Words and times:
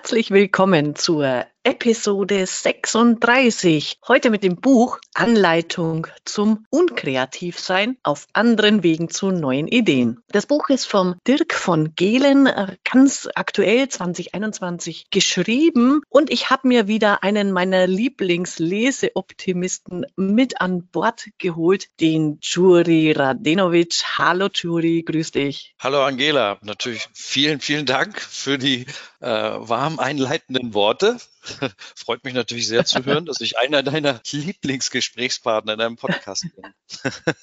Herzlich 0.00 0.30
willkommen 0.30 0.96
zur 0.96 1.44
Episode 1.62 2.46
36. 2.46 3.98
Heute 4.08 4.30
mit 4.30 4.42
dem 4.42 4.56
Buch 4.56 4.98
Anleitung 5.12 6.06
zum 6.24 6.64
Unkreativsein 6.70 7.98
auf 8.02 8.26
anderen 8.32 8.82
Wegen 8.82 9.10
zu 9.10 9.30
neuen 9.30 9.68
Ideen. 9.68 10.22
Das 10.28 10.46
Buch 10.46 10.70
ist 10.70 10.86
vom 10.86 11.16
Dirk 11.28 11.52
von 11.52 11.94
Gehlen, 11.96 12.46
äh, 12.46 12.78
ganz 12.90 13.28
aktuell 13.34 13.90
2021 13.90 15.10
geschrieben 15.10 16.00
und 16.08 16.30
ich 16.30 16.48
habe 16.48 16.66
mir 16.66 16.88
wieder 16.88 17.22
einen 17.22 17.52
meiner 17.52 17.86
Lieblingsleseoptimisten 17.86 20.06
mit 20.16 20.62
an 20.62 20.86
Bord 20.86 21.26
geholt, 21.36 21.88
den 22.00 22.38
Juri 22.40 23.12
Radenovic. 23.12 24.02
Hallo 24.16 24.48
Juri, 24.50 25.02
grüß 25.02 25.32
dich. 25.32 25.74
Hallo 25.78 26.04
Angela, 26.04 26.56
natürlich 26.62 27.06
vielen, 27.12 27.60
vielen 27.60 27.84
Dank 27.84 28.18
für 28.18 28.56
die 28.56 28.86
äh, 29.20 29.28
warm 29.28 29.98
einleitenden 29.98 30.72
Worte. 30.72 31.18
Freut 31.96 32.24
mich 32.24 32.34
natürlich 32.34 32.68
sehr 32.68 32.84
zu 32.84 33.04
hören, 33.04 33.26
dass 33.26 33.40
ich 33.40 33.58
einer 33.58 33.82
deiner 33.82 34.20
Lieblingsgesprächspartner 34.30 35.74
in 35.74 35.80
einem 35.80 35.96
Podcast 35.96 36.46
bin. 36.54 36.74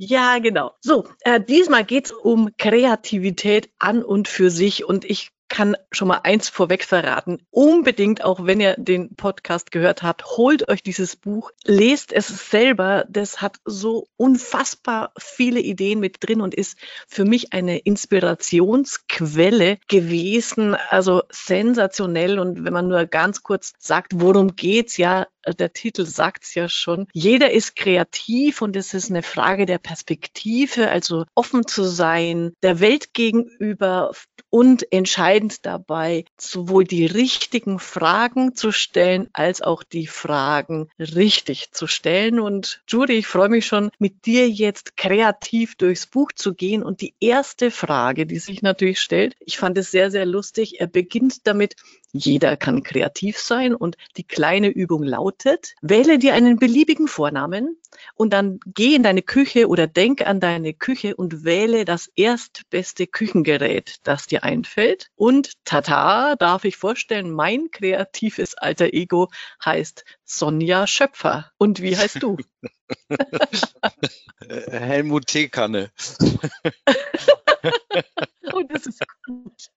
Ja, 0.00 0.38
genau. 0.38 0.76
So, 0.80 1.08
äh, 1.22 1.40
diesmal 1.40 1.84
geht's 1.84 2.12
um 2.12 2.56
Kreativität 2.56 3.68
an 3.80 4.04
und 4.04 4.28
für 4.28 4.48
sich. 4.48 4.84
Und 4.84 5.04
ich 5.04 5.30
kann 5.48 5.76
schon 5.90 6.08
mal 6.08 6.20
eins 6.24 6.48
vorweg 6.48 6.84
verraten. 6.84 7.38
Unbedingt, 7.50 8.24
auch 8.24 8.44
wenn 8.44 8.60
ihr 8.60 8.74
den 8.76 9.14
Podcast 9.14 9.70
gehört 9.70 10.02
habt, 10.02 10.24
holt 10.36 10.68
euch 10.68 10.82
dieses 10.82 11.16
Buch, 11.16 11.50
lest 11.64 12.12
es 12.12 12.50
selber. 12.50 13.04
Das 13.08 13.40
hat 13.40 13.56
so 13.64 14.08
unfassbar 14.16 15.12
viele 15.18 15.60
Ideen 15.60 16.00
mit 16.00 16.16
drin 16.20 16.40
und 16.40 16.54
ist 16.54 16.78
für 17.06 17.24
mich 17.24 17.52
eine 17.52 17.78
Inspirationsquelle 17.78 19.78
gewesen. 19.88 20.76
Also 20.90 21.22
sensationell. 21.30 22.38
Und 22.38 22.64
wenn 22.64 22.72
man 22.72 22.88
nur 22.88 23.06
ganz 23.06 23.42
kurz 23.42 23.72
sagt, 23.78 24.12
worum 24.16 24.56
geht's, 24.56 24.96
ja, 24.96 25.26
der 25.52 25.72
Titel 25.72 26.06
sagt 26.06 26.44
es 26.44 26.54
ja 26.54 26.68
schon. 26.68 27.06
Jeder 27.12 27.50
ist 27.50 27.76
kreativ 27.76 28.62
und 28.62 28.76
es 28.76 28.94
ist 28.94 29.10
eine 29.10 29.22
Frage 29.22 29.66
der 29.66 29.78
Perspektive, 29.78 30.90
also 30.90 31.24
offen 31.34 31.66
zu 31.66 31.84
sein, 31.84 32.52
der 32.62 32.80
Welt 32.80 33.14
gegenüber 33.14 34.12
und 34.50 34.90
entscheidend 34.92 35.66
dabei, 35.66 36.24
sowohl 36.38 36.84
die 36.84 37.06
richtigen 37.06 37.78
Fragen 37.78 38.54
zu 38.54 38.72
stellen, 38.72 39.28
als 39.32 39.60
auch 39.60 39.82
die 39.82 40.06
Fragen 40.06 40.88
richtig 40.98 41.72
zu 41.72 41.86
stellen. 41.86 42.40
Und 42.40 42.82
Judy, 42.88 43.14
ich 43.14 43.26
freue 43.26 43.50
mich 43.50 43.66
schon, 43.66 43.90
mit 43.98 44.24
dir 44.26 44.48
jetzt 44.48 44.96
kreativ 44.96 45.76
durchs 45.76 46.06
Buch 46.06 46.32
zu 46.34 46.54
gehen. 46.54 46.82
Und 46.82 47.00
die 47.00 47.14
erste 47.20 47.70
Frage, 47.70 48.26
die 48.26 48.38
sich 48.38 48.62
natürlich 48.62 49.00
stellt, 49.00 49.34
ich 49.40 49.58
fand 49.58 49.76
es 49.76 49.90
sehr, 49.90 50.10
sehr 50.10 50.26
lustig. 50.26 50.80
Er 50.80 50.86
beginnt 50.86 51.46
damit, 51.46 51.76
jeder 52.12 52.56
kann 52.56 52.82
kreativ 52.82 53.38
sein 53.38 53.74
und 53.74 53.96
die 54.16 54.24
kleine 54.24 54.68
Übung 54.68 55.02
lautet, 55.02 55.74
wähle 55.82 56.18
dir 56.18 56.34
einen 56.34 56.58
beliebigen 56.58 57.08
Vornamen 57.08 57.76
und 58.14 58.32
dann 58.32 58.60
geh 58.66 58.94
in 58.94 59.02
deine 59.02 59.22
Küche 59.22 59.68
oder 59.68 59.86
denk 59.86 60.26
an 60.26 60.40
deine 60.40 60.74
Küche 60.74 61.16
und 61.16 61.44
wähle 61.44 61.84
das 61.84 62.10
erstbeste 62.16 63.06
Küchengerät, 63.06 63.96
das 64.04 64.26
dir 64.26 64.44
einfällt. 64.44 65.10
Und 65.16 65.52
tata, 65.64 66.36
darf 66.36 66.64
ich 66.64 66.76
vorstellen, 66.76 67.30
mein 67.30 67.70
kreatives 67.70 68.54
alter 68.54 68.92
Ego 68.92 69.28
heißt 69.64 70.04
Sonja 70.24 70.86
Schöpfer. 70.86 71.50
Und 71.58 71.82
wie 71.82 71.96
heißt 71.96 72.22
du? 72.22 72.36
Helmut 74.70 75.26
Teekanne. 75.26 75.90
oh, 78.52 78.62
das 78.68 78.86
ist 78.86 79.02
gut. 79.24 79.70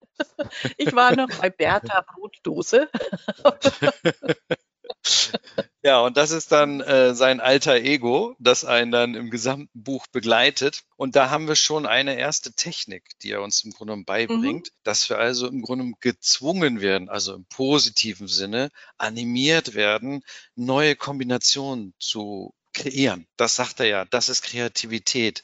Ich 0.77 0.93
war 0.93 1.15
noch 1.15 1.29
bei 1.39 1.49
Bertha 1.49 2.01
Brotdose. 2.01 2.89
Ja, 5.83 6.01
und 6.01 6.15
das 6.15 6.29
ist 6.29 6.51
dann 6.51 6.79
äh, 6.79 7.15
sein 7.15 7.39
alter 7.39 7.75
Ego, 7.75 8.35
das 8.37 8.65
einen 8.65 8.91
dann 8.91 9.15
im 9.15 9.31
gesamten 9.31 9.83
Buch 9.83 10.05
begleitet. 10.11 10.83
Und 10.95 11.15
da 11.15 11.31
haben 11.31 11.47
wir 11.47 11.55
schon 11.55 11.87
eine 11.87 12.17
erste 12.17 12.53
Technik, 12.53 13.03
die 13.23 13.31
er 13.31 13.41
uns 13.41 13.63
im 13.63 13.71
Grunde 13.71 13.95
mhm. 13.95 14.05
beibringt, 14.05 14.67
mhm. 14.67 14.79
dass 14.83 15.09
wir 15.09 15.17
also 15.17 15.47
im 15.47 15.63
Grunde 15.63 15.91
gezwungen 15.99 16.81
werden, 16.81 17.09
also 17.09 17.33
im 17.33 17.45
positiven 17.45 18.27
Sinne, 18.27 18.69
animiert 18.99 19.73
werden, 19.73 20.23
neue 20.55 20.95
Kombinationen 20.95 21.95
zu 21.99 22.53
kreieren. 22.73 23.27
Das 23.35 23.55
sagt 23.55 23.79
er 23.79 23.87
ja, 23.87 24.05
das 24.05 24.29
ist 24.29 24.43
Kreativität. 24.43 25.43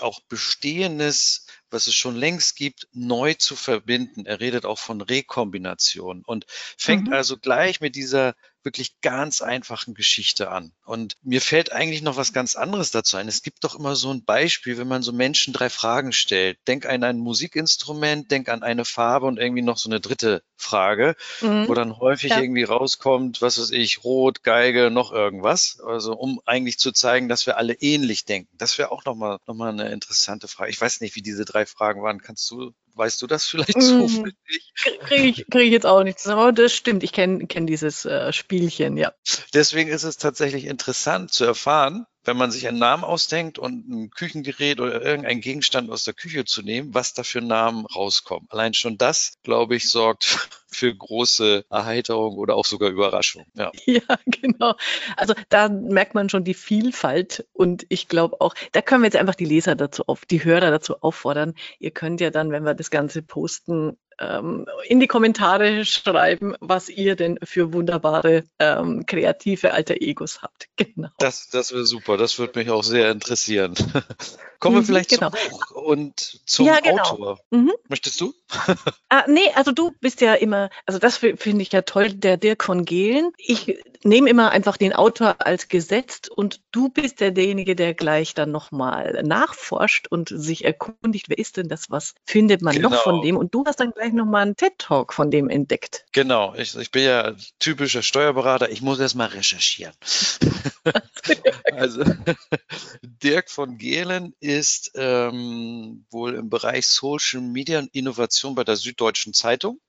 Auch 0.00 0.20
Bestehendes 0.28 1.46
was 1.74 1.86
es 1.86 1.94
schon 1.94 2.16
längst 2.16 2.56
gibt, 2.56 2.88
neu 2.92 3.34
zu 3.34 3.56
verbinden. 3.56 4.24
Er 4.24 4.40
redet 4.40 4.64
auch 4.64 4.78
von 4.78 5.00
Rekombination 5.02 6.22
und 6.24 6.46
fängt 6.78 7.08
mhm. 7.08 7.12
also 7.12 7.36
gleich 7.36 7.80
mit 7.80 7.96
dieser 7.96 8.34
wirklich 8.62 9.00
ganz 9.02 9.42
einfachen 9.42 9.94
Geschichte 9.94 10.50
an. 10.50 10.72
Und 10.84 11.16
mir 11.22 11.42
fällt 11.42 11.72
eigentlich 11.72 12.00
noch 12.00 12.16
was 12.16 12.32
ganz 12.32 12.56
anderes 12.56 12.90
dazu 12.90 13.18
ein. 13.18 13.28
Es 13.28 13.42
gibt 13.42 13.62
doch 13.62 13.78
immer 13.78 13.94
so 13.94 14.10
ein 14.10 14.24
Beispiel, 14.24 14.78
wenn 14.78 14.88
man 14.88 15.02
so 15.02 15.12
Menschen 15.12 15.52
drei 15.52 15.68
Fragen 15.68 16.12
stellt. 16.12 16.58
Denk 16.66 16.86
an 16.86 17.04
ein 17.04 17.18
Musikinstrument, 17.18 18.30
denk 18.30 18.48
an 18.48 18.62
eine 18.62 18.86
Farbe 18.86 19.26
und 19.26 19.38
irgendwie 19.38 19.62
noch 19.62 19.76
so 19.76 19.90
eine 19.90 20.00
dritte 20.00 20.42
Frage, 20.56 21.16
mhm. 21.40 21.68
wo 21.68 21.74
dann 21.74 21.98
häufig 21.98 22.30
ja. 22.30 22.40
irgendwie 22.40 22.64
rauskommt, 22.64 23.42
was 23.42 23.60
weiß 23.60 23.70
ich, 23.70 24.04
Rot, 24.04 24.42
Geige, 24.42 24.90
noch 24.90 25.12
irgendwas. 25.12 25.80
Also 25.84 26.14
um 26.14 26.40
eigentlich 26.44 26.78
zu 26.78 26.92
zeigen, 26.92 27.28
dass 27.28 27.46
wir 27.46 27.56
alle 27.56 27.74
ähnlich 27.74 28.24
denken. 28.24 28.56
Das 28.56 28.78
wäre 28.78 28.92
auch 28.92 29.04
nochmal 29.04 29.38
noch 29.46 29.54
mal 29.54 29.70
eine 29.70 29.90
interessante 29.90 30.48
Frage. 30.48 30.70
Ich 30.70 30.80
weiß 30.80 31.00
nicht, 31.00 31.16
wie 31.16 31.22
diese 31.22 31.44
drei 31.44 31.66
Fragen 31.66 32.02
waren. 32.02 32.20
Kannst 32.20 32.50
du 32.50 32.72
Weißt 32.96 33.20
du 33.22 33.26
das 33.26 33.46
vielleicht 33.46 33.76
mm, 33.76 33.80
zufällig? 33.80 34.72
Kriege 35.00 35.24
ich, 35.24 35.46
krieg 35.50 35.66
ich 35.66 35.72
jetzt 35.72 35.86
auch 35.86 36.04
nicht 36.04 36.20
zusammen, 36.20 36.42
aber 36.42 36.52
das 36.52 36.72
stimmt. 36.72 37.02
Ich 37.02 37.12
kenne 37.12 37.46
kenn 37.46 37.66
dieses 37.66 38.04
äh, 38.04 38.32
Spielchen, 38.32 38.96
ja. 38.96 39.12
Deswegen 39.52 39.90
ist 39.90 40.04
es 40.04 40.16
tatsächlich 40.16 40.66
interessant 40.66 41.32
zu 41.32 41.44
erfahren, 41.44 42.06
wenn 42.24 42.36
man 42.36 42.50
sich 42.50 42.66
einen 42.66 42.78
Namen 42.78 43.04
ausdenkt 43.04 43.58
und 43.58 43.88
ein 43.88 44.10
Küchengerät 44.10 44.80
oder 44.80 45.02
irgendeinen 45.02 45.40
Gegenstand 45.40 45.90
aus 45.90 46.04
der 46.04 46.14
Küche 46.14 46.44
zu 46.44 46.62
nehmen, 46.62 46.94
was 46.94 47.14
da 47.14 47.22
für 47.22 47.40
Namen 47.40 47.86
rauskommen. 47.86 48.48
Allein 48.50 48.74
schon 48.74 48.98
das, 48.98 49.34
glaube 49.42 49.76
ich, 49.76 49.90
sorgt 49.90 50.24
für 50.66 50.94
große 50.94 51.66
Erheiterung 51.70 52.36
oder 52.36 52.56
auch 52.56 52.64
sogar 52.64 52.90
Überraschung. 52.90 53.46
Ja. 53.54 53.70
ja, 53.86 54.02
genau. 54.26 54.74
Also 55.16 55.34
da 55.48 55.68
merkt 55.68 56.14
man 56.14 56.28
schon 56.28 56.44
die 56.44 56.54
Vielfalt 56.54 57.46
und 57.52 57.86
ich 57.88 58.08
glaube 58.08 58.40
auch, 58.40 58.54
da 58.72 58.82
können 58.82 59.02
wir 59.02 59.06
jetzt 59.06 59.16
einfach 59.16 59.34
die 59.36 59.44
Leser 59.44 59.76
dazu 59.76 60.04
auf, 60.06 60.24
die 60.24 60.44
Hörer 60.44 60.70
dazu 60.70 61.00
auffordern. 61.02 61.54
Ihr 61.78 61.90
könnt 61.90 62.20
ja 62.20 62.30
dann, 62.30 62.50
wenn 62.50 62.64
wir 62.64 62.74
das 62.74 62.90
Ganze 62.90 63.22
posten, 63.22 63.96
ähm, 64.18 64.66
in 64.86 65.00
die 65.00 65.06
Kommentare 65.06 65.84
schreiben, 65.84 66.54
was 66.60 66.88
ihr 66.88 67.16
denn 67.16 67.38
für 67.42 67.72
wunderbare 67.72 68.44
ähm, 68.58 69.06
kreative 69.06 69.72
alter 69.72 69.96
Egos 70.00 70.42
habt. 70.42 70.68
Genau. 70.76 71.08
Das, 71.18 71.48
das 71.48 71.72
wäre 71.72 71.86
super. 71.86 72.16
Das 72.16 72.38
würde 72.38 72.58
mich 72.58 72.70
auch 72.70 72.82
sehr 72.82 73.10
interessieren. 73.10 73.74
Kommen 74.64 74.76
wir 74.76 74.80
mhm, 74.80 74.86
vielleicht 74.86 75.10
genau. 75.10 75.28
zum 75.28 75.50
Buch 75.50 75.70
und 75.72 76.40
zum 76.46 76.64
ja, 76.64 76.80
genau. 76.80 77.02
Autor. 77.02 77.40
Mhm. 77.50 77.74
Möchtest 77.90 78.18
du? 78.18 78.32
ah, 79.10 79.24
nee, 79.28 79.52
also 79.54 79.72
du 79.72 79.90
bist 80.00 80.22
ja 80.22 80.32
immer, 80.32 80.70
also 80.86 80.98
das 80.98 81.18
finde 81.18 81.60
ich 81.60 81.70
ja 81.70 81.82
toll, 81.82 82.14
der 82.14 82.38
Dirk 82.38 82.64
von 82.64 82.86
Gehlen. 82.86 83.32
Ich 83.36 83.78
nehme 84.04 84.30
immer 84.30 84.52
einfach 84.52 84.78
den 84.78 84.94
Autor 84.94 85.36
als 85.40 85.68
gesetzt 85.68 86.30
und 86.30 86.62
du 86.72 86.88
bist 86.88 87.20
ja 87.20 87.30
derjenige, 87.30 87.76
der 87.76 87.92
gleich 87.92 88.32
dann 88.32 88.52
nochmal 88.52 89.22
nachforscht 89.22 90.06
und 90.08 90.30
sich 90.30 90.64
erkundigt, 90.64 91.28
wer 91.28 91.36
ist 91.36 91.58
denn 91.58 91.68
das, 91.68 91.90
was 91.90 92.14
findet 92.24 92.62
man 92.62 92.74
genau. 92.74 92.88
noch 92.88 93.02
von 93.02 93.16
genau. 93.16 93.24
dem 93.24 93.36
und 93.36 93.54
du 93.54 93.66
hast 93.66 93.80
dann 93.80 93.90
gleich 93.90 94.14
nochmal 94.14 94.42
einen 94.42 94.56
TED-Talk 94.56 95.12
von 95.12 95.30
dem 95.30 95.50
entdeckt. 95.50 96.06
Genau, 96.12 96.54
ich, 96.56 96.74
ich 96.74 96.90
bin 96.90 97.04
ja 97.04 97.34
typischer 97.58 98.02
Steuerberater, 98.02 98.70
ich 98.70 98.80
muss 98.80 98.98
erst 98.98 99.14
mal 99.14 99.28
recherchieren. 99.28 99.92
also 101.72 102.02
Dirk 103.02 103.50
von 103.50 103.76
Gehlen 103.76 104.34
ist 104.40 104.53
ähm, 104.94 106.06
wohl 106.10 106.34
im 106.34 106.50
Bereich 106.50 106.86
Social 106.86 107.40
Media 107.40 107.78
und 107.78 107.94
Innovation 107.94 108.54
bei 108.54 108.64
der 108.64 108.76
Süddeutschen 108.76 109.34
Zeitung 109.34 109.80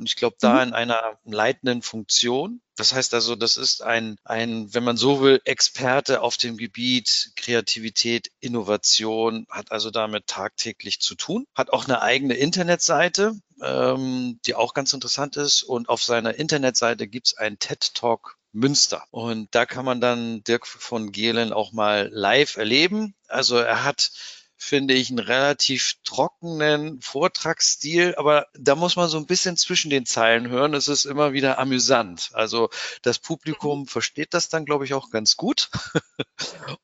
und 0.00 0.06
ich 0.06 0.16
glaube, 0.16 0.36
da 0.40 0.54
mhm. 0.54 0.68
in 0.68 0.72
einer 0.72 1.18
leitenden 1.24 1.82
Funktion. 1.82 2.62
Das 2.74 2.94
heißt 2.94 3.12
also, 3.12 3.36
das 3.36 3.58
ist 3.58 3.82
ein, 3.82 4.16
ein, 4.24 4.72
wenn 4.72 4.82
man 4.82 4.96
so 4.96 5.20
will, 5.20 5.42
Experte 5.44 6.22
auf 6.22 6.38
dem 6.38 6.56
Gebiet 6.56 7.32
Kreativität, 7.36 8.30
Innovation, 8.40 9.46
hat 9.50 9.70
also 9.70 9.90
damit 9.90 10.26
tagtäglich 10.26 11.00
zu 11.00 11.16
tun, 11.16 11.46
hat 11.54 11.70
auch 11.70 11.84
eine 11.84 12.00
eigene 12.00 12.32
Internetseite, 12.32 13.34
ähm, 13.62 14.40
die 14.46 14.54
auch 14.54 14.72
ganz 14.72 14.94
interessant 14.94 15.36
ist. 15.36 15.62
Und 15.62 15.90
auf 15.90 16.02
seiner 16.02 16.34
Internetseite 16.34 17.06
gibt's 17.06 17.36
ein 17.36 17.58
TED 17.58 17.92
Talk 17.92 18.38
Münster. 18.52 19.04
Und 19.10 19.54
da 19.54 19.66
kann 19.66 19.84
man 19.84 20.00
dann 20.00 20.42
Dirk 20.44 20.66
von 20.66 21.12
Gehlen 21.12 21.52
auch 21.52 21.72
mal 21.72 22.08
live 22.12 22.56
erleben. 22.56 23.14
Also 23.28 23.56
er 23.56 23.84
hat 23.84 24.10
finde 24.62 24.92
ich, 24.92 25.08
einen 25.08 25.18
relativ 25.18 25.94
trockenen 26.04 27.00
Vortragsstil, 27.00 28.14
aber 28.16 28.46
da 28.54 28.74
muss 28.74 28.94
man 28.94 29.08
so 29.08 29.16
ein 29.16 29.24
bisschen 29.24 29.56
zwischen 29.56 29.90
den 29.90 30.04
Zeilen 30.04 30.50
hören. 30.50 30.74
Es 30.74 30.86
ist 30.86 31.06
immer 31.06 31.32
wieder 31.32 31.58
amüsant. 31.58 32.28
Also 32.34 32.68
das 33.00 33.18
Publikum 33.18 33.80
mhm. 33.80 33.86
versteht 33.86 34.34
das 34.34 34.50
dann, 34.50 34.66
glaube 34.66 34.84
ich, 34.84 34.92
auch 34.92 35.10
ganz 35.10 35.36
gut. 35.36 35.70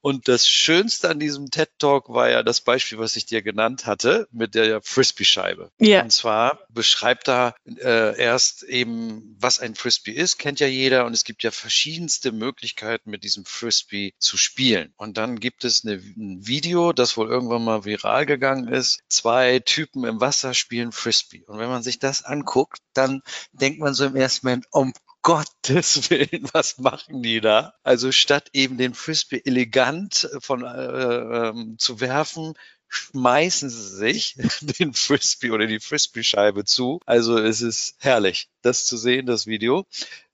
Und 0.00 0.26
das 0.26 0.48
Schönste 0.48 1.10
an 1.10 1.20
diesem 1.20 1.50
TED 1.50 1.68
Talk 1.78 2.08
war 2.08 2.30
ja 2.30 2.42
das 2.42 2.62
Beispiel, 2.62 2.98
was 2.98 3.14
ich 3.14 3.26
dir 3.26 3.42
genannt 3.42 3.84
hatte, 3.84 4.26
mit 4.32 4.54
der 4.54 4.80
Frisbee-Scheibe. 4.80 5.70
Ja. 5.78 6.02
Und 6.02 6.12
zwar 6.12 6.60
beschreibt 6.70 7.28
da 7.28 7.54
äh, 7.66 8.18
erst 8.18 8.62
eben, 8.62 9.36
was 9.38 9.58
ein 9.58 9.74
Frisbee 9.74 10.12
ist, 10.12 10.38
kennt 10.38 10.60
ja 10.60 10.66
jeder. 10.66 11.04
Und 11.04 11.12
es 11.12 11.24
gibt 11.24 11.42
ja 11.42 11.50
verschiedenste 11.50 12.32
Möglichkeiten, 12.32 13.10
mit 13.10 13.22
diesem 13.22 13.44
Frisbee 13.44 14.14
zu 14.18 14.38
spielen. 14.38 14.94
Und 14.96 15.18
dann 15.18 15.40
gibt 15.40 15.64
es 15.64 15.84
eine, 15.84 15.94
ein 15.94 16.46
Video, 16.46 16.94
das 16.94 17.18
wohl 17.18 17.28
irgendwann 17.28 17.65
mal 17.66 17.84
viral 17.84 18.24
gegangen 18.24 18.68
ist. 18.68 19.00
Zwei 19.08 19.58
Typen 19.58 20.04
im 20.04 20.20
Wasser 20.20 20.54
spielen 20.54 20.92
Frisbee. 20.92 21.44
Und 21.46 21.58
wenn 21.58 21.68
man 21.68 21.82
sich 21.82 21.98
das 21.98 22.24
anguckt, 22.24 22.78
dann 22.94 23.22
denkt 23.52 23.78
man 23.80 23.92
so 23.92 24.06
im 24.06 24.16
ersten 24.16 24.46
Moment, 24.46 24.66
um 24.70 24.92
Gottes 25.22 26.08
Willen, 26.10 26.48
was 26.52 26.78
machen 26.78 27.22
die 27.22 27.40
da? 27.40 27.74
Also 27.82 28.12
statt 28.12 28.48
eben 28.52 28.78
den 28.78 28.94
Frisbee 28.94 29.42
elegant 29.44 30.30
von 30.40 30.64
äh, 30.64 31.48
ähm, 31.48 31.76
zu 31.78 32.00
werfen, 32.00 32.54
schmeißen 32.88 33.68
sie 33.68 33.96
sich 33.96 34.36
den 34.78 34.94
Frisbee 34.94 35.50
oder 35.50 35.66
die 35.66 35.80
Frisbee-Scheibe 35.80 36.64
zu. 36.64 37.00
Also 37.06 37.38
es 37.38 37.60
ist 37.60 37.96
herrlich, 37.98 38.48
das 38.62 38.84
zu 38.84 38.96
sehen, 38.96 39.26
das 39.26 39.46
Video 39.46 39.86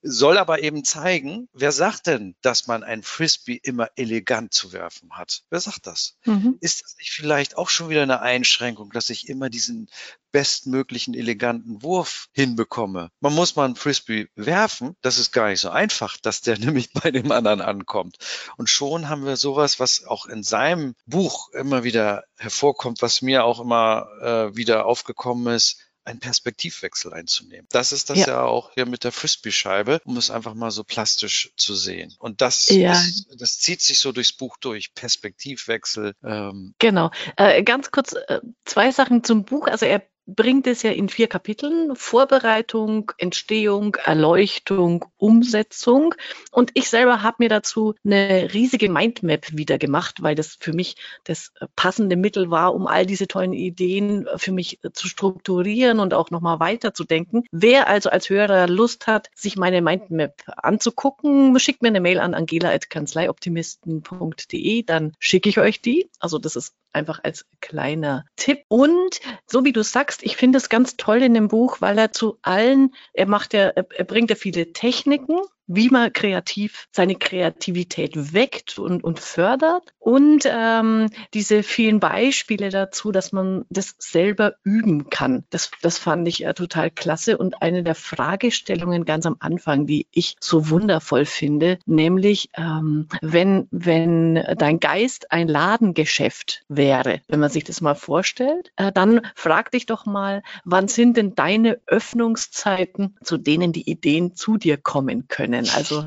soll 0.02 0.36
aber 0.36 0.62
eben 0.62 0.84
zeigen, 0.84 1.48
wer 1.52 1.72
sagt 1.72 2.08
denn, 2.08 2.34
dass 2.42 2.66
man 2.66 2.82
ein 2.82 3.02
Frisbee 3.02 3.60
immer 3.62 3.88
elegant 3.96 4.52
zu 4.52 4.72
werfen 4.72 5.12
hat? 5.12 5.42
Wer 5.48 5.60
sagt 5.60 5.86
das? 5.86 6.16
Mhm. 6.24 6.58
Ist 6.60 6.82
das 6.82 6.96
nicht 6.98 7.12
vielleicht 7.12 7.56
auch 7.56 7.68
schon 7.68 7.88
wieder 7.88 8.02
eine 8.02 8.20
Einschränkung, 8.20 8.90
dass 8.90 9.10
ich 9.10 9.28
immer 9.28 9.48
diesen 9.48 9.88
bestmöglichen 10.32 11.14
eleganten 11.14 11.82
Wurf 11.82 12.28
hinbekomme? 12.32 13.10
Man 13.20 13.34
muss 13.34 13.54
mal 13.54 13.66
einen 13.66 13.76
Frisbee 13.76 14.28
werfen, 14.34 14.96
das 15.02 15.18
ist 15.18 15.30
gar 15.30 15.48
nicht 15.48 15.60
so 15.60 15.70
einfach, 15.70 16.16
dass 16.16 16.40
der 16.40 16.58
nämlich 16.58 16.92
bei 16.92 17.10
dem 17.10 17.30
anderen 17.30 17.60
ankommt. 17.60 18.18
Und 18.56 18.68
schon 18.68 19.08
haben 19.08 19.24
wir 19.24 19.36
sowas, 19.36 19.78
was 19.78 20.04
auch 20.04 20.26
in 20.26 20.42
seinem 20.42 20.94
Buch 21.06 21.50
immer 21.52 21.84
wieder 21.84 22.24
hervorkommt, 22.36 23.02
was 23.02 23.22
mir 23.22 23.44
auch 23.44 23.60
immer 23.60 24.08
äh, 24.20 24.56
wieder 24.56 24.86
aufgekommen 24.86 25.54
ist 25.54 25.78
einen 26.04 26.20
Perspektivwechsel 26.20 27.12
einzunehmen. 27.12 27.66
Das 27.70 27.92
ist 27.92 28.10
das 28.10 28.18
ja, 28.18 28.26
ja 28.26 28.42
auch 28.42 28.72
hier 28.74 28.86
mit 28.86 29.04
der 29.04 29.12
Frisbee-Scheibe, 29.12 30.00
um 30.04 30.16
es 30.16 30.30
einfach 30.30 30.54
mal 30.54 30.70
so 30.70 30.84
plastisch 30.84 31.52
zu 31.56 31.74
sehen. 31.74 32.14
Und 32.18 32.40
das, 32.40 32.68
ja. 32.70 32.92
ist, 32.92 33.28
das 33.38 33.58
zieht 33.58 33.80
sich 33.80 33.98
so 34.00 34.12
durchs 34.12 34.32
Buch 34.32 34.56
durch. 34.58 34.94
Perspektivwechsel. 34.94 36.14
Ähm. 36.24 36.74
Genau. 36.78 37.10
Äh, 37.36 37.62
ganz 37.62 37.90
kurz 37.90 38.12
äh, 38.12 38.40
zwei 38.64 38.90
Sachen 38.90 39.24
zum 39.24 39.44
Buch. 39.44 39.66
Also 39.66 39.86
er 39.86 40.02
bringt 40.26 40.66
es 40.66 40.82
ja 40.82 40.90
in 40.90 41.08
vier 41.08 41.28
Kapiteln. 41.28 41.94
Vorbereitung, 41.96 43.12
Entstehung, 43.18 43.96
Erleuchtung, 43.96 45.04
Umsetzung. 45.16 46.14
Und 46.50 46.70
ich 46.74 46.88
selber 46.88 47.22
habe 47.22 47.36
mir 47.40 47.48
dazu 47.48 47.94
eine 48.04 48.52
riesige 48.52 48.88
Mindmap 48.88 49.52
wieder 49.52 49.78
gemacht, 49.78 50.22
weil 50.22 50.34
das 50.34 50.56
für 50.60 50.72
mich 50.72 50.96
das 51.24 51.52
passende 51.76 52.16
Mittel 52.16 52.50
war, 52.50 52.74
um 52.74 52.86
all 52.86 53.06
diese 53.06 53.28
tollen 53.28 53.52
Ideen 53.52 54.26
für 54.36 54.52
mich 54.52 54.80
zu 54.92 55.08
strukturieren 55.08 56.00
und 56.00 56.14
auch 56.14 56.30
nochmal 56.30 56.60
weiterzudenken. 56.60 57.44
Wer 57.50 57.88
also 57.88 58.10
als 58.10 58.30
Hörer 58.30 58.68
Lust 58.68 59.06
hat, 59.06 59.28
sich 59.34 59.56
meine 59.56 59.82
Mindmap 59.82 60.42
anzugucken, 60.46 61.58
schickt 61.58 61.82
mir 61.82 61.88
eine 61.88 62.00
Mail 62.00 62.20
an 62.20 62.34
angela.kanzleioptimisten.de, 62.34 64.82
dann 64.82 65.12
schicke 65.18 65.48
ich 65.48 65.58
euch 65.58 65.82
die. 65.82 66.08
Also 66.20 66.38
das 66.38 66.54
ist 66.56 66.74
einfach 66.92 67.20
als 67.22 67.46
kleiner 67.60 68.24
Tipp. 68.36 68.60
Und 68.68 69.20
so 69.46 69.64
wie 69.64 69.72
du 69.72 69.82
sagst, 69.82 70.22
ich 70.22 70.36
finde 70.36 70.58
es 70.58 70.68
ganz 70.68 70.96
toll 70.96 71.22
in 71.22 71.34
dem 71.34 71.48
Buch, 71.48 71.80
weil 71.80 71.98
er 71.98 72.12
zu 72.12 72.38
allen, 72.42 72.94
er 73.12 73.26
macht 73.26 73.54
ja, 73.54 73.68
er 73.68 74.04
bringt 74.04 74.30
ja 74.30 74.36
viele 74.36 74.72
Techniken 74.72 75.40
wie 75.74 75.88
man 75.88 76.12
kreativ 76.12 76.88
seine 76.92 77.14
Kreativität 77.14 78.32
weckt 78.32 78.78
und, 78.78 79.02
und 79.04 79.18
fördert 79.18 79.92
und 79.98 80.44
ähm, 80.46 81.08
diese 81.32 81.62
vielen 81.62 82.00
Beispiele 82.00 82.70
dazu, 82.70 83.12
dass 83.12 83.32
man 83.32 83.64
das 83.70 83.94
selber 83.98 84.54
üben 84.64 85.10
kann. 85.10 85.44
Das, 85.50 85.70
das 85.80 85.98
fand 85.98 86.26
ich 86.26 86.44
äh, 86.44 86.54
total 86.54 86.90
klasse 86.90 87.38
und 87.38 87.62
eine 87.62 87.82
der 87.82 87.94
Fragestellungen 87.94 89.04
ganz 89.04 89.26
am 89.26 89.36
Anfang, 89.38 89.86
die 89.86 90.06
ich 90.10 90.36
so 90.40 90.70
wundervoll 90.70 91.24
finde, 91.24 91.78
nämlich 91.86 92.50
ähm, 92.56 93.08
wenn, 93.20 93.68
wenn 93.70 94.42
dein 94.56 94.80
Geist 94.80 95.30
ein 95.30 95.48
Ladengeschäft 95.48 96.64
wäre, 96.68 97.20
wenn 97.28 97.40
man 97.40 97.50
sich 97.50 97.64
das 97.64 97.80
mal 97.80 97.94
vorstellt, 97.94 98.72
äh, 98.76 98.90
dann 98.90 99.20
frag 99.34 99.70
dich 99.70 99.86
doch 99.86 100.04
mal, 100.04 100.42
wann 100.64 100.88
sind 100.88 101.16
denn 101.16 101.34
deine 101.34 101.78
Öffnungszeiten, 101.86 103.16
zu 103.22 103.38
denen 103.38 103.72
die 103.72 103.88
Ideen 103.88 104.34
zu 104.34 104.56
dir 104.56 104.76
kommen 104.76 105.28
können? 105.28 105.61
Können. 105.64 105.76
Also 105.76 106.04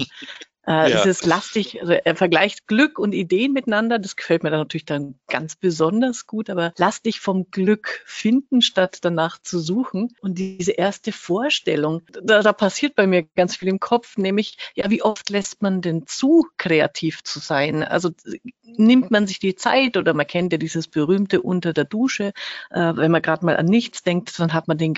äh, 0.68 0.90
ja. 0.90 1.04
Dieses 1.04 1.26
lastig, 1.26 1.82
also 1.82 1.94
er 1.94 2.16
vergleicht 2.16 2.68
Glück 2.68 3.00
und 3.00 3.14
Ideen 3.14 3.54
miteinander. 3.54 4.00
Das 4.00 4.16
gefällt 4.16 4.44
mir 4.44 4.50
dann 4.50 4.60
natürlich 4.60 4.86
dann 4.86 5.16
ganz 5.28 5.56
besonders 5.56 6.26
gut, 6.28 6.50
aber 6.50 6.74
lass 6.78 7.02
dich 7.02 7.20
vom 7.20 7.50
Glück 7.52 8.04
finden, 8.06 8.62
statt 8.62 9.00
danach 9.02 9.40
zu 9.42 9.60
suchen. 9.60 10.14
Und 10.22 10.38
diese 10.38 10.72
erste 10.72 11.12
Vorstellung, 11.12 12.02
da, 12.24 12.42
da 12.42 12.54
passiert 12.54 12.96
bei 12.96 13.08
mir 13.08 13.24
ganz 13.24 13.56
viel 13.56 13.68
im 13.68 13.80
Kopf, 13.80 14.18
nämlich, 14.18 14.58
ja, 14.76 14.90
wie 14.90 15.04
oft 15.04 15.30
lässt 15.30 15.62
man 15.62 15.82
denn 15.82 16.08
zu, 16.08 16.46
kreativ 16.58 17.24
zu 17.24 17.40
sein? 17.40 17.84
Also 17.84 18.12
nimmt 18.64 19.12
man 19.12 19.28
sich 19.28 19.40
die 19.40 19.56
Zeit 19.56 19.98
oder 19.98 20.14
man 20.14 20.28
kennt 20.28 20.52
ja 20.52 20.58
dieses 20.58 20.88
berühmte 20.88 21.42
unter 21.42 21.74
der 21.74 21.86
Dusche, 21.86 22.34
äh, 22.72 22.94
wenn 22.96 23.12
man 23.12 23.22
gerade 23.22 23.46
mal 23.46 23.58
an 23.58 23.66
nichts 23.66 24.04
denkt, 24.04 24.38
dann 24.40 24.54
hat 24.54 24.68
man 24.68 24.78
den 24.78 24.94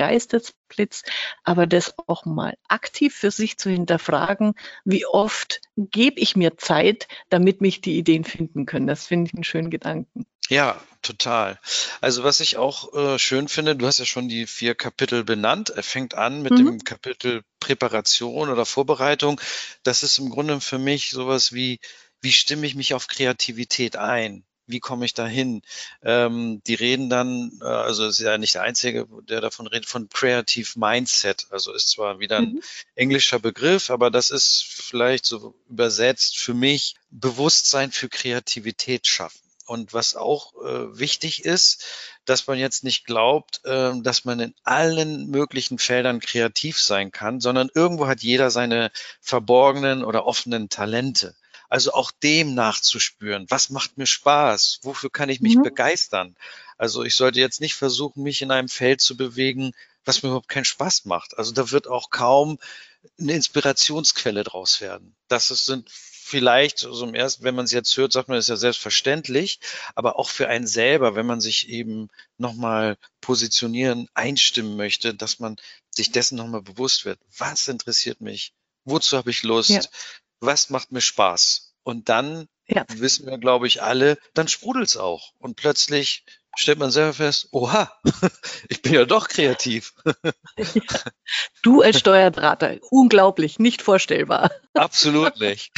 Geistesblitz. 0.68 1.04
Aber 1.44 1.68
das 1.68 1.94
auch 2.08 2.26
mal 2.26 2.58
aktiv 2.68 3.16
für 3.16 3.32
sich 3.32 3.58
zu 3.58 3.70
hinterfragen, 3.70 4.54
wie 4.86 5.06
oft 5.06 5.62
gebe 5.76 6.20
ich 6.20 6.36
mir 6.36 6.58
Zeit, 6.58 7.08
damit 7.30 7.62
mich 7.62 7.82
die 7.82 7.98
Ideen 7.98 8.24
finden 8.24 8.66
können. 8.66 8.88
Das 8.88 9.08
finde 9.08 9.28
ich 9.30 9.34
einen 9.34 9.44
schönen 9.44 9.70
Gedanken. 9.70 10.26
Ja, 10.50 10.82
total. 11.02 11.60
Also 12.00 12.24
was 12.24 12.40
ich 12.40 12.56
auch 12.56 12.94
äh, 12.94 13.20
schön 13.20 13.50
finde, 13.50 13.76
du 13.76 13.86
hast 13.86 14.00
ja 14.00 14.06
schon 14.06 14.30
die 14.30 14.48
vier 14.48 14.76
Kapitel 14.76 15.26
benannt. 15.26 15.70
Er 15.70 15.84
fängt 15.84 16.16
an 16.16 16.42
mit 16.42 16.54
mhm. 16.54 16.66
dem 16.66 16.84
Kapitel 16.84 17.44
Präparation 17.60 18.50
oder 18.50 18.66
Vorbereitung. 18.66 19.42
Das 19.84 20.04
ist 20.04 20.20
im 20.20 20.30
Grunde 20.30 20.62
für 20.62 20.80
mich 20.80 21.10
sowas 21.10 21.52
wie, 21.52 21.80
wie 22.22 22.32
stimme 22.32 22.66
ich 22.66 22.76
mich 22.76 22.94
auf 22.94 23.08
Kreativität 23.08 23.98
ein? 23.98 24.47
Wie 24.68 24.80
komme 24.80 25.06
ich 25.06 25.14
da 25.14 25.26
hin? 25.26 25.62
Ähm, 26.04 26.62
die 26.68 26.76
reden 26.76 27.10
dann, 27.10 27.60
äh, 27.62 27.66
also 27.66 28.06
ist 28.06 28.20
ja 28.20 28.38
nicht 28.38 28.56
der 28.56 28.64
Einzige, 28.64 29.08
der 29.28 29.42
davon 29.42 29.68
redet, 29.68 29.90
von 29.90 30.10
Creative 30.10 30.78
Mindset. 30.78 31.48
Also 31.50 31.74
ist 31.74 31.90
zwar 31.90 32.20
wieder 32.20 32.38
ein 32.38 32.54
mhm. 32.54 32.62
englischer 32.96 33.40
Begriff, 33.40 33.90
aber 33.90 34.12
das 34.12 34.30
ist 34.30 34.64
vielleicht 34.64 35.26
so 35.26 35.56
übersetzt 35.70 36.38
für 36.38 36.54
mich 36.54 36.96
Bewusstsein 37.10 37.92
für 37.92 38.10
Kreativität 38.10 39.08
schaffen. 39.08 39.40
Und 39.66 39.94
was 39.94 40.16
auch 40.16 40.54
äh, 40.64 40.98
wichtig 40.98 41.44
ist, 41.44 41.84
dass 42.24 42.48
man 42.48 42.58
jetzt 42.58 42.86
nicht 42.86 43.06
glaubt, 43.06 43.62
äh, 43.66 43.92
dass 44.02 44.24
man 44.24 44.40
in 44.40 44.56
allen 44.64 45.30
möglichen 45.30 45.78
Feldern 45.78 46.22
kreativ 46.22 46.80
sein 46.80 47.12
kann, 47.12 47.42
sondern 47.42 47.70
irgendwo 47.74 48.08
hat 48.08 48.22
jeder 48.22 48.50
seine 48.50 48.92
verborgenen 49.20 50.06
oder 50.06 50.26
offenen 50.26 50.70
Talente. 50.70 51.36
Also 51.70 51.94
auch 51.94 52.12
dem 52.12 52.54
nachzuspüren. 52.56 53.46
Was 53.50 53.70
macht 53.70 53.98
mir 53.98 54.08
Spaß? 54.08 54.80
Wofür 54.84 55.10
kann 55.10 55.30
ich 55.30 55.42
mich 55.42 55.56
mhm. 55.56 55.64
begeistern? 55.64 56.36
Also 56.78 57.04
ich 57.04 57.16
sollte 57.16 57.40
jetzt 57.40 57.62
nicht 57.62 57.76
versuchen, 57.76 58.24
mich 58.24 58.42
in 58.42 58.52
einem 58.52 58.70
Feld 58.70 59.02
zu 59.02 59.18
bewegen, 59.18 59.74
was 60.06 60.24
mir 60.24 60.30
überhaupt 60.30 60.50
keinen 60.50 60.66
Spaß 60.66 61.06
macht. 61.06 61.38
Also 61.38 61.52
da 61.52 61.72
wird 61.72 61.88
auch 61.88 62.10
kaum 62.10 62.60
eine 63.20 63.34
Inspirationsquelle 63.34 64.44
draus 64.44 64.80
werden. 64.82 65.16
Das 65.28 65.48
sind 65.48 65.90
vielleicht 65.90 66.80
so 66.80 67.06
im 67.06 67.16
ersten, 67.16 67.44
wenn 67.44 67.56
man 67.56 67.66
es 67.66 67.72
jetzt 67.72 67.96
hört, 67.96 68.12
sagt 68.12 68.28
man, 68.28 68.38
das 68.38 68.46
ist 68.46 68.50
ja 68.50 68.58
selbstverständlich, 68.58 69.60
aber 69.96 70.20
auch 70.20 70.30
für 70.30 70.50
einen 70.50 70.68
selber, 70.68 71.16
wenn 71.16 71.26
man 71.26 71.40
sich 71.40 71.70
eben 71.70 72.10
nochmal 72.38 72.98
positionieren, 73.22 74.10
einstimmen 74.14 74.76
möchte, 74.76 75.14
dass 75.14 75.40
man 75.40 75.56
sich 75.90 76.12
dessen 76.12 76.38
nochmal 76.38 76.62
bewusst 76.62 77.06
wird. 77.06 77.20
Was 77.38 77.68
interessiert 77.68 78.20
mich? 78.20 78.54
Wozu 78.84 79.18
habe 79.18 79.30
ich 79.32 79.44
Lust? 79.44 79.70
Ja 79.70 79.82
was 80.40 80.70
macht 80.70 80.92
mir 80.92 81.02
Spaß? 81.02 81.74
Und 81.84 82.10
dann 82.10 82.48
ja. 82.68 82.86
wissen 82.90 83.26
wir, 83.28 83.38
glaube 83.38 83.68
ich, 83.68 83.82
alle, 83.82 84.18
dann 84.34 84.48
sprudelt's 84.48 84.98
auch. 84.98 85.34
Und 85.40 85.56
plötzlich 85.56 86.26
stellt 86.58 86.80
man 86.80 86.92
selber 86.92 87.14
fest, 87.14 87.50
oha, 87.52 87.92
ich 88.70 88.82
bin 88.82 88.94
ja 88.94 89.06
doch 89.06 89.28
kreativ. 89.28 89.94
Du 91.62 91.82
als 91.82 92.00
Steuerberater, 92.00 92.78
unglaublich, 92.90 93.60
nicht 93.60 93.82
vorstellbar. 93.82 94.50
Absolut 94.74 95.40
nicht. 95.40 95.74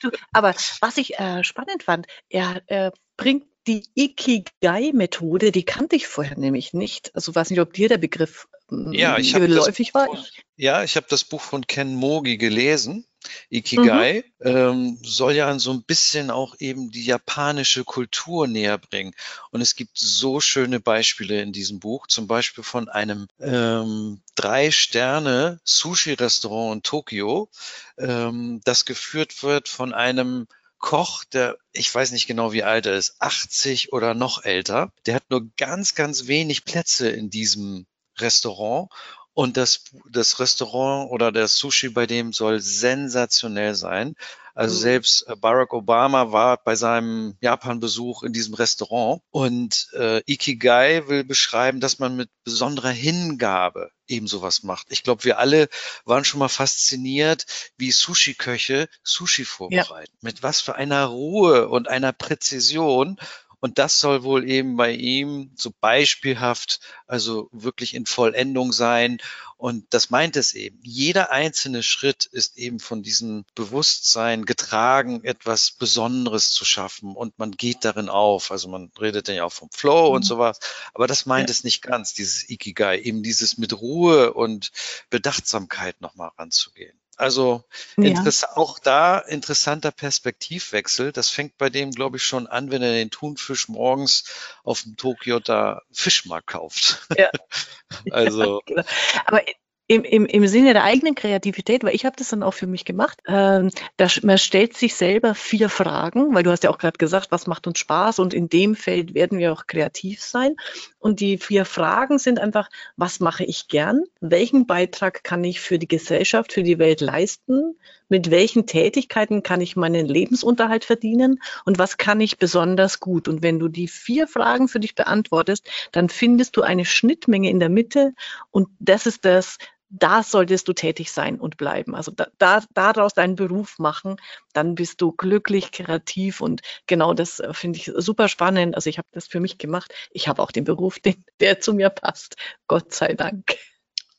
Du, 0.00 0.10
aber 0.32 0.54
was 0.80 0.96
ich 0.96 1.18
äh, 1.18 1.44
spannend 1.44 1.84
fand, 1.84 2.06
er 2.28 2.62
äh, 2.66 2.90
bringt 3.16 3.46
die 3.68 3.84
Ikigai-Methode, 3.94 5.52
die 5.52 5.64
kannte 5.64 5.94
ich 5.94 6.08
vorher 6.08 6.36
nämlich 6.36 6.72
nicht. 6.72 7.14
Also 7.14 7.34
weiß 7.34 7.50
nicht, 7.50 7.60
ob 7.60 7.72
dir 7.72 7.88
der 7.88 7.98
Begriff 7.98 8.48
ja, 8.92 9.18
ich 9.18 9.34
geläufig 9.34 9.94
war. 9.94 10.08
Ja, 10.56 10.84
ich 10.84 10.96
habe 10.96 11.06
das 11.08 11.24
Buch 11.24 11.40
von 11.40 11.66
Ken 11.66 11.94
Mogi 11.94 12.36
gelesen 12.36 13.06
Ikigai 13.50 14.24
mhm. 14.38 14.46
ähm, 14.46 14.98
soll 15.02 15.34
ja 15.34 15.58
so 15.58 15.72
ein 15.72 15.82
bisschen 15.84 16.30
auch 16.30 16.54
eben 16.58 16.90
die 16.90 17.04
japanische 17.04 17.84
Kultur 17.84 18.46
näher 18.46 18.78
bringen. 18.78 19.12
Und 19.50 19.60
es 19.60 19.76
gibt 19.76 19.98
so 19.98 20.40
schöne 20.40 20.80
Beispiele 20.80 21.42
in 21.42 21.52
diesem 21.52 21.78
Buch, 21.80 22.06
zum 22.06 22.26
Beispiel 22.26 22.64
von 22.64 22.88
einem 22.88 23.28
ähm, 23.40 24.22
Drei-Sterne-Sushi-Restaurant 24.34 26.76
in 26.76 26.82
Tokio, 26.82 27.50
ähm, 27.98 28.62
das 28.64 28.84
geführt 28.84 29.42
wird 29.42 29.68
von 29.68 29.94
einem 29.94 30.46
Koch, 30.78 31.24
der, 31.24 31.58
ich 31.72 31.94
weiß 31.94 32.10
nicht 32.10 32.26
genau, 32.26 32.52
wie 32.52 32.64
alt 32.64 32.86
er 32.86 32.96
ist, 32.96 33.14
80 33.20 33.92
oder 33.92 34.14
noch 34.14 34.44
älter. 34.44 34.90
Der 35.06 35.14
hat 35.14 35.30
nur 35.30 35.48
ganz, 35.56 35.94
ganz 35.94 36.26
wenig 36.26 36.64
Plätze 36.64 37.08
in 37.08 37.30
diesem 37.30 37.86
Restaurant 38.18 38.88
und 39.34 39.56
das, 39.56 39.84
das 40.10 40.40
Restaurant 40.40 41.10
oder 41.10 41.32
der 41.32 41.48
Sushi 41.48 41.88
bei 41.88 42.06
dem 42.06 42.32
soll 42.32 42.60
sensationell 42.60 43.74
sein. 43.74 44.14
Also 44.54 44.76
mhm. 44.76 44.80
selbst 44.80 45.28
äh, 45.28 45.36
Barack 45.36 45.72
Obama 45.72 46.30
war 46.32 46.58
bei 46.62 46.74
seinem 46.76 47.36
Japan-Besuch 47.40 48.22
in 48.22 48.34
diesem 48.34 48.54
Restaurant 48.54 49.22
und 49.30 49.88
äh, 49.94 50.20
Ikigai 50.26 51.08
will 51.08 51.24
beschreiben, 51.24 51.80
dass 51.80 51.98
man 51.98 52.16
mit 52.16 52.28
besonderer 52.44 52.90
Hingabe 52.90 53.90
eben 54.06 54.26
sowas 54.26 54.62
macht. 54.62 54.88
Ich 54.90 55.02
glaube, 55.02 55.24
wir 55.24 55.38
alle 55.38 55.68
waren 56.04 56.24
schon 56.24 56.38
mal 56.38 56.48
fasziniert, 56.48 57.46
wie 57.78 57.92
Sushi-Köche 57.92 58.88
Sushi 59.02 59.46
vorbereiten. 59.46 60.12
Ja. 60.12 60.18
Mit 60.20 60.42
was 60.42 60.60
für 60.60 60.74
einer 60.74 61.06
Ruhe 61.06 61.68
und 61.68 61.88
einer 61.88 62.12
Präzision 62.12 63.16
und 63.62 63.78
das 63.78 64.00
soll 64.00 64.24
wohl 64.24 64.50
eben 64.50 64.76
bei 64.76 64.90
ihm 64.90 65.52
so 65.54 65.70
beispielhaft, 65.80 66.80
also 67.06 67.48
wirklich 67.52 67.94
in 67.94 68.06
Vollendung 68.06 68.72
sein. 68.72 69.18
Und 69.56 69.94
das 69.94 70.10
meint 70.10 70.34
es 70.34 70.54
eben. 70.54 70.80
Jeder 70.82 71.30
einzelne 71.30 71.84
Schritt 71.84 72.24
ist 72.24 72.58
eben 72.58 72.80
von 72.80 73.04
diesem 73.04 73.44
Bewusstsein 73.54 74.46
getragen, 74.46 75.22
etwas 75.22 75.70
Besonderes 75.70 76.50
zu 76.50 76.64
schaffen. 76.64 77.14
Und 77.14 77.38
man 77.38 77.52
geht 77.52 77.84
darin 77.84 78.08
auf. 78.08 78.50
Also 78.50 78.66
man 78.66 78.90
redet 79.00 79.28
ja 79.28 79.44
auch 79.44 79.52
vom 79.52 79.70
Flow 79.70 80.08
mhm. 80.08 80.16
und 80.16 80.22
sowas. 80.24 80.58
Aber 80.92 81.06
das 81.06 81.24
meint 81.24 81.48
ja. 81.48 81.52
es 81.52 81.62
nicht 81.62 81.82
ganz, 81.82 82.14
dieses 82.14 82.50
Ikigai, 82.50 82.98
eben 82.98 83.22
dieses 83.22 83.58
mit 83.58 83.80
Ruhe 83.80 84.32
und 84.32 84.72
Bedachtsamkeit 85.08 86.00
nochmal 86.00 86.32
ranzugehen. 86.36 86.98
Also 87.22 87.62
ja. 87.96 88.20
auch 88.54 88.80
da 88.80 89.18
interessanter 89.18 89.92
Perspektivwechsel. 89.92 91.12
Das 91.12 91.28
fängt 91.28 91.56
bei 91.56 91.70
dem, 91.70 91.92
glaube 91.92 92.16
ich, 92.16 92.24
schon 92.24 92.48
an, 92.48 92.72
wenn 92.72 92.82
er 92.82 92.90
den 92.90 93.10
Thunfisch 93.12 93.68
morgens 93.68 94.24
auf 94.64 94.82
dem 94.82 94.96
Tokio 94.96 95.38
da 95.38 95.82
Fischmarkt 95.92 96.48
kauft. 96.48 97.06
Ja. 97.16 97.30
also. 98.10 98.60
Ja, 98.72 98.82
genau. 98.82 98.88
Aber 99.26 99.42
im, 99.92 100.04
im, 100.04 100.24
im 100.24 100.46
Sinne 100.46 100.72
der 100.72 100.84
eigenen 100.84 101.14
Kreativität, 101.14 101.84
weil 101.84 101.94
ich 101.94 102.06
habe 102.06 102.16
das 102.16 102.30
dann 102.30 102.42
auch 102.42 102.54
für 102.54 102.66
mich 102.66 102.86
gemacht. 102.86 103.18
Ähm, 103.26 103.70
da, 103.98 104.06
man 104.22 104.38
stellt 104.38 104.74
sich 104.74 104.94
selber 104.94 105.34
vier 105.34 105.68
Fragen, 105.68 106.34
weil 106.34 106.42
du 106.42 106.50
hast 106.50 106.64
ja 106.64 106.70
auch 106.70 106.78
gerade 106.78 106.96
gesagt, 106.96 107.30
was 107.30 107.46
macht 107.46 107.66
uns 107.66 107.78
Spaß 107.78 108.18
und 108.18 108.32
in 108.32 108.48
dem 108.48 108.74
Feld 108.74 109.12
werden 109.12 109.38
wir 109.38 109.52
auch 109.52 109.66
kreativ 109.66 110.22
sein. 110.22 110.56
Und 110.98 111.20
die 111.20 111.36
vier 111.36 111.66
Fragen 111.66 112.18
sind 112.18 112.38
einfach, 112.38 112.70
was 112.96 113.20
mache 113.20 113.44
ich 113.44 113.68
gern? 113.68 114.04
Welchen 114.20 114.66
Beitrag 114.66 115.24
kann 115.24 115.44
ich 115.44 115.60
für 115.60 115.78
die 115.78 115.88
Gesellschaft, 115.88 116.54
für 116.54 116.62
die 116.62 116.78
Welt 116.78 117.02
leisten? 117.02 117.76
Mit 118.08 118.30
welchen 118.30 118.66
Tätigkeiten 118.66 119.42
kann 119.42 119.60
ich 119.60 119.76
meinen 119.76 120.06
Lebensunterhalt 120.06 120.84
verdienen? 120.84 121.40
Und 121.64 121.78
was 121.78 121.98
kann 121.98 122.20
ich 122.20 122.38
besonders 122.38 123.00
gut? 123.00 123.28
Und 123.28 123.42
wenn 123.42 123.58
du 123.58 123.68
die 123.68 123.88
vier 123.88 124.26
Fragen 124.26 124.68
für 124.68 124.80
dich 124.80 124.94
beantwortest, 124.94 125.66
dann 125.92 126.08
findest 126.08 126.56
du 126.56 126.62
eine 126.62 126.84
Schnittmenge 126.84 127.50
in 127.50 127.58
der 127.58 127.68
Mitte. 127.68 128.14
Und 128.50 128.68
das 128.78 129.06
ist 129.06 129.24
das, 129.24 129.58
da 129.92 130.22
solltest 130.22 130.66
du 130.68 130.72
tätig 130.72 131.12
sein 131.12 131.38
und 131.38 131.58
bleiben. 131.58 131.94
Also 131.94 132.10
da, 132.10 132.28
da, 132.38 132.64
daraus 132.72 133.12
deinen 133.12 133.36
Beruf 133.36 133.78
machen, 133.78 134.16
dann 134.54 134.74
bist 134.74 135.00
du 135.02 135.12
glücklich, 135.12 135.70
kreativ 135.70 136.40
und 136.40 136.62
genau 136.86 137.12
das 137.12 137.40
äh, 137.40 137.52
finde 137.52 137.78
ich 137.78 137.92
super 137.94 138.28
spannend. 138.28 138.74
Also 138.74 138.88
ich 138.88 138.96
habe 138.96 139.08
das 139.12 139.28
für 139.28 139.38
mich 139.38 139.58
gemacht. 139.58 139.92
Ich 140.10 140.28
habe 140.28 140.42
auch 140.42 140.50
den 140.50 140.64
Beruf, 140.64 140.98
den, 140.98 141.22
der 141.40 141.60
zu 141.60 141.74
mir 141.74 141.90
passt. 141.90 142.36
Gott 142.66 142.94
sei 142.94 143.12
Dank. 143.12 143.56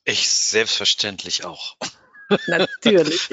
Ich 0.06 0.30
selbstverständlich 0.30 1.44
auch. 1.44 1.76
Natürlich. 2.48 3.30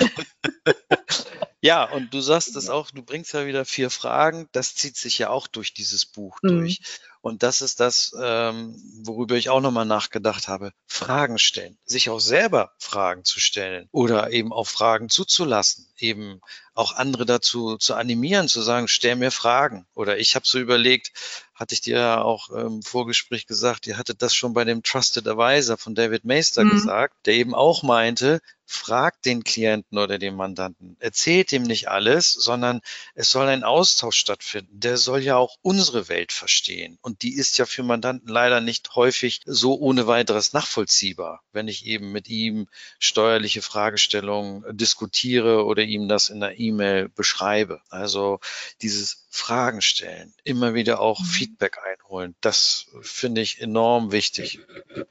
ja, 1.60 1.84
und 1.84 2.14
du 2.14 2.20
sagst 2.20 2.56
es 2.56 2.70
auch, 2.70 2.90
du 2.90 3.02
bringst 3.02 3.34
ja 3.34 3.46
wieder 3.46 3.64
vier 3.64 3.90
Fragen. 3.90 4.48
Das 4.52 4.74
zieht 4.74 4.96
sich 4.96 5.18
ja 5.18 5.28
auch 5.28 5.46
durch 5.46 5.74
dieses 5.74 6.06
Buch 6.06 6.38
mhm. 6.42 6.48
durch. 6.48 6.80
Und 7.22 7.42
das 7.42 7.60
ist 7.60 7.80
das, 7.80 8.14
ähm, 8.18 8.74
worüber 9.04 9.34
ich 9.36 9.50
auch 9.50 9.60
nochmal 9.60 9.84
nachgedacht 9.84 10.48
habe. 10.48 10.72
Fragen 10.86 11.38
stellen, 11.38 11.76
sich 11.84 12.08
auch 12.08 12.20
selber 12.20 12.72
Fragen 12.78 13.24
zu 13.24 13.40
stellen 13.40 13.88
oder 13.92 14.30
eben 14.30 14.52
auch 14.52 14.66
Fragen 14.66 15.10
zuzulassen, 15.10 15.86
eben 16.02 16.40
auch 16.74 16.94
andere 16.96 17.26
dazu 17.26 17.76
zu 17.76 17.94
animieren, 17.94 18.48
zu 18.48 18.62
sagen, 18.62 18.88
stell 18.88 19.16
mir 19.16 19.30
Fragen. 19.30 19.86
Oder 19.94 20.18
ich 20.18 20.34
habe 20.34 20.46
so 20.46 20.58
überlegt, 20.58 21.12
hatte 21.54 21.74
ich 21.74 21.82
dir 21.82 21.98
ja 21.98 22.22
auch 22.22 22.48
im 22.48 22.82
Vorgespräch 22.82 23.46
gesagt, 23.46 23.86
ihr 23.86 23.98
hattet 23.98 24.22
das 24.22 24.34
schon 24.34 24.54
bei 24.54 24.64
dem 24.64 24.82
Trusted 24.82 25.28
Advisor 25.28 25.76
von 25.76 25.94
David 25.94 26.24
Meister 26.24 26.64
mhm. 26.64 26.70
gesagt, 26.70 27.26
der 27.26 27.34
eben 27.34 27.54
auch 27.54 27.82
meinte, 27.82 28.40
fragt 28.70 29.26
den 29.26 29.42
Klienten 29.42 29.98
oder 29.98 30.16
den 30.18 30.36
Mandanten, 30.36 30.96
erzählt 31.00 31.50
ihm 31.50 31.64
nicht 31.64 31.88
alles, 31.88 32.32
sondern 32.32 32.80
es 33.16 33.28
soll 33.28 33.48
ein 33.48 33.64
Austausch 33.64 34.16
stattfinden. 34.16 34.78
Der 34.78 34.96
soll 34.96 35.20
ja 35.22 35.36
auch 35.36 35.56
unsere 35.60 36.08
Welt 36.08 36.30
verstehen. 36.30 36.96
Und 37.02 37.22
die 37.22 37.34
ist 37.34 37.58
ja 37.58 37.66
für 37.66 37.82
Mandanten 37.82 38.28
leider 38.28 38.60
nicht 38.60 38.94
häufig 38.94 39.40
so 39.44 39.76
ohne 39.76 40.06
weiteres 40.06 40.52
nachvollziehbar, 40.52 41.42
wenn 41.52 41.66
ich 41.66 41.84
eben 41.84 42.12
mit 42.12 42.28
ihm 42.28 42.68
steuerliche 43.00 43.60
Fragestellungen 43.60 44.64
diskutiere 44.76 45.64
oder 45.64 45.82
ihm 45.92 46.08
das 46.08 46.28
in 46.28 46.40
der 46.40 46.58
E-Mail 46.58 47.08
beschreibe. 47.08 47.80
Also 47.90 48.40
dieses 48.82 49.26
Fragen 49.30 49.80
stellen, 49.80 50.34
immer 50.44 50.74
wieder 50.74 51.00
auch 51.00 51.20
mhm. 51.20 51.24
Feedback 51.24 51.78
einholen, 51.84 52.34
das 52.40 52.86
finde 53.02 53.40
ich 53.40 53.60
enorm 53.60 54.12
wichtig 54.12 54.60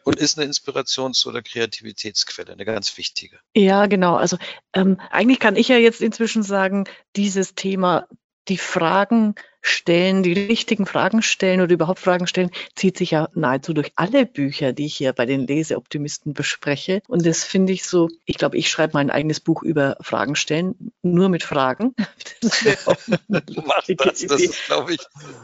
und 0.04 0.18
ist 0.18 0.38
eine 0.38 0.50
Inspirations- 0.50 1.26
oder 1.26 1.42
Kreativitätsquelle, 1.42 2.52
eine 2.52 2.66
ganz 2.66 2.98
wichtige. 2.98 3.40
Ja, 3.56 3.86
genau. 3.86 4.16
Also 4.16 4.38
ähm, 4.74 5.00
eigentlich 5.10 5.40
kann 5.40 5.56
ich 5.56 5.70
ja 5.70 5.78
jetzt 5.78 6.02
inzwischen 6.02 6.44
sagen, 6.44 6.86
dieses 7.16 7.56
Thema 7.56 8.08
die 8.50 8.58
Fragen 8.58 9.36
stellen, 9.62 10.24
die 10.24 10.34
richtigen 10.34 10.86
Fragen 10.86 11.22
stellen 11.22 11.62
oder 11.62 11.74
überhaupt 11.74 12.00
Fragen 12.00 12.28
stellen, 12.28 12.52
zieht 12.76 12.98
sich 12.98 13.12
ja 13.12 13.30
nahezu 13.34 13.74
durch 13.74 13.92
alle 13.96 14.26
Bücher, 14.26 14.74
die 14.74 14.86
ich 14.86 14.96
hier 14.96 15.14
bei 15.14 15.26
den 15.26 15.48
Leseoptimisten 15.48 16.34
bespreche. 16.34 17.02
Und 17.08 17.26
das 17.26 17.44
finde 17.44 17.74
ich 17.74 17.86
so, 17.86 18.10
ich 18.26 18.38
glaube, 18.38 18.58
ich 18.58 18.70
schreibe 18.70 18.94
mein 18.94 19.10
eigenes 19.10 19.40
Buch 19.40 19.64
über 19.64 19.98
Fragen 20.02 20.36
stellen, 20.36 20.92
nur 21.02 21.30
mit 21.30 21.44
Fragen. 21.44 21.96
Das 23.30 23.86
das, 23.98 24.28
das 24.28 24.42
ist, 24.42 24.66
glaube 24.66 24.94
ich. 24.94 25.00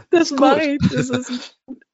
Das 0.09 0.31
mache 0.31 0.61
ich. 0.61 0.77
Das 0.91 1.09
ist. 1.09 1.57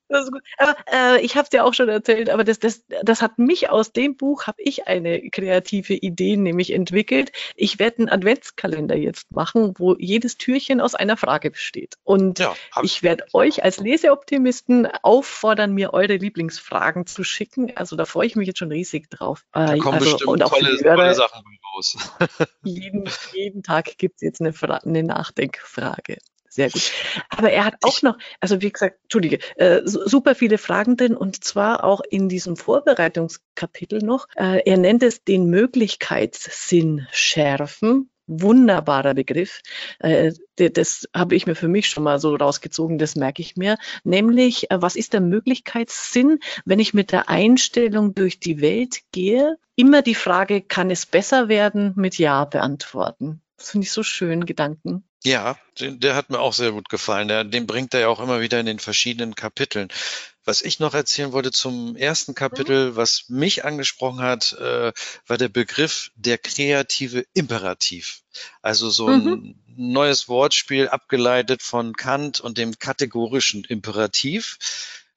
Aber 0.57 0.75
äh, 0.91 1.21
ich 1.21 1.35
habe 1.35 1.43
es 1.43 1.49
dir 1.49 1.65
auch 1.65 1.73
schon 1.73 1.89
erzählt, 1.89 2.29
aber 2.29 2.43
das, 2.43 2.59
das, 2.59 2.83
das 3.03 3.21
hat 3.21 3.39
mich 3.39 3.69
aus 3.69 3.91
dem 3.91 4.17
Buch, 4.17 4.47
habe 4.47 4.61
ich 4.61 4.87
eine 4.87 5.29
kreative 5.29 5.93
Idee 5.93 6.37
nämlich 6.37 6.73
entwickelt. 6.73 7.31
Ich 7.55 7.79
werde 7.79 7.99
einen 7.99 8.09
Adventskalender 8.09 8.95
jetzt 8.95 9.31
machen, 9.31 9.73
wo 9.77 9.95
jedes 9.97 10.37
Türchen 10.37 10.81
aus 10.81 10.95
einer 10.95 11.17
Frage 11.17 11.51
besteht. 11.51 11.95
Und 12.03 12.39
ja, 12.39 12.53
ich 12.81 13.03
werde 13.03 13.25
euch 13.33 13.63
als 13.63 13.77
Leseoptimisten 13.79 14.87
auffordern, 15.01 15.73
mir 15.73 15.93
eure 15.93 16.15
Lieblingsfragen 16.15 17.05
zu 17.05 17.23
schicken. 17.23 17.75
Also 17.75 17.95
da 17.95 18.05
freue 18.05 18.27
ich 18.27 18.35
mich 18.35 18.47
jetzt 18.47 18.59
schon 18.59 18.71
riesig 18.71 19.09
drauf. 19.09 19.45
Da 19.51 19.75
kommen 19.77 19.95
also, 19.95 20.11
bestimmt 20.11 20.29
und 20.29 20.43
auch 20.43 20.49
tolle, 20.49 20.77
Hörer, 20.79 20.95
tolle 20.95 21.15
Sachen 21.15 21.43
raus. 21.73 21.97
jeden, 22.63 23.09
jeden 23.33 23.63
Tag 23.63 23.97
gibt 23.97 24.15
es 24.15 24.21
jetzt 24.21 24.41
eine, 24.41 24.53
eine 24.83 25.03
Nachdenkfrage. 25.03 26.17
Sehr 26.53 26.69
gut. 26.69 26.91
Aber 27.29 27.49
er 27.49 27.63
hat 27.63 27.75
auch 27.81 28.01
noch, 28.01 28.17
also 28.41 28.61
wie 28.61 28.71
gesagt, 28.71 28.99
Entschuldige, 29.03 29.39
äh, 29.55 29.81
super 29.85 30.35
viele 30.35 30.57
Fragen 30.57 30.97
drin 30.97 31.15
und 31.15 31.45
zwar 31.45 31.85
auch 31.85 32.01
in 32.09 32.27
diesem 32.27 32.57
Vorbereitungskapitel 32.57 33.99
noch. 33.99 34.27
Äh, 34.35 34.61
er 34.65 34.75
nennt 34.75 35.01
es 35.01 35.23
den 35.23 35.45
Möglichkeitssinn 35.45 37.07
schärfen. 37.09 38.09
Wunderbarer 38.27 39.13
Begriff. 39.13 39.61
Äh, 39.99 40.33
das 40.57 41.07
habe 41.15 41.35
ich 41.35 41.47
mir 41.47 41.55
für 41.55 41.69
mich 41.69 41.87
schon 41.87 42.03
mal 42.03 42.19
so 42.19 42.35
rausgezogen, 42.35 42.97
das 42.97 43.15
merke 43.15 43.41
ich 43.41 43.55
mir. 43.55 43.77
Nämlich, 44.03 44.69
äh, 44.71 44.81
was 44.81 44.97
ist 44.97 45.13
der 45.13 45.21
Möglichkeitssinn, 45.21 46.39
wenn 46.65 46.79
ich 46.79 46.93
mit 46.93 47.13
der 47.13 47.29
Einstellung 47.29 48.13
durch 48.13 48.41
die 48.41 48.59
Welt 48.59 48.99
gehe? 49.13 49.57
Immer 49.77 50.01
die 50.01 50.15
Frage, 50.15 50.61
kann 50.61 50.91
es 50.91 51.05
besser 51.05 51.47
werden, 51.47 51.93
mit 51.95 52.17
Ja 52.17 52.43
beantworten. 52.43 53.41
Das 53.55 53.71
finde 53.71 53.85
ich 53.85 53.91
so 53.93 54.03
schön, 54.03 54.45
Gedanken. 54.45 55.05
Ja, 55.23 55.57
den, 55.79 55.99
der 55.99 56.15
hat 56.15 56.29
mir 56.29 56.39
auch 56.39 56.53
sehr 56.53 56.71
gut 56.71 56.89
gefallen. 56.89 57.27
Der, 57.27 57.43
den 57.43 57.67
bringt 57.67 57.93
er 57.93 57.99
ja 58.01 58.07
auch 58.07 58.19
immer 58.19 58.41
wieder 58.41 58.59
in 58.59 58.65
den 58.65 58.79
verschiedenen 58.79 59.35
Kapiteln. 59.35 59.89
Was 60.43 60.63
ich 60.63 60.79
noch 60.79 60.95
erzählen 60.95 61.33
wollte 61.33 61.51
zum 61.51 61.95
ersten 61.95 62.33
Kapitel, 62.33 62.91
mhm. 62.91 62.95
was 62.95 63.25
mich 63.29 63.63
angesprochen 63.63 64.21
hat, 64.21 64.53
äh, 64.53 64.91
war 65.27 65.37
der 65.37 65.49
Begriff 65.49 66.11
der 66.15 66.39
kreative 66.39 67.25
Imperativ. 67.33 68.23
Also 68.63 68.89
so 68.89 69.07
ein 69.07 69.23
mhm. 69.23 69.55
neues 69.67 70.27
Wortspiel 70.27 70.87
abgeleitet 70.87 71.61
von 71.61 71.93
Kant 71.93 72.39
und 72.39 72.57
dem 72.57 72.79
kategorischen 72.79 73.63
Imperativ. 73.65 74.57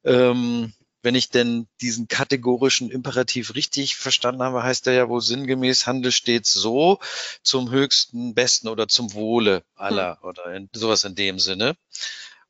Ähm, 0.04 0.74
wenn 1.04 1.14
ich 1.14 1.28
denn 1.28 1.68
diesen 1.82 2.08
kategorischen 2.08 2.90
Imperativ 2.90 3.54
richtig 3.54 3.96
verstanden 3.96 4.42
habe, 4.42 4.62
heißt 4.62 4.86
er 4.86 4.94
ja 4.94 5.08
wohl 5.08 5.20
sinngemäß, 5.20 5.86
Handel 5.86 6.10
steht 6.10 6.46
so 6.46 6.98
zum 7.42 7.70
höchsten, 7.70 8.34
besten 8.34 8.68
oder 8.68 8.88
zum 8.88 9.12
Wohle 9.12 9.64
aller 9.74 10.18
hm. 10.20 10.28
oder 10.28 10.54
in, 10.54 10.70
sowas 10.72 11.04
in 11.04 11.14
dem 11.14 11.38
Sinne. 11.38 11.76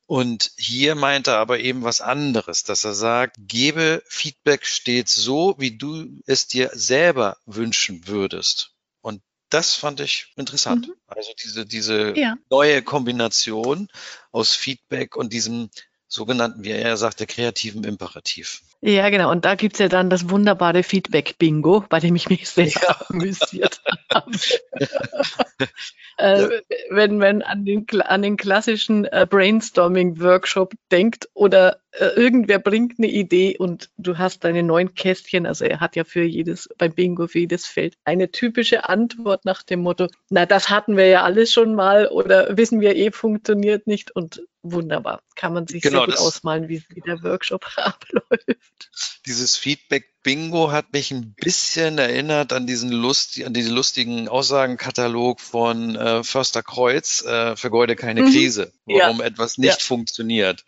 Und 0.07 0.51
hier 0.55 0.95
meint 0.95 1.27
er 1.27 1.37
aber 1.37 1.59
eben 1.59 1.83
was 1.83 1.99
anderes, 1.99 2.63
dass 2.63 2.85
er 2.85 2.93
sagt, 2.93 3.37
gebe 3.39 4.03
Feedback 4.07 4.65
stets 4.65 5.15
so, 5.15 5.55
wie 5.57 5.77
du 5.77 6.21
es 6.25 6.47
dir 6.47 6.69
selber 6.73 7.37
wünschen 7.45 8.07
würdest. 8.07 8.71
Und 9.01 9.21
das 9.49 9.73
fand 9.73 9.99
ich 9.99 10.31
interessant. 10.37 10.87
Mhm. 10.87 10.93
Also 11.07 11.31
diese, 11.43 11.65
diese 11.65 12.17
ja. 12.17 12.37
neue 12.49 12.83
Kombination 12.83 13.89
aus 14.31 14.53
Feedback 14.53 15.15
und 15.15 15.33
diesem 15.33 15.69
sogenannten, 16.07 16.63
wie 16.63 16.71
er 16.71 16.97
sagt, 16.97 17.19
der 17.19 17.27
kreativen 17.27 17.83
Imperativ. 17.83 18.61
Ja, 18.81 19.09
genau. 19.09 19.31
Und 19.31 19.45
da 19.45 19.55
gibt's 19.55 19.79
ja 19.79 19.87
dann 19.87 20.09
das 20.09 20.29
wunderbare 20.29 20.83
Feedback-Bingo, 20.83 21.85
bei 21.89 21.99
dem 21.99 22.15
ich 22.15 22.29
mich 22.29 22.47
sehr 22.47 22.67
ja. 22.67 22.95
amüsiert 23.09 23.81
habe. 24.13 24.31
äh, 26.17 26.47
wenn 26.89 27.17
man 27.17 27.41
an 27.41 27.65
den, 27.65 27.87
an 28.01 28.21
den 28.21 28.37
klassischen 28.37 29.05
äh, 29.05 29.25
Brainstorming-Workshop 29.29 30.73
denkt 30.91 31.29
oder 31.33 31.79
äh, 31.91 32.07
irgendwer 32.15 32.59
bringt 32.59 32.99
eine 32.99 33.07
Idee 33.07 33.57
und 33.57 33.89
du 33.97 34.17
hast 34.17 34.43
deine 34.43 34.63
neun 34.63 34.93
Kästchen, 34.93 35.45
also 35.45 35.65
er 35.65 35.79
hat 35.79 35.95
ja 35.95 36.03
für 36.03 36.23
jedes, 36.23 36.69
beim 36.77 36.93
Bingo 36.93 37.27
für 37.27 37.39
jedes 37.39 37.65
Feld 37.65 37.95
eine 38.03 38.31
typische 38.31 38.87
Antwort 38.87 39.45
nach 39.45 39.63
dem 39.63 39.81
Motto, 39.81 40.07
na, 40.29 40.45
das 40.45 40.69
hatten 40.69 40.97
wir 40.97 41.07
ja 41.07 41.23
alles 41.23 41.51
schon 41.51 41.73
mal 41.73 42.07
oder 42.07 42.55
wissen 42.57 42.81
wir 42.81 42.95
eh, 42.95 43.11
funktioniert 43.11 43.87
nicht 43.87 44.15
und 44.15 44.43
wunderbar. 44.71 45.21
Kann 45.35 45.53
man 45.53 45.67
sich 45.67 45.81
genau, 45.81 46.05
sehr 46.05 46.15
gut 46.15 46.17
ausmalen, 46.17 46.67
wie, 46.67 46.83
wie 46.89 47.01
der 47.01 47.21
Workshop 47.23 47.65
abläuft. 47.77 48.89
Dieses 49.25 49.55
Feedback 49.55 50.05
Bingo 50.23 50.71
hat 50.71 50.91
mich 50.91 51.11
ein 51.11 51.35
bisschen 51.35 51.97
erinnert 51.97 52.51
an 52.51 52.65
diesen 52.65 52.91
Lust, 52.91 53.39
an 53.43 53.53
diesen 53.53 53.75
lustigen 53.75 54.27
Aussagenkatalog 54.27 55.39
von 55.39 55.95
äh, 55.95 56.23
Förster 56.23 56.63
Kreuz, 56.63 57.23
äh, 57.23 57.55
vergeude 57.55 57.95
keine 57.95 58.23
mhm. 58.23 58.31
Krise, 58.31 58.73
warum 58.85 59.19
ja. 59.19 59.25
etwas 59.25 59.57
nicht 59.57 59.79
ja. 59.79 59.85
funktioniert. 59.85 60.63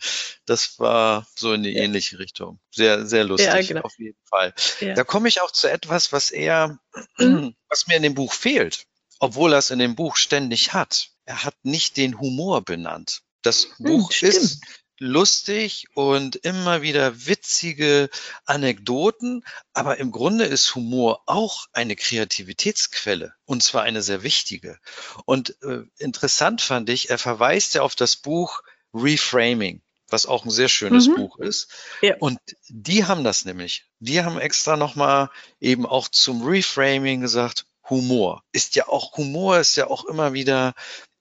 Das 0.46 0.78
war 0.80 1.28
so 1.36 1.54
in 1.54 1.64
die 1.64 1.72
ja. 1.72 1.82
ähnliche 1.82 2.20
Richtung. 2.20 2.60
Sehr, 2.70 3.06
sehr 3.08 3.24
lustig, 3.24 3.70
genau. 3.70 3.82
auf 3.82 3.98
jeden 3.98 4.20
Fall. 4.26 4.54
Da 4.96 5.04
komme 5.04 5.28
ich 5.28 5.42
auch 5.42 5.52
zu 5.52 5.70
etwas, 5.70 6.12
was 6.12 6.30
eher, 6.30 6.80
mhm. 7.18 7.56
was 7.70 7.88
mir 7.88 7.96
in 7.96 8.04
dem 8.04 8.14
Buch 8.14 8.34
fehlt, 8.34 8.86
obwohl 9.20 9.54
er 9.54 9.60
es 9.60 9.72
in 9.72 9.80
dem 9.80 9.96
Buch 9.96 10.18
ständig 10.18 10.74
hat. 10.74 11.10
Er 11.26 11.44
hat 11.44 11.56
nicht 11.64 11.98
den 11.98 12.20
Humor 12.20 12.62
benannt. 12.62 13.22
Das 13.48 13.70
hm, 13.78 13.86
Buch 13.86 14.12
hm, 14.12 14.30
ist 14.30 14.62
lustig 15.00 15.86
und 15.94 16.36
immer 16.38 16.82
wieder 16.82 17.26
witzige 17.28 18.10
Anekdoten, 18.46 19.44
aber 19.74 19.98
im 19.98 20.12
Grunde 20.12 20.46
ist 20.46 20.76
Humor 20.76 21.22
auch 21.28 21.68
eine 21.72 21.96
Kreativitätsquelle 21.96 23.34
und 23.46 23.64
zwar 23.64 23.84
eine 23.84 24.02
sehr 24.02 24.24
wichtige. 24.24 24.80
Und 25.26 25.56
äh, 25.64 25.84
interessant 25.98 26.62
fand 26.62 26.90
ich, 26.90 27.10
er 27.10 27.18
verweist 27.18 27.76
ja 27.76 27.84
auf 27.84 27.96
das 27.96 28.16
Buch 28.18 28.62
Reframing 28.94 29.82
was 30.10 30.26
auch 30.26 30.46
ein 30.46 30.52
sehr 30.52 30.70
schönes 30.70 31.10
mhm. 31.10 31.16
Buch 31.16 31.38
ist. 31.40 31.70
Ja. 32.02 32.16
Und 32.20 32.40
die 32.70 33.04
haben 33.04 33.26
das 33.26 33.44
nämlich. 33.44 33.84
Die 34.00 34.24
haben 34.24 34.40
extra 34.40 34.78
nochmal 34.78 35.30
eben 35.60 35.86
auch 35.86 36.08
zum 36.08 36.44
Reframing 36.44 37.20
gesagt, 37.20 37.66
Humor 37.90 38.42
ist 38.54 38.78
ja 38.78 38.88
auch, 38.88 39.18
Humor 39.18 39.60
ist 39.60 39.76
ja 39.76 39.88
auch 39.88 40.06
immer 40.06 40.32
wieder 40.32 40.76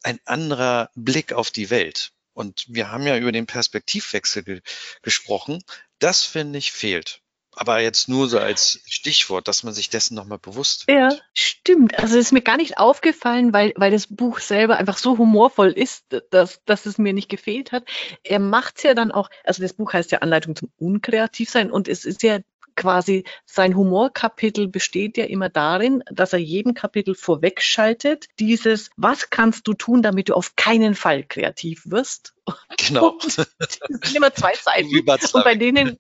ein 0.05 0.21
anderer 0.25 0.91
Blick 0.95 1.33
auf 1.33 1.51
die 1.51 1.71
Welt. 1.71 2.13
Und 2.37 2.67
wir 2.69 2.91
haben 2.91 3.07
ja 3.07 3.17
über 3.17 3.33
den 3.33 3.47
Perspektivwechsel 3.47 4.43
ge 4.43 4.61
gesprochen. 5.01 5.65
Das 5.99 6.23
finde 6.23 6.59
ich 6.59 6.71
fehlt. 6.71 7.23
Aber 7.59 7.81
jetzt 7.81 8.11
nur 8.11 8.29
so 8.29 8.39
als 8.39 8.83
Stichwort, 8.85 9.49
dass 9.49 9.63
man 9.63 9.73
sich 9.73 9.89
dessen 9.89 10.15
nochmal 10.15 10.39
bewusst 10.39 10.87
wird. 10.87 11.15
Ja, 11.15 11.19
stimmt. 11.33 11.99
Also 11.99 12.19
es 12.19 12.27
ist 12.27 12.33
mir 12.33 12.43
gar 12.43 12.59
nicht 12.59 12.77
aufgefallen, 12.77 13.55
weil, 13.55 13.73
weil 13.77 13.91
das 13.91 14.09
Buch 14.09 14.41
selber 14.41 14.77
einfach 14.77 14.99
so 14.99 15.17
humorvoll 15.17 15.73
ist, 15.73 16.05
dass, 16.29 16.63
dass 16.67 16.85
es 16.85 16.99
mir 16.99 17.15
nicht 17.15 17.31
gefehlt 17.31 17.73
hat. 17.73 17.85
Er 18.23 18.41
macht 18.41 18.77
es 18.77 18.83
ja 18.83 18.93
dann 18.93 19.11
auch, 19.11 19.31
also 19.43 19.63
das 19.63 19.73
Buch 19.73 19.95
heißt 19.95 20.13
ja 20.13 20.19
Anleitung 20.19 20.55
zum 20.55 20.71
Unkreativsein 20.77 21.71
und 21.71 21.89
es 21.89 22.05
ist 22.05 22.23
ja 22.23 22.41
quasi 22.77 23.25
sein 23.45 23.77
Humorkapitel 23.77 24.69
besteht 24.69 25.17
ja 25.17 25.25
immer 25.25 25.49
darin, 25.49 26.03
dass 26.11 26.33
er 26.33 26.39
jedem 26.39 26.75
Kapitel 26.75 27.15
vorwegschaltet, 27.15 28.27
dieses, 28.39 28.91
was 28.97 29.31
kannst 29.31 29.67
du 29.67 29.75
tun, 29.75 30.03
damit 30.03 30.29
du 30.29 30.35
auf 30.35 30.55
keinen 30.57 30.95
Fall 30.95 31.25
kreativ 31.25 31.83
wirst? 31.87 32.35
Genau. 32.77 33.19
das 33.59 33.79
sind 33.89 34.15
immer 34.15 34.33
zwei 34.33 34.55
Seiten. 34.55 34.89
Und 34.95 35.45
bei 35.45 35.55
denen 35.55 35.99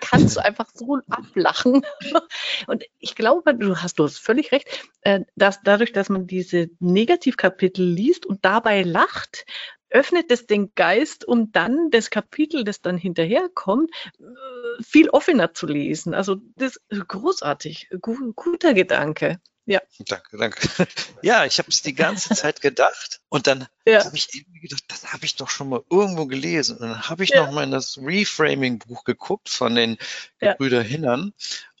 kannst 0.00 0.36
du 0.36 0.44
einfach 0.44 0.68
so 0.74 0.98
ablachen. 1.08 1.86
Und 2.66 2.84
ich 2.98 3.14
glaube, 3.14 3.54
du 3.54 3.76
hast, 3.76 3.98
du 3.98 4.04
hast 4.04 4.18
völlig 4.18 4.52
recht, 4.52 4.68
äh, 5.02 5.20
dass 5.36 5.62
dadurch, 5.62 5.92
dass 5.92 6.08
man 6.08 6.26
diese 6.26 6.68
Negativkapitel 6.80 7.84
liest 7.84 8.26
und 8.26 8.44
dabei 8.44 8.82
lacht, 8.82 9.46
öffnet 9.90 10.30
es 10.30 10.46
den 10.46 10.74
Geist, 10.74 11.26
um 11.26 11.52
dann 11.52 11.90
das 11.90 12.10
Kapitel, 12.10 12.64
das 12.64 12.80
dann 12.80 12.98
hinterherkommt, 12.98 13.90
äh, 14.18 14.82
viel 14.82 15.10
offener 15.10 15.54
zu 15.54 15.66
lesen. 15.66 16.14
Also 16.14 16.36
das 16.56 16.80
ist 16.88 17.08
großartig, 17.08 17.88
guter 18.00 18.74
Gedanke. 18.74 19.40
Ja. 19.66 19.82
Danke, 19.98 20.38
danke. 20.38 20.60
Ja, 21.22 21.44
ich 21.44 21.58
habe 21.58 21.68
es 21.68 21.82
die 21.82 21.94
ganze 21.94 22.34
Zeit 22.34 22.62
gedacht 22.62 23.20
und 23.28 23.46
dann 23.46 23.66
ja. 23.84 24.02
habe 24.04 24.16
ich 24.16 24.28
irgendwie 24.32 24.60
gedacht, 24.60 24.84
das 24.88 25.12
habe 25.12 25.26
ich 25.26 25.36
doch 25.36 25.50
schon 25.50 25.68
mal 25.68 25.82
irgendwo 25.90 26.26
gelesen. 26.26 26.78
Und 26.78 26.88
dann 26.88 27.08
habe 27.08 27.24
ich 27.24 27.30
ja. 27.30 27.44
noch 27.44 27.52
mal 27.52 27.64
in 27.64 27.70
das 27.70 27.98
Reframing-Buch 27.98 29.04
geguckt 29.04 29.50
von 29.50 29.74
den 29.74 29.98
ja. 30.40 30.52
Gebrüder 30.52 30.80
Hinnern 30.80 31.34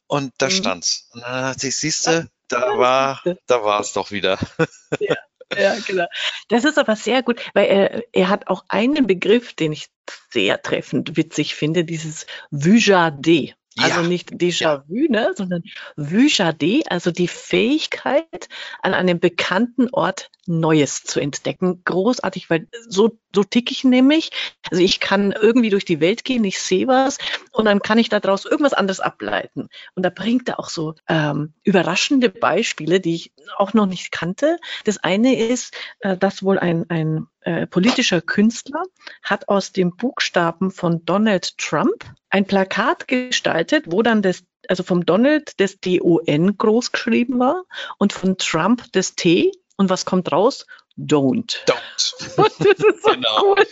und 0.06 0.34
da 0.36 0.46
mhm. 0.46 0.50
stand's. 0.50 1.08
Und 1.12 1.22
dann 1.22 1.52
dachte 1.54 1.68
ich, 1.68 1.76
siehste, 1.76 2.28
da 2.48 2.76
war, 2.76 3.22
da 3.46 3.64
war 3.64 3.80
es 3.80 3.92
doch 3.92 4.10
wieder. 4.10 4.38
Ja 5.00 5.16
ja, 5.56 5.76
genau. 5.86 6.06
Das 6.48 6.64
ist 6.64 6.78
aber 6.78 6.96
sehr 6.96 7.22
gut, 7.22 7.40
weil 7.54 7.66
er, 7.66 8.02
er 8.12 8.28
hat 8.28 8.48
auch 8.48 8.64
einen 8.68 9.06
Begriff, 9.06 9.54
den 9.54 9.72
ich 9.72 9.88
sehr 10.30 10.60
treffend 10.62 11.16
witzig 11.16 11.54
finde, 11.54 11.84
dieses 11.84 12.26
Vujade. 12.50 13.54
Also 13.78 14.00
ja. 14.02 14.06
nicht 14.06 14.30
Déjà-vu, 14.32 15.10
ne, 15.10 15.32
sondern 15.36 15.62
Vujade, 15.96 16.82
also 16.88 17.10
die 17.10 17.28
Fähigkeit, 17.28 18.48
an 18.82 18.94
einem 18.94 19.20
bekannten 19.20 19.88
Ort 19.90 20.30
Neues 20.48 21.04
zu 21.04 21.20
entdecken. 21.20 21.82
Großartig, 21.84 22.48
weil 22.48 22.68
so, 22.88 23.18
so 23.34 23.44
tick 23.44 23.70
ich 23.70 23.84
nämlich. 23.84 24.30
Also 24.70 24.82
ich 24.82 24.98
kann 24.98 25.32
irgendwie 25.32 25.70
durch 25.70 25.84
die 25.84 26.00
Welt 26.00 26.24
gehen, 26.24 26.44
ich 26.44 26.60
sehe 26.60 26.88
was 26.88 27.18
und 27.52 27.66
dann 27.66 27.80
kann 27.80 27.98
ich 27.98 28.08
daraus 28.08 28.46
irgendwas 28.46 28.72
anderes 28.72 29.00
ableiten. 29.00 29.68
Und 29.94 30.02
da 30.02 30.10
bringt 30.10 30.48
er 30.48 30.58
auch 30.58 30.70
so 30.70 30.94
ähm, 31.06 31.52
überraschende 31.64 32.30
Beispiele, 32.30 33.00
die 33.00 33.14
ich 33.14 33.32
auch 33.58 33.74
noch 33.74 33.86
nicht 33.86 34.10
kannte. 34.10 34.58
Das 34.84 34.98
eine 34.98 35.38
ist, 35.38 35.74
äh, 36.00 36.16
dass 36.16 36.42
wohl 36.42 36.58
ein, 36.58 36.88
ein 36.88 37.26
äh, 37.48 37.66
politischer 37.66 38.20
Künstler 38.20 38.82
hat 39.22 39.48
aus 39.48 39.72
dem 39.72 39.96
Buchstaben 39.96 40.70
von 40.70 41.06
Donald 41.06 41.56
Trump 41.56 42.04
ein 42.28 42.44
Plakat 42.44 43.08
gestaltet, 43.08 43.84
wo 43.86 44.02
dann 44.02 44.20
das 44.20 44.44
also 44.68 44.82
vom 44.82 45.06
Donald 45.06 45.58
das 45.58 45.80
D-O-N 45.80 46.58
groß 46.58 46.92
geschrieben 46.92 47.38
war 47.38 47.64
und 47.96 48.12
von 48.12 48.36
Trump 48.36 48.84
das 48.92 49.14
T 49.14 49.50
und 49.78 49.88
was 49.88 50.04
kommt 50.04 50.30
raus? 50.30 50.66
Don't. 50.98 51.64
Don't. 51.64 52.36
das 52.36 52.84
ist 52.84 53.02
so 53.02 53.12
genau. 53.12 53.42
cool. 53.42 53.66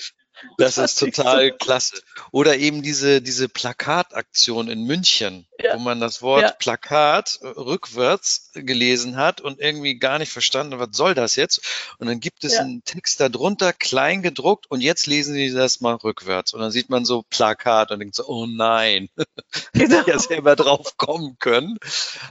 Das 0.59 0.79
ist 0.79 0.99
total 0.99 1.53
klasse. 1.53 2.01
Oder 2.31 2.57
eben 2.59 2.83
diese, 2.83 3.23
diese 3.23 3.49
Plakataktion 3.49 4.69
in 4.69 4.85
München, 4.85 5.47
ja. 5.59 5.75
wo 5.75 5.79
man 5.79 6.01
das 6.01 6.23
Wort 6.23 6.43
ja. 6.43 6.51
Plakat 6.51 7.39
äh, 7.43 7.47
rückwärts 7.47 8.51
gelesen 8.55 9.17
hat 9.17 9.41
und 9.41 9.61
irgendwie 9.61 9.99
gar 9.99 10.19
nicht 10.19 10.33
verstanden, 10.33 10.79
was 10.79 10.91
soll 10.93 11.15
das 11.15 11.37
jetzt? 11.37 11.61
Und 11.99 12.07
dann 12.07 12.21
gibt 12.21 12.45
es 12.45 12.55
ja. 12.55 12.61
einen 12.61 12.85
Text 12.85 13.21
darunter, 13.21 13.73
klein 13.73 14.23
gedruckt 14.23 14.67
und 14.71 14.81
jetzt 14.81 15.07
lesen 15.07 15.35
sie 15.35 15.51
das 15.51 15.81
mal 15.81 15.95
rückwärts. 15.95 16.53
Und 16.53 16.61
dann 16.61 16.71
sieht 16.71 16.91
man 16.91 17.05
so 17.05 17.25
Plakat 17.31 17.91
und 17.91 18.01
denkt 18.01 18.15
so, 18.15 18.27
oh 18.27 18.47
nein, 18.47 19.09
genau. 19.73 19.99
hätte 19.99 20.11
ja 20.11 20.19
selber 20.19 20.57
drauf 20.57 20.97
kommen 20.97 21.37
können. 21.39 21.79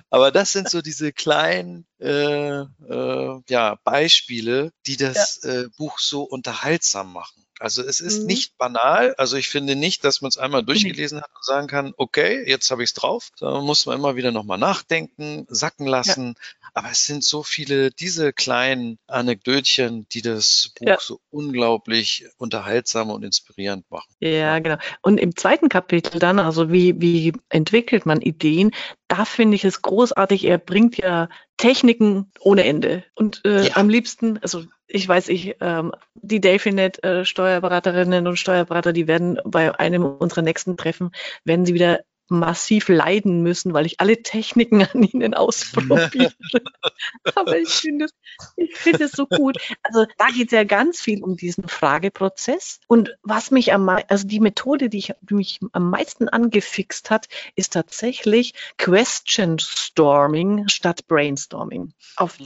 Aber 0.10 0.32
das 0.32 0.52
sind 0.52 0.70
so 0.70 0.82
diese 0.82 1.12
kleinen 1.12 1.86
äh, 2.00 2.62
äh, 2.62 3.42
ja, 3.50 3.80
Beispiele, 3.84 4.72
die 4.86 4.98
das 4.98 5.44
äh, 5.44 5.66
Buch 5.78 6.00
so 6.00 6.24
unterhaltsam 6.24 7.14
machen. 7.14 7.45
Also 7.60 7.82
es 7.82 8.02
ist 8.02 8.22
mhm. 8.22 8.28
nicht 8.28 8.58
banal. 8.58 9.16
Also 9.18 9.38
ich 9.38 9.50
finde 9.50 9.76
nicht, 9.76 10.04
dass 10.04 10.22
man 10.22 10.30
es 10.30 10.38
einmal 10.38 10.64
durchgelesen 10.64 11.22
hat 11.22 11.30
und 11.34 11.46
sagen 11.46 11.68
kann, 11.68 11.94
okay, 11.98 12.44
jetzt 12.48 12.70
habe 12.70 12.84
ich 12.84 12.90
es 12.90 12.94
drauf. 12.94 13.32
Da 13.40 13.62
muss 13.62 13.86
man 13.86 13.98
immer 13.98 14.16
wieder 14.16 14.32
nochmal 14.32 14.58
nachdenken, 14.58 15.46
sacken 15.50 15.88
lassen. 15.88 16.36
Ja. 16.38 16.70
Aber 16.74 16.92
es 16.92 17.06
sind 17.06 17.24
so 17.24 17.42
viele, 17.42 17.92
diese 17.92 18.34
kleinen 18.34 19.00
Anekdötchen, 19.08 20.08
die 20.10 20.22
das 20.22 20.72
Buch 20.78 20.88
ja. 20.88 20.98
so 21.00 21.22
unglaublich 21.32 22.26
unterhaltsam 22.38 23.10
und 23.12 23.24
inspirierend 23.24 23.90
machen. 23.90 24.14
Ja, 24.20 24.60
genau. 24.60 24.78
Und 25.02 25.18
im 25.18 25.38
zweiten 25.38 25.70
Kapitel 25.70 26.20
dann, 26.20 26.40
also 26.40 26.72
wie, 26.74 27.00
wie 27.00 27.32
entwickelt 27.48 28.06
man 28.06 28.20
Ideen, 28.20 28.72
da 29.08 29.24
finde 29.24 29.56
ich 29.56 29.64
es 29.64 29.82
großartig. 29.82 30.44
Er 30.44 30.58
bringt 30.58 30.98
ja 30.98 31.30
Techniken 31.58 32.32
ohne 32.40 32.66
Ende. 32.66 33.04
Und 33.16 33.42
äh, 33.46 33.68
ja. 33.68 33.76
am 33.76 33.90
liebsten, 33.90 34.40
also 34.42 34.64
ich 34.88 35.08
weiß, 35.08 35.30
ich, 35.30 35.56
ähm, 35.62 35.94
die 36.16 36.42
Delphinet 36.42 37.04
äh, 37.04 37.26
Steuerberaterinnen 37.26 38.28
und 38.28 38.38
Steuerberater, 38.38 38.94
die 38.94 39.08
werden 39.08 39.40
bei 39.46 39.78
einem 39.80 40.06
unserer 40.06 40.42
nächsten 40.42 40.78
Treffen, 40.78 41.12
werden 41.44 41.66
sie 41.66 41.74
wieder 41.74 42.02
massiv 42.28 42.90
leiden 42.90 43.42
müssen, 43.42 43.74
weil 43.74 43.86
ich 43.86 44.00
alle 44.00 44.24
Techniken 44.24 44.82
an 44.94 45.04
ihnen 45.04 45.34
ausprobiere. 45.34 46.32
Aber 47.36 47.58
ich 47.58 47.70
finde 47.70 48.06
es, 48.06 48.14
ich 48.56 48.76
finde 48.76 49.06
es 49.06 49.12
so 49.12 49.28
gut. 49.28 49.58
Also 49.84 50.06
da 50.18 50.28
geht 50.28 50.48
es 50.48 50.52
ja 50.52 50.64
ganz 50.64 51.02
viel 51.02 51.24
um 51.24 51.36
diesen 51.36 51.68
Frageprozess. 51.68 52.80
Und 52.88 53.16
was 53.24 53.52
mich 53.52 53.74
am 53.74 53.90
also 53.90 54.28
die 54.28 54.40
Methode, 54.40 54.90
die, 54.90 54.98
ich, 54.98 55.14
die 55.22 55.36
mich 55.36 55.60
am 55.72 55.90
meisten 55.90 56.30
angefixt 56.30 57.12
hat, 57.12 57.28
ist 57.56 57.74
tatsächlich 57.74 58.54
Question 58.78 59.60
Storming 59.60 60.68
statt 60.68 61.08
Brainstorming. 61.08 61.94
Auf 62.16 62.38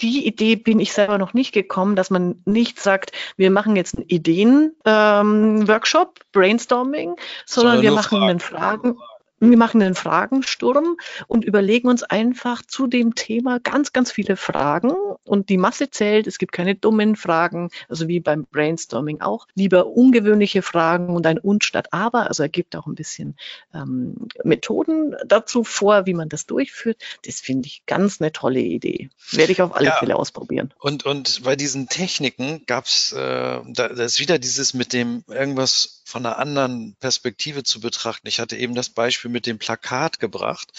die 0.00 0.26
Idee 0.26 0.56
bin 0.56 0.80
ich 0.80 0.92
selber 0.92 1.18
noch 1.18 1.34
nicht 1.34 1.52
gekommen, 1.52 1.94
dass 1.96 2.10
man 2.10 2.42
nicht 2.44 2.80
sagt, 2.80 3.12
wir 3.36 3.50
machen 3.50 3.76
jetzt 3.76 3.96
einen 3.96 4.06
Ideen-Workshop, 4.06 6.18
ähm, 6.18 6.24
Brainstorming, 6.32 7.16
sondern, 7.46 7.76
sondern 7.76 7.82
wir 7.82 7.92
machen 7.92 8.18
Fragen. 8.18 8.30
einen 8.30 8.40
Fragen 8.40 8.98
wir 9.40 9.56
machen 9.56 9.82
einen 9.82 9.94
Fragensturm 9.94 10.96
und 11.26 11.44
überlegen 11.44 11.88
uns 11.88 12.02
einfach 12.02 12.62
zu 12.62 12.86
dem 12.86 13.14
Thema 13.14 13.60
ganz, 13.60 13.92
ganz 13.92 14.10
viele 14.10 14.36
Fragen 14.36 14.92
und 15.24 15.48
die 15.48 15.58
Masse 15.58 15.90
zählt. 15.90 16.26
Es 16.26 16.38
gibt 16.38 16.52
keine 16.52 16.74
dummen 16.74 17.16
Fragen, 17.16 17.70
also 17.88 18.08
wie 18.08 18.20
beim 18.20 18.46
Brainstorming 18.50 19.20
auch. 19.20 19.46
Lieber 19.54 19.86
ungewöhnliche 19.86 20.62
Fragen 20.62 21.14
und 21.14 21.26
ein 21.26 21.38
Und 21.38 21.64
statt 21.64 21.88
Aber. 21.92 22.28
Also 22.28 22.42
er 22.42 22.48
gibt 22.48 22.74
auch 22.74 22.86
ein 22.86 22.94
bisschen 22.94 23.36
ähm, 23.74 24.28
Methoden 24.42 25.14
dazu 25.26 25.64
vor, 25.64 26.06
wie 26.06 26.14
man 26.14 26.28
das 26.28 26.46
durchführt. 26.46 27.00
Das 27.24 27.40
finde 27.40 27.66
ich 27.66 27.84
ganz 27.86 28.20
eine 28.20 28.32
tolle 28.32 28.60
Idee. 28.60 29.10
Werde 29.30 29.52
ich 29.52 29.62
auf 29.62 29.74
alle 29.74 29.86
ja, 29.86 29.96
Fälle 29.96 30.16
ausprobieren. 30.16 30.74
Und, 30.78 31.04
und 31.04 31.44
bei 31.44 31.56
diesen 31.56 31.88
Techniken 31.88 32.62
gab 32.66 32.86
es, 32.86 33.12
äh, 33.12 33.16
da, 33.18 33.62
da 33.88 34.04
ist 34.04 34.20
wieder 34.20 34.38
dieses 34.38 34.74
mit 34.74 34.92
dem 34.92 35.24
irgendwas 35.28 36.02
von 36.04 36.24
einer 36.24 36.38
anderen 36.38 36.96
Perspektive 37.00 37.62
zu 37.64 37.80
betrachten. 37.80 38.28
Ich 38.28 38.40
hatte 38.40 38.56
eben 38.56 38.74
das 38.74 38.88
Beispiel 38.88 39.27
mit 39.28 39.46
dem 39.46 39.58
Plakat 39.58 40.18
gebracht. 40.18 40.72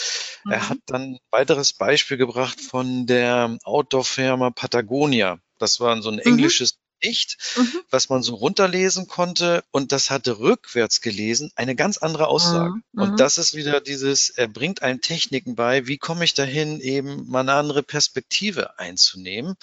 Mhm. 0.46 0.52
Er 0.52 0.70
hat 0.70 0.78
dann 0.86 1.02
ein 1.02 1.20
weiteres 1.32 1.74
Beispiel 1.74 2.18
gebracht 2.18 2.60
von 2.60 3.06
der 3.06 3.58
Outdoor-Firma 3.64 4.52
Patagonia. 4.52 5.40
Das 5.58 5.80
war 5.80 6.02
so 6.02 6.10
ein 6.10 6.16
mhm. 6.16 6.22
englisches 6.22 6.80
Echt, 7.02 7.38
mhm. 7.56 7.82
was 7.90 8.10
man 8.10 8.22
so 8.24 8.36
runterlesen 8.36 9.08
konnte 9.08 9.64
und 9.72 9.94
das 9.94 10.10
hatte 10.10 10.40
rückwärts 10.40 11.00
gelesen 11.00 11.50
eine 11.56 11.74
ganz 11.74 11.98
andere 11.98 12.28
Aussage. 12.28 12.72
Mhm. 12.72 13.02
Und 13.02 13.12
mhm. 13.12 13.18
das 13.18 13.38
ist 13.38 13.56
wieder 13.56 13.80
dieses, 13.80 14.30
er 14.30 14.50
bringt 14.50 14.82
einem 14.82 15.00
Techniken 15.00 15.56
bei, 15.56 15.88
wie 15.88 15.98
komme 15.98 16.26
ich 16.26 16.34
dahin, 16.34 16.82
eben 16.82 17.26
mal 17.30 17.40
eine 17.42 17.54
andere 17.54 17.84
Perspektive 17.84 18.78
einzunehmen. 18.80 19.56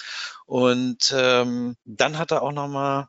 Und 0.46 1.12
ähm, 1.14 1.76
dann 1.84 2.16
hat 2.16 2.30
er 2.30 2.42
auch 2.42 2.52
nochmal 2.52 3.08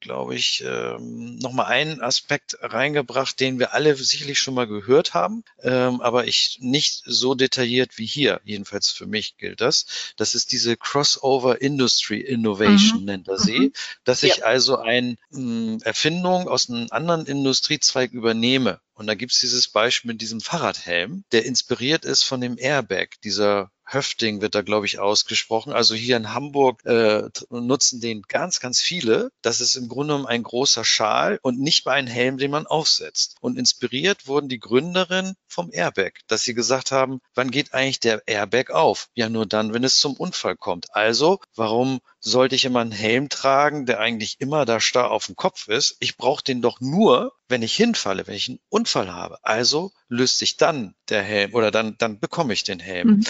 glaube 0.00 0.34
ich, 0.34 0.62
ähm, 0.66 1.36
nochmal 1.36 1.66
einen 1.66 2.00
Aspekt 2.00 2.56
reingebracht, 2.60 3.38
den 3.40 3.58
wir 3.58 3.74
alle 3.74 3.94
sicherlich 3.96 4.38
schon 4.38 4.54
mal 4.54 4.66
gehört 4.66 5.14
haben, 5.14 5.44
ähm, 5.62 6.00
aber 6.00 6.26
ich 6.26 6.58
nicht 6.60 7.02
so 7.04 7.34
detailliert 7.34 7.98
wie 7.98 8.06
hier. 8.06 8.40
Jedenfalls 8.44 8.90
für 8.90 9.06
mich 9.06 9.36
gilt 9.36 9.60
das. 9.60 9.86
Das 10.16 10.34
ist 10.34 10.52
diese 10.52 10.76
Crossover 10.76 11.60
Industry 11.60 12.20
Innovation, 12.20 13.00
mhm. 13.00 13.04
nennt 13.06 13.28
er 13.28 13.38
sie, 13.38 13.58
mhm. 13.58 13.72
dass 14.04 14.22
ich 14.22 14.38
ja. 14.38 14.44
also 14.44 14.78
eine 14.78 15.16
hm, 15.30 15.80
Erfindung 15.82 16.48
aus 16.48 16.68
einem 16.68 16.88
anderen 16.90 17.26
Industriezweig 17.26 18.12
übernehme. 18.12 18.80
Und 18.94 19.06
da 19.06 19.14
gibt's 19.14 19.38
dieses 19.38 19.68
Beispiel 19.68 20.12
mit 20.12 20.20
diesem 20.20 20.40
Fahrradhelm, 20.40 21.24
der 21.30 21.46
inspiriert 21.46 22.04
ist 22.04 22.24
von 22.24 22.40
dem 22.40 22.58
Airbag, 22.58 23.10
dieser 23.22 23.70
Höfting 23.90 24.40
wird 24.40 24.54
da, 24.54 24.62
glaube 24.62 24.86
ich, 24.86 24.98
ausgesprochen. 24.98 25.72
Also 25.72 25.94
hier 25.94 26.16
in 26.16 26.34
Hamburg 26.34 26.84
äh, 26.84 27.28
nutzen 27.50 28.00
den 28.00 28.22
ganz, 28.22 28.60
ganz 28.60 28.80
viele. 28.80 29.30
Das 29.42 29.60
ist 29.60 29.76
im 29.76 29.88
Grunde 29.88 30.12
genommen 30.12 30.26
ein 30.26 30.42
großer 30.42 30.84
Schal 30.84 31.38
und 31.42 31.58
nicht 31.58 31.86
mal 31.86 31.92
ein 31.92 32.06
Helm, 32.06 32.38
den 32.38 32.50
man 32.50 32.66
aufsetzt. 32.66 33.36
Und 33.40 33.58
inspiriert 33.58 34.26
wurden 34.26 34.48
die 34.48 34.60
Gründerin 34.60 35.34
vom 35.48 35.70
Airbag, 35.72 36.12
dass 36.28 36.42
sie 36.42 36.54
gesagt 36.54 36.92
haben, 36.92 37.20
wann 37.34 37.50
geht 37.50 37.72
eigentlich 37.72 38.00
der 38.00 38.22
Airbag 38.26 38.70
auf? 38.70 39.08
Ja, 39.14 39.28
nur 39.28 39.46
dann, 39.46 39.72
wenn 39.72 39.84
es 39.84 40.00
zum 40.00 40.14
Unfall 40.14 40.56
kommt. 40.56 40.94
Also, 40.94 41.40
warum 41.54 42.00
sollte 42.20 42.54
ich 42.54 42.64
immer 42.64 42.80
einen 42.80 42.92
Helm 42.92 43.28
tragen, 43.28 43.86
der 43.86 44.00
eigentlich 44.00 44.36
immer 44.40 44.64
da 44.64 44.80
starr 44.80 45.10
auf 45.10 45.26
dem 45.26 45.36
Kopf 45.36 45.68
ist? 45.68 45.96
Ich 46.00 46.16
brauche 46.16 46.44
den 46.44 46.62
doch 46.62 46.80
nur, 46.80 47.32
wenn 47.48 47.62
ich 47.62 47.74
hinfalle, 47.74 48.26
wenn 48.26 48.34
ich 48.34 48.48
einen 48.48 48.60
Unfall 48.68 49.12
habe. 49.12 49.38
Also 49.42 49.92
löst 50.08 50.38
sich 50.38 50.56
dann 50.56 50.94
der 51.08 51.22
Helm 51.22 51.54
oder 51.54 51.70
dann, 51.70 51.96
dann 51.98 52.18
bekomme 52.20 52.52
ich 52.52 52.64
den 52.64 52.80
Helm. 52.80 53.08
Mhm. 53.08 53.24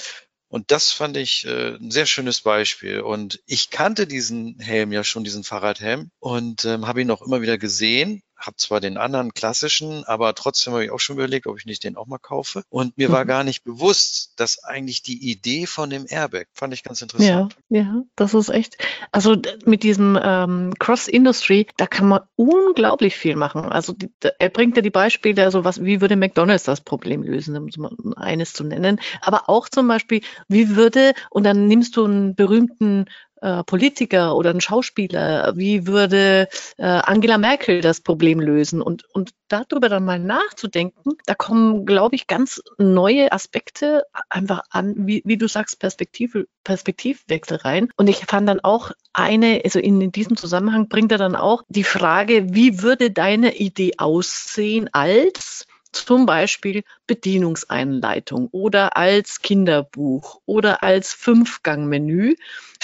Und 0.48 0.70
das 0.70 0.90
fand 0.92 1.16
ich 1.16 1.46
äh, 1.46 1.76
ein 1.76 1.90
sehr 1.90 2.06
schönes 2.06 2.40
Beispiel. 2.40 3.00
Und 3.00 3.40
ich 3.46 3.70
kannte 3.70 4.06
diesen 4.06 4.58
Helm 4.58 4.92
ja 4.92 5.04
schon, 5.04 5.24
diesen 5.24 5.44
Fahrradhelm, 5.44 6.10
und 6.20 6.64
ähm, 6.64 6.86
habe 6.86 7.02
ihn 7.02 7.10
auch 7.10 7.22
immer 7.22 7.42
wieder 7.42 7.58
gesehen 7.58 8.22
habe 8.38 8.56
zwar 8.56 8.80
den 8.80 8.96
anderen 8.96 9.34
klassischen, 9.34 10.04
aber 10.04 10.34
trotzdem 10.34 10.72
habe 10.72 10.84
ich 10.84 10.90
auch 10.90 11.00
schon 11.00 11.16
überlegt, 11.16 11.46
ob 11.46 11.58
ich 11.58 11.66
nicht 11.66 11.84
den 11.84 11.96
auch 11.96 12.06
mal 12.06 12.18
kaufe. 12.18 12.62
Und 12.70 12.96
mir 12.96 13.08
mhm. 13.08 13.12
war 13.12 13.24
gar 13.24 13.44
nicht 13.44 13.64
bewusst, 13.64 14.34
dass 14.36 14.62
eigentlich 14.62 15.02
die 15.02 15.30
Idee 15.30 15.66
von 15.66 15.90
dem 15.90 16.06
Airbag 16.08 16.46
fand 16.52 16.72
ich 16.72 16.84
ganz 16.84 17.02
interessant. 17.02 17.56
Ja, 17.68 17.80
ja, 17.80 18.02
das 18.14 18.34
ist 18.34 18.48
echt. 18.48 18.78
Also 19.10 19.36
mit 19.64 19.82
diesem 19.82 20.18
ähm, 20.22 20.74
Cross-Industry, 20.78 21.66
da 21.76 21.86
kann 21.86 22.08
man 22.08 22.20
unglaublich 22.36 23.16
viel 23.16 23.34
machen. 23.34 23.64
Also 23.64 23.92
die, 23.92 24.10
er 24.38 24.48
bringt 24.50 24.76
ja 24.76 24.82
die 24.82 24.90
Beispiele, 24.90 25.42
also 25.42 25.64
was, 25.64 25.82
wie 25.82 26.00
würde 26.00 26.16
McDonald's 26.16 26.64
das 26.64 26.80
Problem 26.80 27.22
lösen, 27.22 27.56
um 27.56 28.14
eines 28.14 28.52
zu 28.52 28.64
nennen. 28.64 29.00
Aber 29.20 29.48
auch 29.48 29.68
zum 29.68 29.88
Beispiel, 29.88 30.20
wie 30.48 30.76
würde, 30.76 31.12
und 31.30 31.44
dann 31.44 31.66
nimmst 31.66 31.96
du 31.96 32.04
einen 32.04 32.34
berühmten 32.36 33.06
äh, 33.40 33.62
Politiker 33.64 34.36
oder 34.36 34.50
ein 34.50 34.60
Schauspieler, 34.60 35.52
wie 35.56 35.86
würde 35.86 36.48
äh, 36.76 36.84
Angela 36.84 37.38
Merkel 37.38 37.80
das 37.80 38.00
Problem 38.00 38.40
lösen 38.40 38.82
und, 38.82 39.04
und 39.12 39.30
darüber 39.48 39.88
dann 39.88 40.04
mal 40.04 40.18
nachzudenken, 40.18 41.12
da 41.26 41.34
kommen, 41.34 41.86
glaube 41.86 42.16
ich, 42.16 42.26
ganz 42.26 42.62
neue 42.78 43.32
Aspekte 43.32 44.04
einfach 44.28 44.62
an, 44.70 44.94
wie, 44.96 45.22
wie 45.24 45.36
du 45.36 45.48
sagst, 45.48 45.78
Perspektive, 45.78 46.46
Perspektivwechsel 46.64 47.58
rein. 47.58 47.88
Und 47.96 48.08
ich 48.08 48.18
fand 48.26 48.48
dann 48.48 48.60
auch 48.60 48.92
eine, 49.12 49.62
also 49.64 49.78
in, 49.78 50.00
in 50.00 50.12
diesem 50.12 50.36
Zusammenhang 50.36 50.88
bringt 50.88 51.12
er 51.12 51.18
dann 51.18 51.36
auch 51.36 51.62
die 51.68 51.84
Frage, 51.84 52.54
wie 52.54 52.82
würde 52.82 53.10
deine 53.10 53.56
Idee 53.56 53.94
aussehen 53.98 54.88
als 54.92 55.66
zum 55.92 56.26
Beispiel 56.26 56.84
Bedienungseinleitung 57.06 58.48
oder 58.52 58.96
als 58.96 59.40
Kinderbuch 59.40 60.40
oder 60.46 60.82
als 60.82 61.12
Fünfgangmenü. 61.12 62.36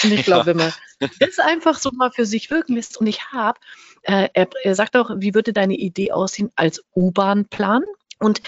Und 0.03 0.11
ich 0.11 0.23
glaube, 0.23 0.47
wenn 0.47 0.57
man 0.57 0.73
das 1.19 1.39
einfach 1.39 1.77
so 1.77 1.91
mal 1.91 2.11
für 2.11 2.25
sich 2.25 2.49
wirken 2.49 2.75
lässt 2.75 2.97
und 2.97 3.07
ich 3.07 3.31
habe, 3.31 3.59
äh, 4.03 4.29
er, 4.33 4.47
er 4.63 4.75
sagt 4.75 4.95
auch, 4.95 5.11
wie 5.17 5.33
würde 5.33 5.53
deine 5.53 5.75
Idee 5.75 6.11
aussehen 6.11 6.51
als 6.55 6.83
U-Bahn-Plan? 6.95 7.83
Und 8.19 8.41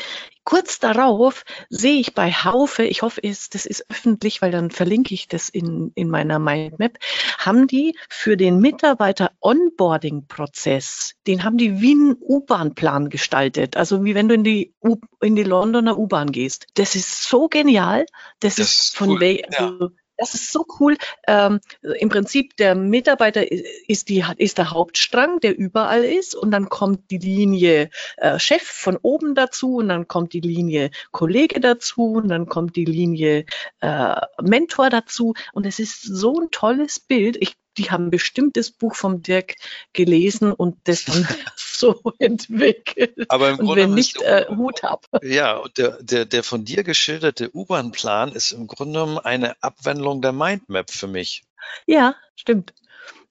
kurz 0.48 0.80
darauf 0.80 1.44
sehe 1.70 2.00
ich 2.00 2.14
bei 2.14 2.32
Haufe, 2.32 2.86
ich 2.86 3.02
hoffe, 3.02 3.20
das 3.22 3.66
ist 3.66 3.86
öffentlich, 3.90 4.42
weil 4.42 4.50
dann 4.50 4.72
verlinke 4.72 5.14
ich 5.14 5.28
das 5.28 5.50
in, 5.50 5.92
in 5.94 6.10
meiner 6.10 6.40
Mindmap, 6.40 7.00
haben 7.38 7.68
die 7.68 7.98
für 8.08 8.38
den 8.38 8.62
Mitarbeiter 8.62 9.32
Onboarding-Prozess, 9.42 11.16
den 11.28 11.44
haben 11.44 11.58
die 11.58 11.82
wie 11.82 11.92
einen 11.92 12.16
U-Bahn-Plan 12.18 13.10
gestaltet. 13.10 13.76
Also 13.76 14.06
wie 14.06 14.16
wenn 14.16 14.30
du 14.30 14.36
in 14.36 14.46
die, 14.46 14.74
U 14.82 14.96
in 15.20 15.36
die 15.36 15.44
Londoner 15.44 15.98
U-Bahn 15.98 16.32
gehst. 16.32 16.68
Das 16.76 16.96
ist 16.96 17.24
so 17.24 17.50
genial. 17.50 18.06
Das, 18.40 18.56
das 18.56 18.70
ist 18.70 18.96
von 18.96 19.10
cool. 19.10 19.20
Way, 19.20 19.44
also, 19.50 19.80
ja 19.82 19.90
das 20.18 20.34
ist 20.34 20.52
so 20.52 20.66
cool. 20.80 20.98
Ähm, 21.28 21.60
Im 22.00 22.10
Prinzip 22.10 22.58
der 22.58 22.76
Mitarbeiter 22.76 23.52
ist, 23.52 24.10
die, 24.10 24.24
ist 24.38 24.58
der 24.58 24.72
Hauptstrang, 24.72 25.40
der 25.40 25.58
überall 25.58 26.04
ist. 26.04 26.36
Und 26.36 26.52
dann 26.52 26.70
kommt 26.70 27.10
die 27.12 27.20
Linie 27.20 27.90
äh, 28.18 28.40
Chef 28.40 28.64
von 28.64 28.98
oben 29.02 29.36
dazu 29.36 29.76
und 29.76 29.90
dann 29.90 30.08
kommt 30.08 30.34
die 30.34 30.42
Linie 30.42 30.92
Kollege 31.12 31.60
dazu 31.60 32.14
und 32.14 32.30
dann 32.30 32.48
kommt 32.48 32.76
die 32.76 32.86
Linie 32.86 33.46
äh, 33.82 34.16
Mentor 34.42 34.90
dazu. 34.90 35.34
Und 35.54 35.66
es 35.66 35.80
ist 35.80 36.02
so 36.02 36.40
ein 36.40 36.50
tolles 36.52 37.00
Bild. 37.00 37.38
Ich 37.40 37.56
die 37.78 37.92
haben 37.92 38.10
bestimmt 38.10 38.58
das 38.58 38.72
Buch 38.72 38.96
vom 38.96 39.22
Dirk 39.22 39.56
gelesen 39.94 40.52
und 40.52 40.78
das 40.86 41.06
dann 41.06 41.28
so 41.56 42.02
entwickelt. 42.20 43.26
Aber 43.30 43.50
im 43.50 43.60
und 43.60 43.66
Grunde 43.66 43.84
wenn 43.84 43.94
nicht, 43.94 44.22
äh, 44.22 44.46
Hut 44.50 44.84
ab. 44.84 45.06
Ja, 45.22 45.58
und 45.58 45.78
der, 45.78 46.02
der, 46.02 46.26
der 46.26 46.44
von 46.44 46.66
dir 46.66 46.84
geschilderte 46.84 47.56
U-Bahn-Plan 47.56 48.32
ist 48.32 48.52
im 48.52 48.68
Grunde 48.68 49.00
genommen 49.00 49.20
eine 49.20 49.62
Abwandlung 49.62 50.22
der 50.22 50.32
Mindmap 50.32 50.92
für 50.92 51.08
mich. 51.08 51.44
Ja, 51.86 52.16
stimmt. 52.36 52.74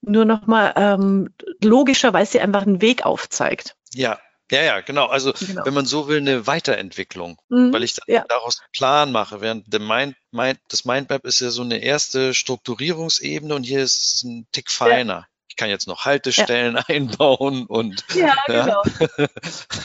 Nur 0.03 0.25
nochmal 0.25 0.73
ähm, 0.77 1.31
logischerweise 1.63 2.41
einfach 2.41 2.63
einen 2.63 2.81
Weg 2.81 3.05
aufzeigt. 3.05 3.77
Ja, 3.93 4.19
ja, 4.51 4.63
ja, 4.63 4.81
genau. 4.81 5.07
Also 5.07 5.33
genau. 5.33 5.65
wenn 5.65 5.75
man 5.75 5.87
so 5.87 6.09
will, 6.09 6.19
eine 6.19 6.47
Weiterentwicklung, 6.47 7.41
mhm, 7.49 7.73
weil 7.73 7.83
ich 7.83 7.97
ja. 8.07 8.25
daraus 8.29 8.61
einen 8.61 8.71
Plan 8.73 9.13
mache. 9.13 9.41
Während 9.41 9.67
Mind, 9.79 10.17
Mind, 10.31 10.59
das 10.69 10.85
Mindmap 10.85 11.25
ist 11.25 11.41
ja 11.41 11.51
so 11.51 11.63
eine 11.63 11.79
erste 11.79 12.33
Strukturierungsebene 12.33 13.55
und 13.55 13.65
hier 13.65 13.83
ist 13.83 14.15
es 14.15 14.23
ein 14.25 14.47
Tick 14.53 14.71
feiner. 14.71 15.15
Ja. 15.15 15.27
Ich 15.49 15.57
kann 15.57 15.71
jetzt 15.71 15.89
noch 15.89 16.05
Haltestellen 16.05 16.77
ja. 16.77 16.83
einbauen 16.89 17.65
und 17.65 18.05
ja, 18.15 18.37
genau. 18.47 18.83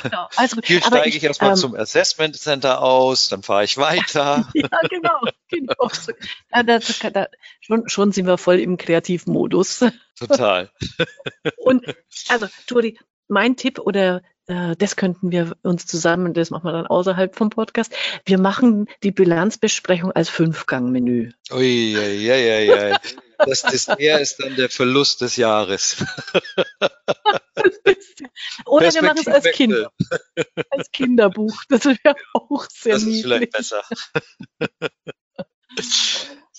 genau. 0.03 0.27
Also, 0.35 0.57
hier 0.63 0.81
steige 0.81 1.07
ich, 1.07 1.15
ich 1.15 1.23
erstmal 1.23 1.51
ähm, 1.51 1.55
zum 1.55 1.75
Assessment 1.75 2.35
Center 2.35 2.81
aus, 2.81 3.29
dann 3.29 3.41
fahre 3.41 3.63
ich 3.63 3.77
weiter. 3.77 4.49
ja, 4.53 4.67
genau. 4.89 5.21
genau. 5.47 5.89
Da, 6.51 6.63
da, 6.63 6.79
da, 7.09 7.27
schon, 7.61 7.87
schon 7.87 8.11
sind 8.11 8.27
wir 8.27 8.37
voll 8.37 8.59
im 8.59 8.77
Kreativmodus. 8.77 9.85
Total. 10.19 10.69
und 11.55 11.85
also, 12.27 12.47
Tori, 12.67 12.99
mein 13.29 13.55
Tipp 13.55 13.79
oder 13.79 14.21
äh, 14.51 14.75
das 14.77 14.95
könnten 14.95 15.31
wir 15.31 15.55
uns 15.63 15.85
zusammen, 15.85 16.33
das 16.33 16.49
machen 16.49 16.65
wir 16.65 16.73
dann 16.73 16.87
außerhalb 16.87 17.35
vom 17.35 17.49
Podcast. 17.49 17.93
Wir 18.25 18.37
machen 18.37 18.87
die 19.03 19.11
Bilanzbesprechung 19.11 20.11
als 20.11 20.29
Fünfgang-Menü. 20.29 21.31
Uiuiuiui. 21.51 22.95
Das 23.37 23.63
Dessert 23.63 23.99
ist 23.99 24.37
dann 24.39 24.55
der 24.55 24.69
Verlust 24.69 25.21
des 25.21 25.35
Jahres. 25.35 25.97
Oder 28.65 28.93
wir 28.93 29.01
machen 29.01 29.17
es 29.19 29.27
als 29.27 29.45
Kinder. 29.51 29.91
Als 30.69 30.91
Kinderbuch. 30.91 31.63
Das 31.69 31.85
wäre 31.85 32.15
auch 32.33 32.67
sehr 32.69 32.93
Das 32.93 33.01
ist 33.01 33.07
niedlich. 33.07 33.23
vielleicht 33.23 33.51
besser. 33.51 33.83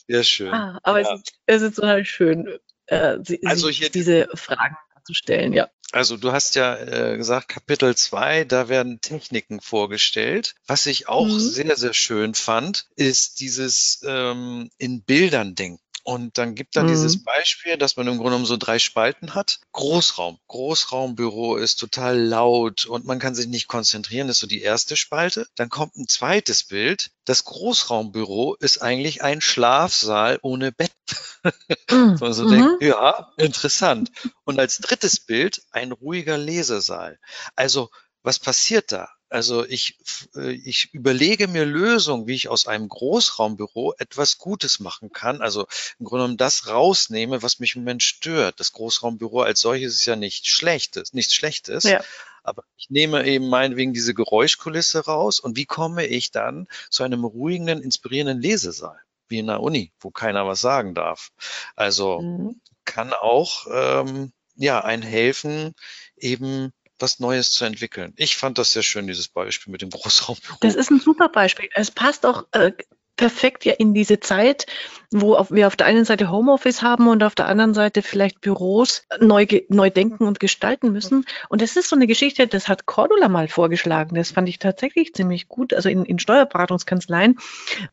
Sehr 0.09 0.25
schön. 0.25 0.53
Ah, 0.53 0.81
aber 0.83 1.03
ja. 1.03 1.15
es, 1.15 1.21
ist, 1.21 1.33
es 1.47 1.63
ist 1.63 1.75
total 1.77 2.05
schön, 2.05 2.59
äh, 2.87 3.19
sie, 3.23 3.41
also 3.47 3.69
hier, 3.69 3.91
diese 3.91 4.29
Fragen 4.35 4.77
zu 5.05 5.15
stellen, 5.15 5.53
ja. 5.53 5.69
Also 5.93 6.17
du 6.17 6.33
hast 6.33 6.55
ja 6.55 6.75
äh, 6.77 7.17
gesagt, 7.19 7.49
Kapitel 7.49 7.95
2, 7.95 8.45
da 8.45 8.69
werden 8.71 9.03
Techniken 9.03 9.61
vorgestellt. 9.61 10.55
Was 10.67 10.87
ich 10.87 11.09
auch 11.09 11.27
mhm. 11.27 11.39
sehr, 11.39 11.77
sehr 11.77 11.93
schön 11.93 12.35
fand, 12.35 12.87
ist 12.97 13.41
dieses 13.41 14.03
ähm, 14.07 14.71
in 14.79 15.03
Bildern 15.03 15.55
denken. 15.55 15.83
Und 16.05 16.37
dann 16.37 16.55
gibt 16.55 16.75
er 16.77 16.83
mhm. 16.83 16.89
dieses 16.89 17.23
Beispiel, 17.23 17.77
dass 17.77 17.97
man 17.97 18.07
im 18.09 18.15
Grunde 18.15 18.31
genommen 18.31 18.47
so 18.47 18.57
drei 18.57 18.79
Spalten 18.79 19.35
hat. 19.35 19.61
Großraum. 19.73 20.39
Großraumbüro 20.49 21.57
ist 21.57 21.77
total 21.77 22.19
laut 22.19 22.87
und 22.87 23.05
man 23.05 23.21
kann 23.21 23.35
sich 23.35 23.47
nicht 23.47 23.69
konzentrieren. 23.69 24.27
Das 24.27 24.39
ist 24.39 24.41
so 24.41 24.47
die 24.49 24.63
erste 24.63 24.97
Spalte. 24.97 25.47
Dann 25.55 25.69
kommt 25.69 25.97
ein 25.97 26.09
zweites 26.09 26.65
Bild. 26.65 27.11
Das 27.25 27.45
Großraumbüro 27.45 28.57
ist 28.59 28.83
eigentlich 28.83 29.23
ein 29.23 29.41
Schlafsaal 29.41 30.39
ohne 30.43 30.73
Bett. 30.73 30.91
Mhm. 31.91 32.17
so 32.17 32.45
mhm. 32.45 32.51
denkt, 32.51 32.83
ja, 32.83 33.33
interessant. 33.37 34.11
Und 34.45 34.59
als 34.59 34.79
drittes 34.79 35.21
Bild 35.21 35.63
ein 35.71 35.93
ruhiger 35.93 36.39
Lesesaal. 36.39 37.19
Also 37.55 37.91
was 38.23 38.39
passiert 38.39 38.93
da? 38.93 39.09
Also 39.29 39.67
ich, 39.67 39.99
äh, 40.37 40.53
ich 40.53 40.93
überlege 40.93 41.49
mir 41.49 41.65
Lösungen, 41.65 42.27
wie 42.27 42.35
ich 42.35 42.49
aus 42.49 42.67
einem 42.67 42.89
Großraumbüro 42.89 43.95
etwas 43.99 44.39
Gutes 44.39 44.79
machen 44.79 45.11
kann. 45.11 45.41
Also 45.41 45.67
im 45.99 46.07
Grunde 46.07 46.25
genommen 46.25 46.37
das 46.37 46.67
rausnehme, 46.67 47.43
was 47.43 47.59
mich 47.59 47.75
im 47.75 47.83
Moment 47.83 48.03
stört. 48.03 48.61
Das 48.61 48.73
Großraumbüro 48.73 49.41
als 49.41 49.61
solches 49.61 49.95
ist 49.95 50.07
ja 50.07 50.17
nicht 50.17 50.47
schlechtes, 50.47 51.15
nichts 51.15 51.35
Schlechtes. 51.35 51.85
Ja. 51.85 52.05
Aber 52.43 52.65
ich 52.77 52.91
nehme 52.91 53.25
eben 53.27 53.49
meinetwegen 53.49 53.93
diese 53.93 54.15
Geräuschkulisse 54.15 55.05
raus 55.05 55.41
und 55.41 55.57
wie 55.57 55.67
komme 55.67 56.07
ich 56.07 56.31
dann 56.31 56.69
zu 56.91 57.03
einem 57.03 57.25
ruhigen, 57.25 57.69
inspirierenden 57.69 58.41
Lesesaal? 58.41 59.01
Wie 59.33 59.41
in 59.41 59.49
der 59.49 59.61
Uni, 59.61 59.93
wo 59.99 60.11
keiner 60.11 60.47
was 60.47 60.61
sagen 60.61 60.95
darf. 60.95 61.31
Also 61.75 62.21
mhm. 62.21 62.61
kann 62.85 63.13
auch 63.13 63.67
ähm, 63.73 64.33
ja 64.55 64.85
ein 64.85 65.03
helfen, 65.03 65.75
eben 66.17 66.73
was 66.99 67.19
Neues 67.19 67.51
zu 67.51 67.65
entwickeln. 67.65 68.13
Ich 68.17 68.37
fand 68.37 68.59
das 68.59 68.73
sehr 68.73 68.83
schön, 68.83 69.09
dieses 69.09 69.29
Beispiel 69.29 69.73
mit 69.73 69.83
dem 69.83 69.91
Großraumbüro. 69.91 70.59
Das 70.61 70.77
ist 70.77 70.91
ein 70.91 71.01
super 71.01 71.29
Beispiel. 71.29 71.69
Es 71.75 71.91
passt 71.91 72.25
auch 72.25 72.47
äh, 72.53 72.73
perfekt 73.23 73.65
ja 73.65 73.75
in 73.75 73.95
diese 73.95 74.19
Zeit, 74.19 74.67
wo 75.13 75.47
wir 75.49 75.69
auf 75.69 75.77
der 75.77 75.87
einen 75.87 76.05
Seite 76.05 76.29
Homeoffice 76.29 76.83
haben 76.83 77.07
und 77.07 77.23
auf 77.23 77.37
der 77.37 77.47
anderen 77.47 77.73
Seite 77.73 78.03
vielleicht 78.03 78.41
Büros 78.41 79.05
neu, 79.21 79.47
neu 79.69 79.91
denken 79.91 80.27
und 80.27 80.41
gestalten 80.41 80.91
müssen. 80.91 81.25
Und 81.49 81.63
das 81.63 81.77
ist 81.77 81.89
so 81.89 81.95
eine 81.95 82.09
Geschichte, 82.09 82.49
das 82.49 82.67
hat 82.67 82.85
Cordula 82.85 83.29
mal 83.29 83.47
vorgeschlagen. 83.47 84.17
Das 84.17 84.33
fand 84.33 84.49
ich 84.49 84.59
tatsächlich 84.59 85.15
ziemlich 85.15 85.47
gut. 85.47 85.73
Also 85.73 85.89
in, 85.89 86.05
in 86.05 86.19
Steuerberatungskanzleien 86.19 87.39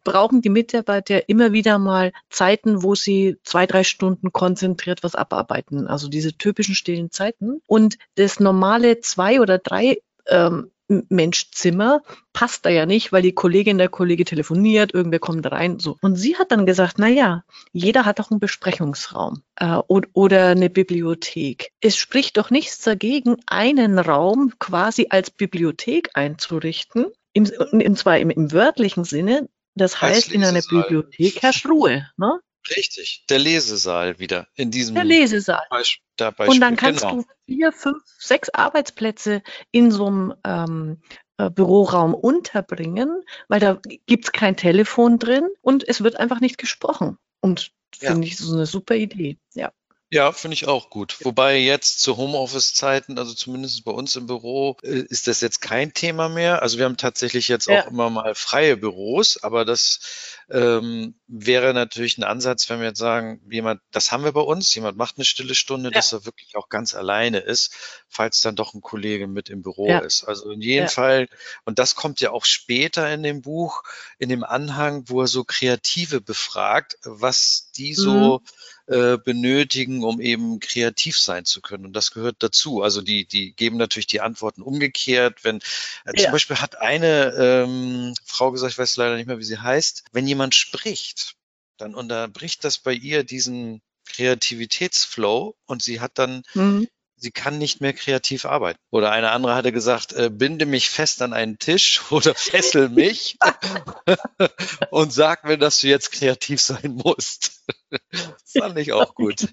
brauchen 0.03 0.41
die 0.41 0.49
Mitarbeiter 0.49 1.29
immer 1.29 1.53
wieder 1.53 1.77
mal 1.77 2.11
Zeiten, 2.31 2.81
wo 2.81 2.95
sie 2.95 3.37
zwei, 3.43 3.67
drei 3.67 3.83
Stunden 3.83 4.31
konzentriert 4.31 5.03
was 5.03 5.13
abarbeiten. 5.13 5.85
Also 5.87 6.07
diese 6.07 6.35
typischen 6.35 6.73
stillen 6.73 7.11
Zeiten. 7.11 7.61
Und 7.67 7.99
das 8.15 8.39
normale 8.39 8.99
zwei 9.01 9.41
oder 9.41 9.59
drei 9.59 9.99
ähm, 10.25 10.71
Menschzimmer 11.09 12.01
passt 12.33 12.65
da 12.65 12.69
ja 12.69 12.85
nicht, 12.85 13.11
weil 13.11 13.21
die 13.21 13.33
Kollegin 13.33 13.77
der 13.77 13.89
Kollege 13.89 14.25
telefoniert, 14.25 14.93
irgendwer 14.93 15.19
kommt 15.19 15.49
rein, 15.51 15.79
so. 15.79 15.97
Und 16.01 16.15
sie 16.15 16.37
hat 16.37 16.51
dann 16.51 16.65
gesagt, 16.65 16.95
na 16.97 17.07
ja, 17.07 17.43
jeder 17.71 18.05
hat 18.05 18.19
doch 18.19 18.31
einen 18.31 18.39
Besprechungsraum 18.39 19.43
äh, 19.55 19.77
oder 19.87 20.47
eine 20.47 20.69
Bibliothek. 20.69 21.71
Es 21.79 21.95
spricht 21.95 22.37
doch 22.37 22.49
nichts 22.49 22.81
dagegen, 22.81 23.37
einen 23.45 23.99
Raum 23.99 24.53
quasi 24.59 25.07
als 25.09 25.29
Bibliothek 25.29 26.09
einzurichten, 26.15 27.05
im, 27.33 27.49
und 27.71 27.97
zwar 27.97 28.17
im, 28.17 28.31
im 28.31 28.51
wörtlichen 28.51 29.03
Sinne. 29.03 29.47
Das 29.75 30.01
heißt, 30.01 30.31
in 30.31 30.43
einer 30.43 30.61
Bibliothek 30.61 31.41
herrscht 31.41 31.67
Ruhe. 31.67 32.07
Ne? 32.17 32.39
Richtig, 32.75 33.25
der 33.29 33.39
Lesesaal 33.39 34.19
wieder 34.19 34.47
in 34.55 34.71
diesem 34.71 34.95
der 34.95 35.03
Lesesaal. 35.03 35.65
Beisp 35.69 35.99
Beispiel. 36.17 36.47
Und 36.55 36.61
dann 36.61 36.75
kannst 36.75 37.01
genau. 37.01 37.21
du 37.21 37.25
vier, 37.45 37.71
fünf, 37.71 38.03
sechs 38.17 38.49
Arbeitsplätze 38.49 39.41
in 39.71 39.91
so 39.91 40.07
einem 40.07 40.33
ähm, 40.43 41.01
äh, 41.37 41.49
Büroraum 41.49 42.13
unterbringen, 42.13 43.23
weil 43.47 43.59
da 43.59 43.79
gibt 44.05 44.25
es 44.25 44.31
kein 44.31 44.57
Telefon 44.57 45.19
drin 45.19 45.47
und 45.61 45.87
es 45.87 46.03
wird 46.03 46.17
einfach 46.17 46.41
nicht 46.41 46.57
gesprochen. 46.57 47.17
Und 47.41 47.71
ja. 48.01 48.11
finde 48.11 48.27
ich 48.27 48.37
so 48.37 48.53
eine 48.53 48.65
super 48.65 48.95
Idee. 48.95 49.37
Ja. 49.53 49.71
Ja, 50.11 50.31
finde 50.31 50.55
ich 50.55 50.67
auch 50.67 50.89
gut. 50.89 51.17
Wobei 51.23 51.57
jetzt 51.57 51.99
zu 51.99 52.17
Homeoffice-Zeiten, 52.17 53.19
also 53.19 53.35
zumindest 53.35 53.85
bei 53.85 53.91
uns 53.91 54.15
im 54.15 54.25
Büro, 54.25 54.75
äh, 54.81 55.03
ist 55.07 55.27
das 55.27 55.39
jetzt 55.41 55.61
kein 55.61 55.93
Thema 55.93 56.29
mehr. 56.29 56.63
Also 56.63 56.79
wir 56.79 56.85
haben 56.85 56.97
tatsächlich 56.97 57.47
jetzt 57.47 57.67
ja. 57.67 57.83
auch 57.83 57.91
immer 57.91 58.09
mal 58.09 58.33
freie 58.33 58.75
Büros, 58.75 59.37
aber 59.43 59.65
das 59.65 60.35
ähm, 60.49 61.13
wäre 61.27 61.75
natürlich 61.75 62.17
ein 62.17 62.23
Ansatz, 62.23 62.67
wenn 62.71 62.79
wir 62.79 62.87
jetzt 62.87 62.97
sagen, 62.97 63.39
jemand, 63.51 63.81
das 63.91 64.11
haben 64.11 64.23
wir 64.23 64.31
bei 64.31 64.41
uns, 64.41 64.73
jemand 64.73 64.97
macht 64.97 65.17
eine 65.17 65.25
stille 65.25 65.53
Stunde, 65.53 65.89
ja. 65.89 65.93
dass 65.93 66.11
er 66.11 66.25
wirklich 66.25 66.55
auch 66.55 66.69
ganz 66.69 66.95
alleine 66.95 67.37
ist, 67.37 67.75
falls 68.07 68.41
dann 68.41 68.55
doch 68.55 68.73
ein 68.73 68.81
Kollege 68.81 69.27
mit 69.27 69.49
im 69.49 69.61
Büro 69.61 69.89
ja. 69.89 69.99
ist. 69.99 70.23
Also 70.23 70.49
in 70.49 70.61
jedem 70.61 70.87
Fall, 70.89 71.27
und 71.65 71.77
das 71.77 71.93
kommt 71.93 72.19
ja 72.19 72.31
auch 72.31 72.45
später 72.45 73.13
in 73.13 73.21
dem 73.21 73.43
Buch, 73.43 73.83
in 74.17 74.29
dem 74.29 74.43
Anhang, 74.43 75.03
wo 75.05 75.21
er 75.21 75.27
so 75.27 75.43
Kreative 75.43 76.19
befragt, 76.19 76.97
was 77.03 77.69
die 77.75 77.93
so 77.93 78.39
mhm 78.39 78.45
äh, 78.89 79.17
benötigen, 79.17 80.03
um 80.03 80.19
eben 80.19 80.59
kreativ 80.59 81.19
sein 81.19 81.45
zu 81.45 81.61
können. 81.61 81.85
Und 81.85 81.93
das 81.93 82.11
gehört 82.11 82.37
dazu. 82.39 82.81
Also 82.81 83.01
die, 83.01 83.25
die 83.25 83.53
geben 83.53 83.77
natürlich 83.77 84.07
die 84.07 84.21
Antworten 84.21 84.61
umgekehrt. 84.61 85.43
Wenn 85.43 85.57
äh, 86.05 86.13
ja. 86.15 86.23
zum 86.23 86.31
Beispiel 86.31 86.57
hat 86.57 86.79
eine 86.79 87.33
ähm, 87.37 88.15
Frau 88.25 88.51
gesagt, 88.51 88.73
ich 88.73 88.79
weiß 88.79 88.97
leider 88.97 89.15
nicht 89.15 89.27
mehr, 89.27 89.39
wie 89.39 89.43
sie 89.43 89.59
heißt, 89.59 90.05
wenn 90.11 90.27
jemand 90.27 90.55
spricht, 90.55 91.35
dann 91.77 91.95
unterbricht 91.95 92.63
das 92.63 92.79
bei 92.79 92.93
ihr 92.93 93.23
diesen 93.23 93.81
Kreativitätsflow 94.05 95.55
und 95.65 95.83
sie 95.83 96.01
hat 96.01 96.13
dann 96.15 96.43
mhm 96.53 96.87
sie 97.19 97.31
kann 97.31 97.57
nicht 97.57 97.81
mehr 97.81 97.93
kreativ 97.93 98.45
arbeiten. 98.45 98.79
Oder 98.89 99.11
eine 99.11 99.31
andere 99.31 99.55
hatte 99.55 99.71
gesagt, 99.71 100.13
äh, 100.13 100.29
binde 100.31 100.65
mich 100.65 100.89
fest 100.89 101.21
an 101.21 101.33
einen 101.33 101.59
Tisch 101.59 102.01
oder 102.11 102.33
fessel 102.35 102.89
mich 102.89 103.37
und 104.91 105.13
sag 105.13 105.43
mir, 105.43 105.57
dass 105.57 105.81
du 105.81 105.87
jetzt 105.87 106.11
kreativ 106.11 106.61
sein 106.61 106.99
musst. 107.03 107.63
das 108.11 108.53
fand 108.57 108.77
ich 108.77 108.93
auch 108.93 109.15
gut. 109.15 109.47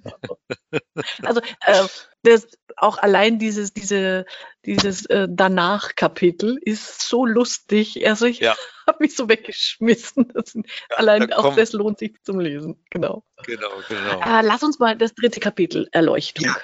Also 1.22 1.40
äh, 1.64 1.86
das, 2.22 2.46
auch 2.76 2.98
allein 2.98 3.38
dieses, 3.38 3.72
diese, 3.72 4.26
dieses 4.64 5.06
äh, 5.06 5.28
Danach-Kapitel 5.30 6.58
ist 6.60 7.02
so 7.02 7.24
lustig. 7.24 8.06
Also 8.06 8.26
ich 8.26 8.40
ja. 8.40 8.54
habe 8.86 8.98
mich 9.00 9.16
so 9.16 9.28
weggeschmissen. 9.28 10.32
Das, 10.34 10.54
ja, 10.54 10.62
allein 10.96 11.32
auch 11.32 11.54
das 11.54 11.72
lohnt 11.72 11.98
sich 11.98 12.22
zum 12.22 12.40
Lesen. 12.40 12.82
Genau. 12.90 13.24
Genau, 13.44 13.70
genau. 13.88 14.20
Äh, 14.20 14.42
lass 14.42 14.62
uns 14.62 14.78
mal 14.78 14.96
das 14.96 15.14
dritte 15.14 15.40
Kapitel, 15.40 15.88
Erleuchtung. 15.92 16.46
Ja. 16.46 16.56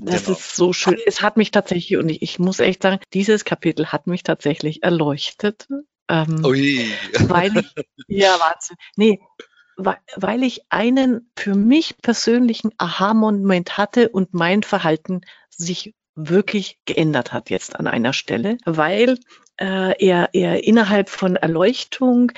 Das 0.00 0.24
genau. 0.24 0.36
ist 0.36 0.56
so 0.56 0.72
schön. 0.72 0.98
Es 1.06 1.22
hat 1.22 1.36
mich 1.36 1.50
tatsächlich, 1.50 1.98
und 1.98 2.08
ich, 2.08 2.22
ich, 2.22 2.38
muss 2.38 2.60
echt 2.60 2.82
sagen, 2.82 3.00
dieses 3.12 3.44
Kapitel 3.44 3.86
hat 3.86 4.06
mich 4.06 4.22
tatsächlich 4.22 4.82
erleuchtet. 4.82 5.66
Ähm, 6.08 6.44
Ui. 6.44 6.90
Weil 7.20 7.56
ich, 7.56 7.74
ja, 8.08 8.38
Wahnsinn. 8.38 8.76
Nee, 8.96 9.20
weil, 9.76 9.98
weil 10.16 10.42
ich 10.42 10.62
einen 10.70 11.30
für 11.36 11.54
mich 11.54 11.96
persönlichen 12.02 12.72
Aha-Moment 12.78 13.78
hatte 13.78 14.08
und 14.08 14.34
mein 14.34 14.62
Verhalten 14.62 15.20
sich 15.50 15.94
wirklich 16.14 16.78
geändert 16.84 17.32
hat 17.32 17.48
jetzt 17.48 17.76
an 17.76 17.86
einer 17.86 18.12
Stelle, 18.12 18.58
weil 18.64 19.18
äh, 19.56 19.94
er, 20.04 20.30
er 20.32 20.64
innerhalb 20.64 21.10
von 21.10 21.36
Erleuchtung 21.36 22.32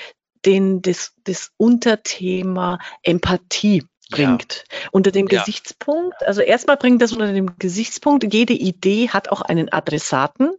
den, 0.45 0.83
das, 0.83 1.15
das 1.25 1.51
Unterthema 1.57 2.79
Empathie 3.03 3.85
bringt. 4.11 4.65
Ja. 4.71 4.89
Unter 4.93 5.11
dem 5.11 5.29
ja. 5.29 5.41
Gesichtspunkt, 5.41 6.23
also 6.27 6.41
erstmal 6.41 6.77
bringt 6.77 7.03
das 7.03 7.13
unter 7.13 7.33
dem 7.33 7.59
Gesichtspunkt, 7.59 8.33
jede 8.33 8.53
Idee 8.53 9.09
hat 9.09 9.31
auch 9.31 9.43
einen 9.43 9.73
Adressaten. 9.73 10.51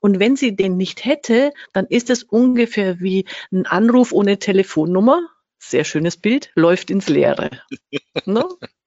Und 0.00 0.20
wenn 0.20 0.36
sie 0.36 0.54
den 0.54 0.76
nicht 0.76 1.04
hätte, 1.04 1.52
dann 1.72 1.86
ist 1.86 2.10
es 2.10 2.22
ungefähr 2.22 3.00
wie 3.00 3.24
ein 3.50 3.66
Anruf 3.66 4.12
ohne 4.12 4.38
Telefonnummer. 4.38 5.20
Sehr 5.58 5.84
schönes 5.84 6.16
Bild, 6.16 6.50
läuft 6.54 6.90
ins 6.90 7.08
Leere. 7.08 7.50
ne? 8.24 8.44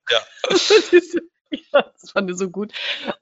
Ja. 0.09 0.19
Ja, 1.73 1.85
das 1.99 2.11
fand 2.11 2.29
ich 2.29 2.37
so 2.37 2.49
gut. 2.49 2.71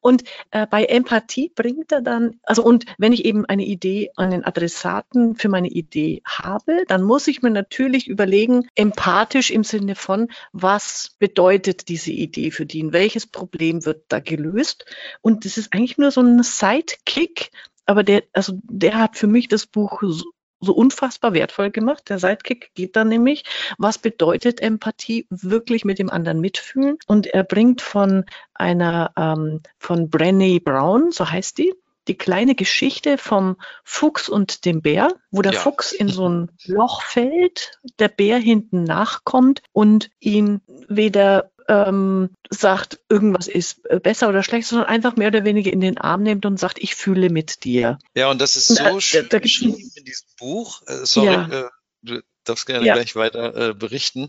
Und 0.01 0.23
äh, 0.51 0.67
bei 0.67 0.85
Empathie 0.85 1.51
bringt 1.53 1.91
er 1.91 2.01
dann, 2.01 2.39
also 2.43 2.63
und 2.63 2.85
wenn 2.97 3.13
ich 3.13 3.25
eben 3.25 3.45
eine 3.45 3.65
Idee, 3.65 4.11
einen 4.15 4.43
Adressaten 4.43 5.35
für 5.35 5.49
meine 5.49 5.69
Idee 5.69 6.21
habe, 6.25 6.83
dann 6.87 7.03
muss 7.03 7.27
ich 7.27 7.41
mir 7.41 7.51
natürlich 7.51 8.07
überlegen, 8.07 8.67
empathisch 8.75 9.51
im 9.51 9.63
Sinne 9.63 9.95
von, 9.95 10.29
was 10.51 11.15
bedeutet 11.19 11.87
diese 11.89 12.11
Idee 12.11 12.51
für 12.51 12.65
den? 12.65 12.93
Welches 12.93 13.27
Problem 13.27 13.85
wird 13.85 14.05
da 14.09 14.19
gelöst? 14.19 14.85
Und 15.21 15.45
das 15.45 15.57
ist 15.57 15.73
eigentlich 15.73 15.97
nur 15.97 16.11
so 16.11 16.21
ein 16.21 16.43
Sidekick, 16.43 17.51
aber 17.85 18.03
der, 18.03 18.23
also 18.33 18.53
der 18.63 18.97
hat 18.97 19.17
für 19.17 19.27
mich 19.27 19.47
das 19.47 19.65
Buch 19.65 20.01
so, 20.61 20.73
unfassbar 20.73 21.33
wertvoll 21.33 21.71
gemacht. 21.71 22.09
Der 22.09 22.19
Sidekick 22.19 22.71
geht 22.75 22.95
dann 22.95 23.09
nämlich, 23.09 23.43
was 23.77 23.97
bedeutet 23.97 24.61
Empathie, 24.61 25.27
wirklich 25.29 25.85
mit 25.85 25.99
dem 25.99 26.09
anderen 26.09 26.39
mitfühlen. 26.39 26.97
Und 27.07 27.27
er 27.27 27.43
bringt 27.43 27.81
von 27.81 28.25
einer, 28.53 29.11
ähm, 29.17 29.61
von 29.77 30.09
Brené 30.09 30.63
Brown, 30.63 31.11
so 31.11 31.29
heißt 31.29 31.57
die, 31.57 31.73
die 32.07 32.17
kleine 32.17 32.55
Geschichte 32.55 33.17
vom 33.17 33.57
Fuchs 33.83 34.27
und 34.27 34.65
dem 34.65 34.81
Bär, 34.81 35.13
wo 35.29 35.41
der 35.41 35.53
ja. 35.53 35.59
Fuchs 35.59 35.91
in 35.91 36.09
so 36.09 36.27
ein 36.27 36.51
Loch 36.65 37.03
fällt, 37.03 37.79
der 37.99 38.07
Bär 38.07 38.37
hinten 38.37 38.83
nachkommt 38.83 39.61
und 39.71 40.09
ihn 40.19 40.61
weder 40.87 41.50
ähm, 41.71 42.29
sagt, 42.49 42.99
irgendwas 43.07 43.47
ist 43.47 43.85
äh, 43.89 43.99
besser 43.99 44.27
oder 44.27 44.43
schlecht, 44.43 44.67
sondern 44.67 44.87
einfach 44.87 45.15
mehr 45.15 45.29
oder 45.29 45.45
weniger 45.45 45.71
in 45.71 45.79
den 45.79 45.97
Arm 45.97 46.21
nimmt 46.21 46.45
und 46.45 46.59
sagt, 46.59 46.79
ich 46.79 46.95
fühle 46.95 47.29
mit 47.29 47.63
dir. 47.63 47.97
Ja, 48.13 48.29
und 48.29 48.41
das 48.41 48.57
ist 48.57 48.67
so 48.67 48.83
äh, 48.83 48.99
schön 48.99 49.29
geschrieben 49.29 49.77
in 49.95 50.03
diesem 50.03 50.27
Buch. 50.37 50.81
Äh, 50.87 51.05
sorry, 51.05 51.27
ja. 51.27 51.69
äh, 52.05 52.21
darfst 52.43 52.65
gerne 52.65 52.85
ja. 52.85 52.95
gleich 52.95 53.15
weiter 53.15 53.69
äh, 53.69 53.73
berichten. 53.73 54.27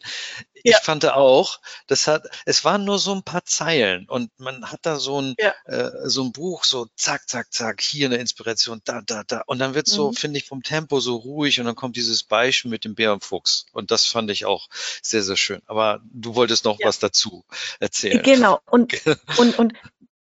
Ich 0.63 0.73
ja. 0.73 0.79
fand 0.81 1.05
auch, 1.07 1.61
das 1.87 2.07
hat, 2.07 2.25
es 2.47 2.65
waren 2.65 2.85
nur 2.85 2.99
so 2.99 3.15
ein 3.15 3.23
paar 3.23 3.45
Zeilen 3.45 4.09
und 4.09 4.31
man 4.39 4.71
hat 4.71 4.81
da 4.83 4.99
so 4.99 5.21
ein, 5.21 5.35
ja. 5.39 5.55
äh, 5.65 5.91
so 6.09 6.23
ein 6.23 6.33
Buch, 6.33 6.65
so 6.65 6.87
zack, 6.97 7.29
zack, 7.29 7.53
zack, 7.53 7.81
hier 7.81 8.07
eine 8.07 8.17
Inspiration, 8.17 8.81
da, 8.85 9.03
da, 9.05 9.25
da. 9.25 9.43
Und 9.47 9.59
dann 9.59 9.75
wird 9.75 9.87
so, 9.87 10.11
mhm. 10.11 10.15
finde 10.15 10.39
ich, 10.39 10.47
vom 10.47 10.63
Tempo 10.63 11.01
so 11.01 11.17
ruhig 11.17 11.61
und 11.61 11.67
dann 11.67 11.75
kommt 11.75 11.97
dieses 11.97 12.23
Beispiel 12.23 12.71
mit 12.71 12.85
dem 12.85 12.95
Bär 12.95 13.13
und 13.13 13.25
Fuchs. 13.25 13.67
Und 13.73 13.91
das 13.91 14.07
fand 14.07 14.31
ich 14.31 14.45
auch 14.45 14.69
sehr, 15.03 15.23
sehr 15.23 15.37
schön. 15.37 15.63
Aber 15.67 16.01
du 16.05 16.35
wolltest 16.35 16.65
noch 16.65 16.79
was 16.83 16.99
dazu 16.99 17.45
erzählen. 17.81 18.23
Genau. 18.23 18.61
Und, 18.71 18.95
und, 19.39 19.59
und 19.59 19.75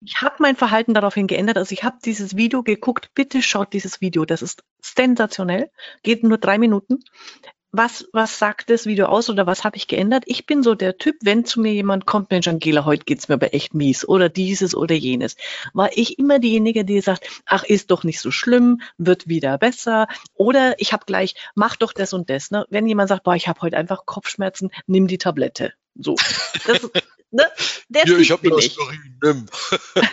ich 0.04 0.20
habe 0.20 0.36
mein 0.40 0.56
Verhalten 0.56 0.94
daraufhin 0.94 1.26
geändert. 1.26 1.56
Also 1.56 1.72
ich 1.72 1.84
habe 1.84 1.98
dieses 2.04 2.36
Video 2.36 2.62
geguckt. 2.62 3.10
Bitte 3.14 3.42
schaut 3.42 3.72
dieses 3.72 4.00
Video. 4.00 4.24
Das 4.24 4.42
ist 4.42 4.64
sensationell. 4.80 5.70
Geht 6.02 6.24
nur 6.24 6.38
drei 6.38 6.58
Minuten 6.58 7.04
was, 7.72 8.06
was 8.12 8.38
sagt 8.38 8.68
das 8.68 8.86
Video 8.86 9.06
aus 9.06 9.30
oder 9.30 9.46
was 9.46 9.64
habe 9.64 9.76
ich 9.76 9.88
geändert? 9.88 10.24
Ich 10.26 10.44
bin 10.46 10.62
so 10.62 10.74
der 10.74 10.98
Typ, 10.98 11.16
wenn 11.22 11.44
zu 11.46 11.60
mir 11.60 11.72
jemand 11.72 12.04
kommt, 12.06 12.30
Mensch, 12.30 12.46
Angela, 12.46 12.84
heute 12.84 13.04
geht's 13.04 13.28
mir 13.28 13.34
aber 13.34 13.54
echt 13.54 13.74
mies 13.74 14.06
oder 14.06 14.28
dieses 14.28 14.74
oder 14.74 14.94
jenes, 14.94 15.36
war 15.72 15.90
ich 15.96 16.18
immer 16.18 16.38
diejenige, 16.38 16.84
die 16.84 17.00
sagt, 17.00 17.26
ach, 17.46 17.64
ist 17.64 17.90
doch 17.90 18.04
nicht 18.04 18.20
so 18.20 18.30
schlimm, 18.30 18.82
wird 18.98 19.26
wieder 19.26 19.56
besser 19.56 20.06
oder 20.34 20.74
ich 20.78 20.92
habe 20.92 21.06
gleich, 21.06 21.34
mach 21.54 21.76
doch 21.76 21.94
das 21.94 22.12
und 22.12 22.28
das. 22.28 22.50
Ne? 22.50 22.66
Wenn 22.68 22.86
jemand 22.86 23.08
sagt, 23.08 23.24
boah, 23.24 23.34
ich 23.34 23.48
habe 23.48 23.60
heute 23.62 23.78
einfach 23.78 24.04
Kopfschmerzen, 24.04 24.70
nimm 24.86 25.06
die 25.06 25.18
Tablette. 25.18 25.72
So. 25.94 26.16
Das, 26.66 26.90
ne? 27.32 27.50
Der 27.88 28.06
ja, 28.06 28.18
ich 28.18 28.30
habe 28.30 28.48
mir 28.48 28.56
Aspirin, 28.56 29.48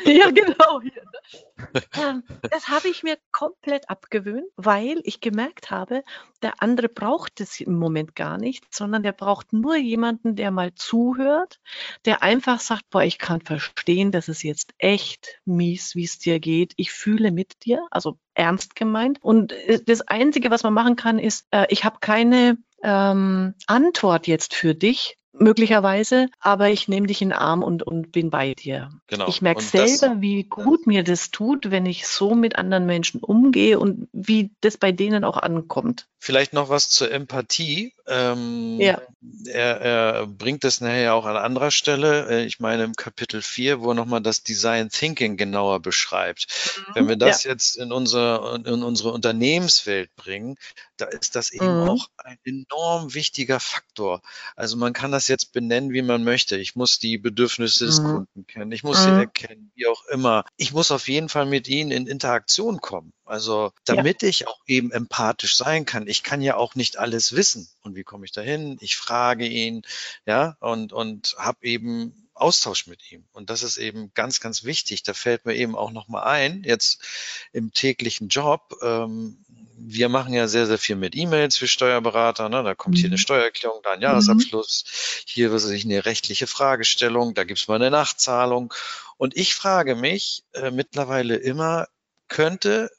ja, 0.05 0.29
genau. 0.31 0.81
Hier, 0.81 1.03
ne? 1.03 1.81
ähm, 2.01 2.23
das 2.49 2.67
habe 2.69 2.87
ich 2.87 3.03
mir 3.03 3.17
komplett 3.31 3.89
abgewöhnt, 3.89 4.47
weil 4.55 5.01
ich 5.03 5.21
gemerkt 5.21 5.71
habe, 5.71 6.03
der 6.41 6.61
andere 6.61 6.89
braucht 6.89 7.41
es 7.41 7.59
im 7.59 7.77
Moment 7.77 8.15
gar 8.15 8.37
nicht, 8.37 8.73
sondern 8.73 9.03
der 9.03 9.11
braucht 9.11 9.53
nur 9.53 9.75
jemanden, 9.75 10.35
der 10.35 10.51
mal 10.51 10.73
zuhört, 10.75 11.59
der 12.05 12.23
einfach 12.23 12.59
sagt, 12.59 12.89
boah, 12.89 13.03
ich 13.03 13.17
kann 13.17 13.41
verstehen, 13.41 14.11
das 14.11 14.29
ist 14.29 14.43
jetzt 14.43 14.73
echt 14.77 15.39
mies, 15.45 15.95
wie 15.95 16.05
es 16.05 16.19
dir 16.19 16.39
geht. 16.39 16.73
Ich 16.77 16.91
fühle 16.91 17.31
mit 17.31 17.65
dir, 17.65 17.85
also 17.91 18.17
ernst 18.33 18.75
gemeint. 18.75 19.19
Und 19.21 19.51
äh, 19.51 19.79
das 19.85 20.01
Einzige, 20.01 20.49
was 20.51 20.63
man 20.63 20.73
machen 20.73 20.95
kann, 20.95 21.19
ist, 21.19 21.45
äh, 21.51 21.65
ich 21.69 21.83
habe 21.83 21.97
keine 21.99 22.57
ähm, 22.83 23.55
Antwort 23.67 24.27
jetzt 24.27 24.53
für 24.55 24.73
dich, 24.73 25.17
möglicherweise, 25.33 26.27
aber 26.39 26.69
ich 26.69 26.87
nehme 26.87 27.07
dich 27.07 27.21
in 27.21 27.29
den 27.29 27.37
Arm 27.37 27.63
und, 27.63 27.83
und 27.83 28.11
bin 28.11 28.29
bei 28.29 28.53
dir. 28.53 28.89
Genau. 29.07 29.27
Ich 29.27 29.41
merke 29.41 29.61
selber, 29.61 30.13
das, 30.13 30.21
wie 30.21 30.43
gut 30.43 30.87
mir 30.87 31.03
das 31.03 31.31
tut, 31.31 31.71
wenn 31.71 31.85
ich 31.85 32.07
so 32.07 32.35
mit 32.35 32.55
anderen 32.55 32.85
Menschen 32.85 33.21
umgehe 33.21 33.79
und 33.79 34.07
wie 34.11 34.51
das 34.61 34.77
bei 34.77 34.91
denen 34.91 35.23
auch 35.23 35.37
ankommt. 35.37 36.07
Vielleicht 36.21 36.51
noch 36.51 36.67
was 36.67 36.89
zur 36.89 37.11
Empathie. 37.11 37.93
Ähm, 38.05 38.77
ja. 38.79 39.01
er, 39.45 39.81
er 39.81 40.27
bringt 40.27 40.65
das 40.65 40.81
nachher 40.81 41.13
auch 41.13 41.25
an 41.25 41.37
anderer 41.37 41.71
Stelle. 41.71 42.27
Äh, 42.29 42.45
ich 42.45 42.59
meine 42.59 42.83
im 42.83 42.95
Kapitel 42.95 43.41
4, 43.41 43.79
wo 43.79 43.91
er 43.91 43.93
nochmal 43.93 44.19
das 44.19 44.43
Design 44.43 44.89
Thinking 44.89 45.37
genauer 45.37 45.79
beschreibt. 45.79 46.47
Mhm. 46.77 46.95
Wenn 46.95 47.07
wir 47.07 47.15
das 47.15 47.45
ja. 47.45 47.51
jetzt 47.51 47.77
in 47.77 47.93
unsere, 47.93 48.61
in 48.65 48.83
unsere 48.83 49.11
Unternehmenswelt 49.11 50.13
bringen, 50.17 50.57
da 50.97 51.05
ist 51.05 51.35
das 51.37 51.51
eben 51.51 51.83
mhm. 51.83 51.89
auch 51.89 52.09
ein 52.17 52.37
enorm 52.43 53.13
wichtiger 53.13 53.61
Faktor. 53.61 54.21
Also 54.57 54.75
man 54.75 54.91
kann 54.91 55.13
das 55.13 55.28
jetzt 55.29 55.53
benennen, 55.53 55.93
wie 55.93 56.01
man 56.01 56.23
möchte. 56.23 56.57
Ich 56.57 56.75
muss 56.75 56.99
die 56.99 57.17
Bedürfnisse 57.17 57.85
des 57.85 57.99
mhm. 57.99 58.05
Kunden 58.05 58.47
kennen. 58.47 58.71
Ich 58.71 58.83
muss 58.83 59.03
sie 59.03 59.11
mhm. 59.11 59.19
erkennen, 59.19 59.71
wie 59.75 59.87
auch 59.87 60.05
immer. 60.05 60.43
Ich 60.57 60.73
muss 60.73 60.91
auf 60.91 61.07
jeden 61.07 61.29
Fall 61.29 61.45
mit 61.45 61.67
ihnen 61.67 61.91
in 61.91 62.07
Interaktion 62.07 62.81
kommen. 62.81 63.13
Also 63.25 63.71
damit 63.85 64.23
ja. 64.23 64.29
ich 64.29 64.47
auch 64.47 64.61
eben 64.65 64.91
empathisch 64.91 65.55
sein 65.55 65.85
kann. 65.85 66.07
Ich 66.07 66.23
kann 66.23 66.41
ja 66.41 66.55
auch 66.55 66.75
nicht 66.75 66.97
alles 66.97 67.35
wissen. 67.35 67.69
Und 67.81 67.95
wie 67.95 68.03
komme 68.03 68.25
ich 68.25 68.31
dahin? 68.31 68.77
Ich 68.81 68.97
frage 68.97 69.45
ihn, 69.45 69.83
ja, 70.25 70.57
und, 70.59 70.93
und 70.93 71.35
habe 71.37 71.59
eben 71.65 72.29
Austausch 72.39 72.87
mit 72.87 73.11
ihm. 73.11 73.25
Und 73.33 73.49
das 73.49 73.63
ist 73.63 73.77
eben 73.77 74.11
ganz, 74.13 74.39
ganz 74.39 74.63
wichtig. 74.63 75.03
Da 75.03 75.13
fällt 75.13 75.45
mir 75.45 75.55
eben 75.55 75.75
auch 75.75 75.91
nochmal 75.91 76.23
ein, 76.23 76.63
jetzt 76.63 77.03
im 77.51 77.73
täglichen 77.73 78.29
Job, 78.29 78.75
ähm, 78.81 79.45
wir 79.81 80.09
machen 80.09 80.33
ja 80.33 80.47
sehr, 80.47 80.67
sehr 80.67 80.77
viel 80.77 80.95
mit 80.95 81.15
E-Mails 81.15 81.57
für 81.57 81.67
Steuerberater. 81.67 82.49
Ne? 82.49 82.63
Da 82.63 82.75
kommt 82.75 82.97
hier 82.97 83.07
eine 83.07 83.15
mhm. 83.15 83.19
Steuererklärung, 83.19 83.81
da 83.83 83.91
ein 83.91 84.01
Jahresabschluss, 84.01 84.83
mhm. 84.85 85.23
hier 85.25 85.51
was 85.51 85.69
ich 85.69 85.85
eine 85.85 86.05
rechtliche 86.05 86.47
Fragestellung, 86.47 87.33
da 87.33 87.43
gibt's 87.43 87.67
mal 87.67 87.75
eine 87.75 87.91
Nachzahlung. 87.91 88.73
Und 89.17 89.35
ich 89.35 89.55
frage 89.55 89.95
mich 89.95 90.43
äh, 90.53 90.71
mittlerweile 90.71 91.35
immer, 91.35 91.87
könnte 92.27 92.89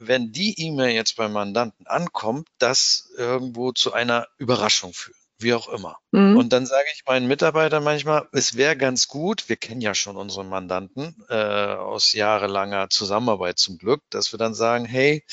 wenn 0.00 0.30
die 0.30 0.54
E-Mail 0.60 0.94
jetzt 0.94 1.16
beim 1.16 1.32
Mandanten 1.32 1.86
ankommt, 1.88 2.48
das 2.58 3.10
irgendwo 3.16 3.72
zu 3.72 3.92
einer 3.92 4.28
Überraschung 4.38 4.94
führt 4.94 5.16
wie 5.38 5.54
auch 5.54 5.68
immer. 5.68 5.98
Mhm. 6.10 6.36
Und 6.36 6.52
dann 6.52 6.66
sage 6.66 6.86
ich 6.94 7.04
meinen 7.06 7.28
Mitarbeitern 7.28 7.84
manchmal, 7.84 8.28
es 8.32 8.56
wäre 8.56 8.76
ganz 8.76 9.08
gut, 9.08 9.48
wir 9.48 9.56
kennen 9.56 9.80
ja 9.80 9.94
schon 9.94 10.16
unsere 10.16 10.44
Mandanten 10.44 11.24
äh, 11.28 11.34
aus 11.34 12.12
jahrelanger 12.12 12.90
Zusammenarbeit 12.90 13.58
zum 13.58 13.78
Glück, 13.78 14.02
dass 14.10 14.32
wir 14.32 14.38
dann 14.38 14.54
sagen, 14.54 14.84
hey, 14.84 15.24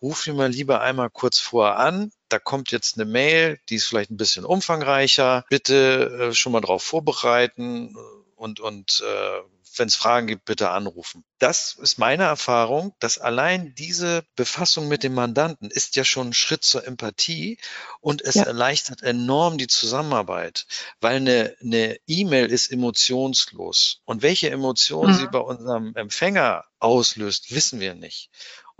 ruf 0.00 0.26
mir 0.26 0.34
mal 0.34 0.50
lieber 0.50 0.80
einmal 0.80 1.10
kurz 1.10 1.38
vorher 1.38 1.78
an, 1.78 2.10
da 2.28 2.38
kommt 2.38 2.70
jetzt 2.70 2.98
eine 2.98 3.10
Mail, 3.10 3.58
die 3.68 3.76
ist 3.76 3.86
vielleicht 3.86 4.10
ein 4.10 4.16
bisschen 4.16 4.44
umfangreicher, 4.44 5.44
bitte 5.50 6.28
äh, 6.30 6.34
schon 6.34 6.52
mal 6.52 6.60
drauf 6.60 6.82
vorbereiten 6.82 7.96
und, 8.36 8.60
und 8.60 9.02
äh, 9.06 9.40
wenn 9.76 9.88
es 9.88 9.96
Fragen 9.96 10.26
gibt, 10.26 10.44
bitte 10.44 10.70
anrufen. 10.70 11.24
Das 11.38 11.76
ist 11.80 11.98
meine 11.98 12.24
Erfahrung, 12.24 12.94
dass 12.98 13.18
allein 13.18 13.74
diese 13.74 14.24
Befassung 14.36 14.88
mit 14.88 15.02
dem 15.02 15.14
Mandanten 15.14 15.70
ist 15.70 15.96
ja 15.96 16.04
schon 16.04 16.28
ein 16.28 16.34
Schritt 16.34 16.64
zur 16.64 16.86
Empathie 16.86 17.58
und 18.00 18.22
es 18.22 18.34
ja. 18.34 18.44
erleichtert 18.44 19.02
enorm 19.02 19.58
die 19.58 19.68
Zusammenarbeit, 19.68 20.66
weil 21.00 21.16
eine 21.16 21.98
E-Mail 22.06 22.50
e 22.50 22.54
ist 22.54 22.70
emotionslos. 22.70 24.00
Und 24.04 24.22
welche 24.22 24.50
Emotionen 24.50 25.14
mhm. 25.14 25.18
sie 25.18 25.26
bei 25.28 25.38
unserem 25.38 25.94
Empfänger 25.94 26.64
auslöst, 26.78 27.54
wissen 27.54 27.80
wir 27.80 27.94
nicht. 27.94 28.30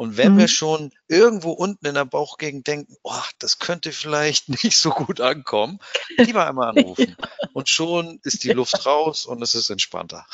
Und 0.00 0.16
wenn 0.16 0.32
mhm. 0.32 0.38
wir 0.38 0.48
schon 0.48 0.92
irgendwo 1.08 1.50
unten 1.50 1.84
in 1.84 1.92
der 1.92 2.06
Bauchgegend 2.06 2.66
denken, 2.66 2.96
oh, 3.02 3.22
das 3.38 3.58
könnte 3.58 3.92
vielleicht 3.92 4.48
nicht 4.64 4.78
so 4.78 4.88
gut 4.88 5.20
ankommen, 5.20 5.78
lieber 6.16 6.46
einmal 6.46 6.70
anrufen. 6.70 7.16
ja. 7.18 7.28
Und 7.52 7.68
schon 7.68 8.18
ist 8.22 8.44
die 8.44 8.52
Luft 8.52 8.86
raus 8.86 9.26
und 9.26 9.42
es 9.42 9.56
ist 9.56 9.70
entspannter. 9.70 10.24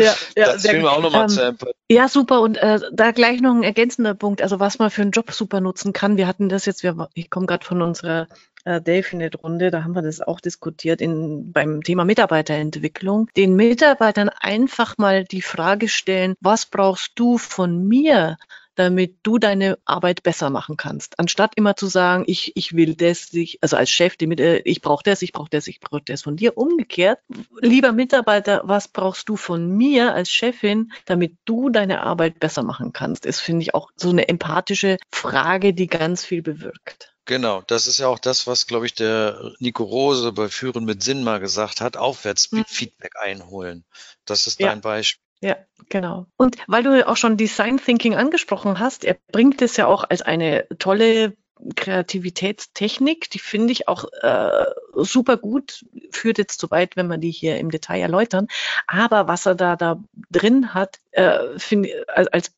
Ja, 0.00 0.14
ja, 0.36 0.52
das 0.52 0.66
fiel 0.66 0.80
mir 0.80 0.90
auch 0.90 1.02
nochmal 1.02 1.24
ähm, 1.24 1.58
zu 1.58 1.72
Ja, 1.88 2.08
super. 2.08 2.40
Und 2.40 2.56
äh, 2.56 2.80
da 2.92 3.10
gleich 3.12 3.40
noch 3.40 3.54
ein 3.54 3.62
ergänzender 3.62 4.14
Punkt, 4.14 4.42
also 4.42 4.58
was 4.58 4.78
man 4.78 4.90
für 4.90 5.02
einen 5.02 5.10
Job 5.10 5.30
super 5.32 5.60
nutzen 5.60 5.92
kann. 5.92 6.16
Wir 6.16 6.26
hatten 6.26 6.48
das 6.48 6.64
jetzt, 6.66 6.82
wir, 6.82 7.08
ich 7.14 7.30
komme 7.30 7.46
gerade 7.46 7.64
von 7.64 7.82
unserer 7.82 8.26
äh, 8.64 8.80
Delfinet-Runde, 8.80 9.70
da 9.70 9.84
haben 9.84 9.94
wir 9.94 10.02
das 10.02 10.20
auch 10.20 10.40
diskutiert 10.40 11.00
in, 11.00 11.52
beim 11.52 11.82
Thema 11.82 12.04
Mitarbeiterentwicklung. 12.04 13.28
Den 13.36 13.54
Mitarbeitern 13.54 14.30
einfach 14.30 14.98
mal 14.98 15.24
die 15.24 15.42
Frage 15.42 15.88
stellen, 15.88 16.34
was 16.40 16.66
brauchst 16.66 17.12
du 17.16 17.38
von 17.38 17.86
mir? 17.86 18.38
Damit 18.74 19.16
du 19.22 19.38
deine 19.38 19.78
Arbeit 19.84 20.22
besser 20.22 20.50
machen 20.50 20.76
kannst. 20.76 21.18
Anstatt 21.18 21.52
immer 21.56 21.76
zu 21.76 21.86
sagen, 21.86 22.24
ich, 22.26 22.52
ich 22.56 22.74
will 22.74 22.94
das, 22.94 23.32
ich, 23.32 23.58
also 23.62 23.76
als 23.76 23.90
Chef, 23.90 24.16
die 24.16 24.26
mit, 24.26 24.40
äh, 24.40 24.58
ich 24.64 24.80
brauche 24.80 25.02
das, 25.04 25.22
ich 25.22 25.32
brauche 25.32 25.50
das, 25.50 25.66
ich 25.66 25.80
brauche 25.80 26.02
das 26.04 26.22
von 26.22 26.36
dir. 26.36 26.56
Umgekehrt, 26.56 27.18
lieber 27.60 27.92
Mitarbeiter, 27.92 28.62
was 28.64 28.88
brauchst 28.88 29.28
du 29.28 29.36
von 29.36 29.76
mir 29.76 30.14
als 30.14 30.30
Chefin, 30.30 30.92
damit 31.04 31.36
du 31.44 31.70
deine 31.70 32.02
Arbeit 32.02 32.40
besser 32.40 32.62
machen 32.62 32.92
kannst? 32.92 33.26
Ist, 33.26 33.40
finde 33.40 33.62
ich, 33.62 33.74
auch 33.74 33.90
so 33.96 34.10
eine 34.10 34.28
empathische 34.28 34.96
Frage, 35.10 35.74
die 35.74 35.86
ganz 35.86 36.24
viel 36.24 36.42
bewirkt. 36.42 37.12
Genau, 37.24 37.62
das 37.62 37.86
ist 37.86 37.98
ja 37.98 38.08
auch 38.08 38.18
das, 38.18 38.46
was, 38.48 38.66
glaube 38.66 38.86
ich, 38.86 38.94
der 38.94 39.52
Nico 39.60 39.84
Rose 39.84 40.32
bei 40.32 40.48
Führen 40.48 40.84
mit 40.84 41.02
Sinn 41.04 41.22
mal 41.22 41.38
gesagt 41.38 41.80
hat, 41.80 41.96
aufwärts 41.96 42.50
hm. 42.50 42.64
Feedback 42.66 43.12
einholen. 43.20 43.84
Das 44.24 44.46
ist 44.46 44.60
dein 44.60 44.78
ja. 44.78 44.80
Beispiel. 44.80 45.22
Ja, 45.42 45.56
genau. 45.88 46.26
Und 46.36 46.56
weil 46.68 46.84
du 46.84 47.06
auch 47.06 47.16
schon 47.16 47.36
Design 47.36 47.78
Thinking 47.78 48.14
angesprochen 48.14 48.78
hast, 48.78 49.04
er 49.04 49.16
bringt 49.32 49.60
es 49.60 49.76
ja 49.76 49.86
auch 49.86 50.04
als 50.08 50.22
eine 50.22 50.66
tolle 50.78 51.36
Kreativitätstechnik, 51.76 53.30
die 53.30 53.38
finde 53.38 53.72
ich 53.72 53.88
auch 53.88 54.04
äh, 54.22 54.66
super 54.94 55.36
gut, 55.36 55.84
führt 56.10 56.38
jetzt 56.38 56.60
zu 56.60 56.70
weit, 56.70 56.96
wenn 56.96 57.06
wir 57.06 57.18
die 57.18 57.30
hier 57.30 57.58
im 57.58 57.70
Detail 57.70 58.00
erläutern. 58.00 58.48
Aber 58.86 59.28
was 59.28 59.46
er 59.46 59.54
da, 59.54 59.76
da 59.76 60.02
drin 60.30 60.74
hat, 60.74 60.98
äh, 61.12 61.58
finde 61.58 62.04
als 62.08 62.52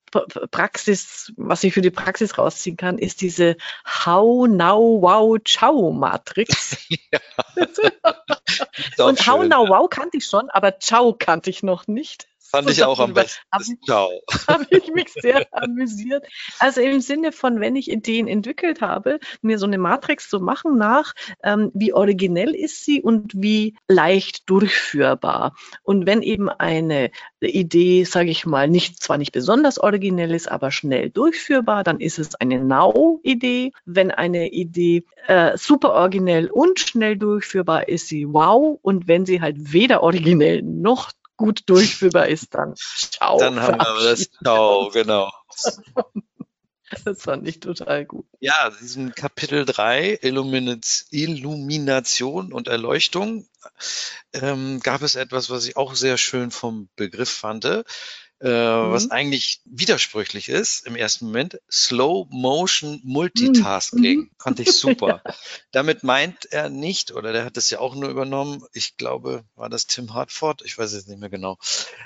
Praxis, 0.51 1.32
was 1.37 1.64
ich 1.64 1.74
für 1.74 1.82
die 1.82 1.91
Praxis 1.91 2.39
rausziehen 2.39 2.76
kann, 2.76 2.99
ist 2.99 3.20
diese 3.20 3.57
How, 3.85 4.47
Now, 4.49 5.03
Wow, 5.03 5.39
Ciao 5.45 5.91
Matrix. 5.93 6.76
ja. 7.12 7.20
Und 9.05 9.26
How, 9.26 9.45
Now, 9.45 9.68
Wow 9.68 9.91
kannte 9.91 10.18
ich 10.18 10.24
schon, 10.24 10.51
aber 10.51 10.78
Ciao 10.78 11.14
kannte 11.14 11.51
ich 11.51 11.62
noch 11.62 11.87
nicht. 11.87 12.28
Fand 12.55 12.70
ich 12.70 12.84
auch 12.84 13.00
am 13.00 13.14
besten. 13.14 13.42
Habe 13.50 13.64
ich, 14.28 14.46
hab 14.48 14.72
ich 14.72 14.92
mich 14.92 15.09
sehr 15.12 15.46
amüsiert. 15.50 16.24
Also 16.61 16.80
im 16.80 17.00
Sinne 17.00 17.32
von, 17.32 17.61
wenn 17.61 17.74
ich 17.74 17.90
Ideen 17.90 18.28
entwickelt 18.28 18.80
habe, 18.80 19.18
mir 19.42 19.59
so 19.59 19.66
eine 19.66 19.78
Matrix 19.78 20.28
zu 20.28 20.38
machen 20.38 20.76
nach, 20.78 21.14
ähm, 21.42 21.70
wie 21.74 21.92
originell 21.92 22.55
ist 22.55 22.84
sie 22.84 23.02
und 23.02 23.32
wie 23.34 23.76
leicht 23.88 24.48
durchführbar. 24.48 25.57
Und 25.82 26.07
wenn 26.07 26.22
eben 26.22 26.48
eine 26.48 27.11
Idee, 27.40 28.05
sage 28.05 28.30
ich 28.30 28.46
mal, 28.46 28.68
nicht 28.68 29.02
zwar 29.02 29.18
nicht 29.18 29.32
besonders 29.32 29.78
originell 29.78 30.32
ist, 30.32 30.48
aber 30.50 30.70
schnell 30.70 31.11
durchführbar, 31.11 31.82
dann 31.82 31.98
ist 31.98 32.18
es 32.18 32.36
eine 32.36 32.62
Now-Idee. 32.62 33.72
Wenn 33.84 34.11
eine 34.12 34.48
Idee 34.50 35.05
äh, 35.26 35.57
super 35.57 35.92
originell 35.92 36.50
und 36.50 36.78
schnell 36.78 37.16
durchführbar 37.16 37.88
ist, 37.88 38.09
sie 38.09 38.26
wow. 38.32 38.78
Und 38.80 39.09
wenn 39.09 39.26
sie 39.26 39.40
halt 39.40 39.72
weder 39.72 40.02
originell 40.02 40.62
noch 40.62 41.11
gut 41.37 41.62
durchführbar 41.66 42.28
ist, 42.28 42.55
dann 42.55 42.74
ciao. 42.76 43.39
Dann 43.39 43.61
haben 43.61 43.78
wir 43.78 44.11
das 44.11 44.30
ciao, 44.43 44.91
genau. 44.91 45.30
Das 47.05 47.22
fand 47.22 47.49
ich 47.49 47.61
total 47.61 48.05
gut. 48.05 48.26
Ja, 48.41 48.70
diesen 48.80 49.14
Kapitel 49.14 49.64
3, 49.64 50.18
Illumination 50.22 52.53
und 52.53 52.68
Erleuchtung, 52.68 53.49
ähm, 54.32 54.80
gab 54.80 55.03
es 55.03 55.16
etwas, 55.16 55.51
was 55.51 55.66
ich 55.66 55.76
auch 55.76 55.95
sehr 55.95 56.18
schön 56.18 56.51
vom 56.51 56.89
Begriff 56.95 57.30
fand 57.30 57.64
äh, 58.45 58.49
mhm. 58.49 58.92
was 58.92 59.11
eigentlich 59.11 59.62
widersprüchlich 59.64 60.51
ist 60.51 60.86
im 60.86 60.97
ersten 60.97 61.26
Moment. 61.26 61.59
Slow 61.70 62.26
Motion 62.30 63.01
Multitasking. 63.03 64.18
Mhm. 64.18 64.30
Fand 64.38 64.61
ich 64.61 64.72
super. 64.72 65.22
ja. 65.26 65.34
Damit 65.72 66.05
meint 66.05 66.53
er 66.53 66.68
nicht, 66.68 67.12
oder 67.12 67.32
der 67.32 67.47
hat 67.47 67.57
das 67.57 67.70
ja 67.70 67.78
auch 67.78 67.95
nur 67.95 68.11
übernommen, 68.11 68.62
ich 68.74 68.99
glaube, 68.99 69.45
war 69.55 69.70
das 69.70 69.86
Tim 69.86 70.12
Hartford, 70.12 70.62
ich 70.62 70.76
weiß 70.76 70.92
es 70.92 71.07
nicht 71.07 71.20
mehr 71.20 71.30
genau, 71.30 71.57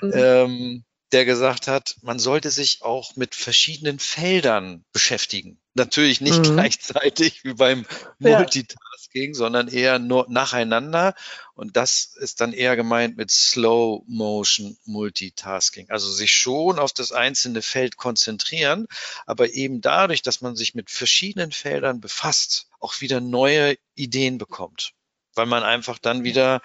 mhm. 0.01 0.11
ähm, 0.15 0.83
der 1.11 1.25
gesagt 1.25 1.67
hat, 1.67 1.95
man 2.01 2.19
sollte 2.19 2.51
sich 2.51 2.83
auch 2.83 3.15
mit 3.15 3.35
verschiedenen 3.35 3.99
Feldern 3.99 4.85
beschäftigen. 4.93 5.59
Natürlich 5.79 6.19
nicht 6.19 6.39
mhm. 6.39 6.55
gleichzeitig 6.55 7.45
wie 7.45 7.53
beim 7.53 7.85
Multitasking, 8.19 9.29
ja. 9.29 9.33
sondern 9.33 9.69
eher 9.69 9.97
nur 9.97 10.25
nacheinander. 10.29 11.15
Und 11.55 11.77
das 11.77 12.15
ist 12.17 12.41
dann 12.41 12.51
eher 12.51 12.75
gemeint 12.75 13.15
mit 13.15 13.31
Slow 13.31 14.03
Motion 14.05 14.77
Multitasking. 14.83 15.89
Also 15.89 16.11
sich 16.11 16.31
schon 16.31 16.79
auf 16.79 16.91
das 16.91 17.13
einzelne 17.13 17.61
Feld 17.61 17.95
konzentrieren, 17.95 18.87
aber 19.25 19.53
eben 19.53 19.79
dadurch, 19.79 20.21
dass 20.21 20.41
man 20.41 20.57
sich 20.57 20.75
mit 20.75 20.89
verschiedenen 20.91 21.53
Feldern 21.53 22.01
befasst, 22.01 22.67
auch 22.81 22.99
wieder 22.99 23.21
neue 23.21 23.77
Ideen 23.95 24.37
bekommt. 24.37 24.91
Weil 25.33 25.45
man 25.45 25.63
einfach 25.63 25.97
dann 25.97 26.25
wieder 26.25 26.61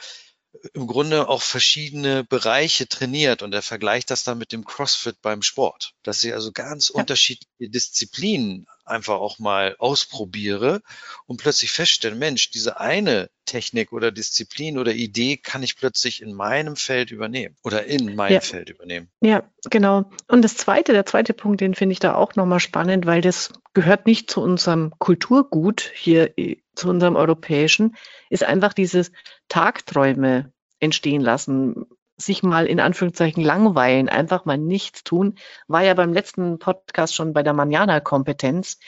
im 0.73 0.87
Grunde 0.89 1.29
auch 1.29 1.43
verschiedene 1.43 2.25
Bereiche 2.25 2.89
trainiert 2.89 3.43
und 3.43 3.53
er 3.53 3.63
vergleicht 3.63 4.11
das 4.11 4.25
dann 4.25 4.39
mit 4.39 4.53
dem 4.53 4.65
CrossFit 4.65 5.21
beim 5.23 5.43
Sport, 5.43 5.95
dass 6.03 6.23
ich 6.25 6.33
also 6.33 6.53
ganz 6.53 6.89
ja. 6.89 7.01
unterschiedliche 7.01 7.71
Disziplinen 7.71 8.67
einfach 8.85 9.15
auch 9.15 9.39
mal 9.39 9.77
ausprobiere 9.79 10.83
und 11.27 11.39
plötzlich 11.39 11.73
feststelle, 11.73 12.15
Mensch, 12.15 12.51
diese 12.51 12.81
eine 12.81 13.29
Technik 13.45 13.93
oder 13.93 14.11
Disziplin 14.13 14.79
oder 14.79 14.93
Idee 14.93 15.37
kann 15.37 15.63
ich 15.63 15.77
plötzlich 15.77 16.23
in 16.23 16.33
meinem 16.33 16.77
Feld 16.77 17.11
übernehmen 17.11 17.57
oder 17.63 17.85
in 17.85 18.15
meinem 18.15 18.35
ja. 18.35 18.41
Feld 18.41 18.71
übernehmen. 18.71 19.11
Ja, 19.21 19.45
genau. 19.71 20.11
Und 20.29 20.43
das 20.43 20.57
zweite, 20.57 20.93
der 20.93 21.07
zweite 21.07 21.35
Punkt, 21.35 21.61
den 21.61 21.75
finde 21.75 21.93
ich 21.93 22.01
da 22.01 22.15
auch 22.15 22.35
nochmal 22.35 22.61
spannend, 22.61 23.07
weil 23.07 23.21
das 23.21 23.53
gehört 23.73 24.07
nicht 24.07 24.31
zu 24.31 24.41
unserem 24.41 24.93
Kulturgut 24.99 25.91
hier, 25.95 26.39
äh, 26.39 26.57
zu 26.75 26.89
unserem 26.89 27.17
europäischen, 27.17 27.97
ist 28.31 28.45
einfach 28.45 28.73
dieses 28.73 29.13
Tagträume 29.49 30.53
entstehen 30.81 31.21
lassen 31.21 31.87
sich 32.17 32.43
mal 32.43 32.67
in 32.67 32.81
Anführungszeichen 32.81 33.43
langweilen, 33.43 34.09
einfach 34.09 34.45
mal 34.45 34.59
nichts 34.59 35.05
tun, 35.05 35.37
war 35.67 35.83
ja 35.83 35.95
beim 35.95 36.13
letzten 36.13 36.59
Podcast 36.59 37.15
schon 37.15 37.33
bei 37.33 37.43
der 37.43 37.55
Manjana-Kompetenz. 37.55 38.79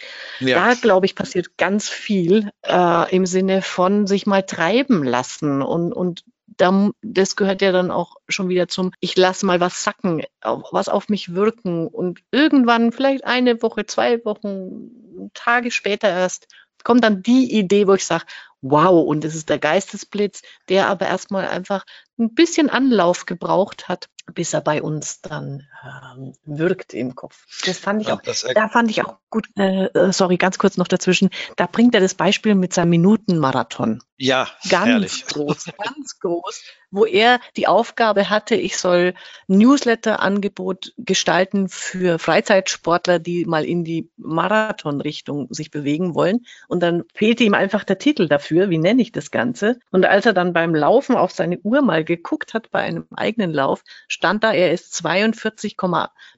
Ja. 0.40 0.68
Da, 0.68 0.74
glaube 0.74 1.06
ich, 1.06 1.14
passiert 1.14 1.56
ganz 1.58 1.88
viel 1.88 2.50
äh, 2.62 3.14
im 3.14 3.26
Sinne 3.26 3.62
von 3.62 4.06
sich 4.06 4.26
mal 4.26 4.42
treiben 4.42 5.02
lassen 5.02 5.62
und, 5.62 5.92
und 5.92 6.24
da, 6.56 6.90
das 7.02 7.36
gehört 7.36 7.62
ja 7.62 7.72
dann 7.72 7.90
auch 7.90 8.16
schon 8.28 8.48
wieder 8.48 8.68
zum, 8.68 8.92
ich 9.00 9.16
lasse 9.16 9.44
mal 9.44 9.60
was 9.60 9.82
sacken, 9.82 10.22
was 10.42 10.88
auf 10.88 11.08
mich 11.08 11.34
wirken 11.34 11.86
und 11.86 12.20
irgendwann, 12.30 12.92
vielleicht 12.92 13.24
eine 13.24 13.62
Woche, 13.62 13.86
zwei 13.86 14.24
Wochen, 14.24 15.30
Tage 15.34 15.70
später 15.70 16.08
erst, 16.08 16.46
kommt 16.84 17.02
dann 17.02 17.22
die 17.22 17.52
Idee, 17.52 17.86
wo 17.88 17.94
ich 17.94 18.06
sage, 18.06 18.24
wow, 18.62 19.04
und 19.06 19.24
es 19.24 19.34
ist 19.34 19.48
der 19.48 19.58
Geistesblitz, 19.58 20.42
der 20.68 20.88
aber 20.88 21.06
erstmal 21.06 21.46
einfach 21.48 21.84
ein 22.18 22.34
bisschen 22.34 22.70
Anlauf 22.70 23.26
gebraucht 23.26 23.88
hat, 23.88 24.08
bis 24.34 24.52
er 24.52 24.60
bei 24.60 24.82
uns 24.82 25.20
dann 25.20 25.66
ähm, 25.84 26.32
wirkt 26.44 26.94
im 26.94 27.14
Kopf. 27.14 27.46
Das 27.64 27.78
fand 27.78 28.02
ich 28.02 28.08
ja, 28.08 28.14
auch, 28.14 28.54
da 28.54 28.68
fand 28.68 28.90
ich 28.90 29.04
auch 29.04 29.16
gut, 29.30 29.48
äh, 29.56 29.86
äh, 29.86 30.12
sorry, 30.12 30.36
ganz 30.36 30.58
kurz 30.58 30.76
noch 30.76 30.88
dazwischen, 30.88 31.30
da 31.56 31.66
bringt 31.66 31.94
er 31.94 32.00
das 32.00 32.14
Beispiel 32.14 32.54
mit 32.54 32.72
seinem 32.72 32.90
Minutenmarathon. 32.90 34.02
Ja, 34.18 34.48
ganz 34.70 34.86
herrlich. 34.86 35.26
groß, 35.26 35.66
ganz 35.76 36.18
groß, 36.20 36.64
wo 36.90 37.04
er 37.04 37.38
die 37.56 37.66
Aufgabe 37.66 38.30
hatte, 38.30 38.54
ich 38.54 38.78
soll 38.78 39.12
Newsletter-Angebot 39.46 40.94
gestalten 40.96 41.68
für 41.68 42.18
Freizeitsportler, 42.18 43.18
die 43.18 43.44
mal 43.44 43.66
in 43.66 43.84
die 43.84 44.10
Marathon-Richtung 44.16 45.52
sich 45.52 45.70
bewegen 45.70 46.14
wollen. 46.14 46.46
Und 46.66 46.82
dann 46.82 47.04
fehlte 47.14 47.44
ihm 47.44 47.52
einfach 47.52 47.84
der 47.84 47.98
Titel 47.98 48.26
dafür, 48.26 48.70
wie 48.70 48.78
nenne 48.78 49.02
ich 49.02 49.12
das 49.12 49.30
Ganze. 49.30 49.78
Und 49.90 50.06
als 50.06 50.24
er 50.24 50.32
dann 50.32 50.54
beim 50.54 50.74
Laufen 50.74 51.14
auf 51.14 51.32
seine 51.32 51.58
Uhr 51.58 51.82
mal 51.82 52.02
geguckt 52.06 52.54
hat 52.54 52.70
bei 52.70 52.80
einem 52.80 53.06
eigenen 53.14 53.52
Lauf, 53.52 53.82
stand 54.08 54.42
da, 54.42 54.52
er 54.52 54.72
ist 54.72 54.94
42, 54.94 55.76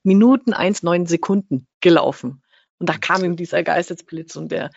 Minuten 0.03 0.53
1,9 0.53 1.07
Sekunden 1.07 1.69
gelaufen. 1.81 2.43
Und 2.79 2.89
da 2.89 2.97
kam 2.97 3.25
ihm 3.25 3.37
dieser 3.37 3.63
Geistesblitz 3.63 4.35
und 4.37 4.51
der 4.51 4.71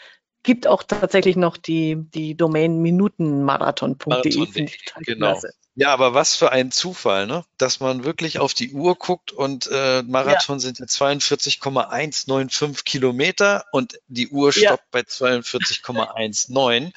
gibt 0.43 0.67
auch 0.67 0.83
tatsächlich 0.83 1.35
noch 1.35 1.57
die, 1.57 1.97
die 1.97 2.35
Domain 2.35 2.81
minutenmarathon.de. 2.81 4.07
Marathon 4.09 4.69
genau. 5.05 5.31
Klasse. 5.31 5.53
Ja, 5.75 5.93
aber 5.93 6.13
was 6.13 6.35
für 6.35 6.51
ein 6.51 6.69
Zufall, 6.71 7.27
ne? 7.27 7.45
Dass 7.57 7.79
man 7.79 8.03
wirklich 8.03 8.39
auf 8.39 8.53
die 8.53 8.73
Uhr 8.73 8.95
guckt 8.95 9.31
und 9.31 9.69
äh, 9.71 10.03
Marathon 10.03 10.57
ja. 10.57 10.59
sind 10.59 10.79
ja 10.79 10.87
42,195 10.87 12.83
Kilometer 12.83 13.65
und 13.71 13.97
die 14.07 14.27
Uhr 14.27 14.51
stoppt 14.51 14.65
ja. 14.65 14.77
bei 14.91 14.99
42,19 15.01 16.91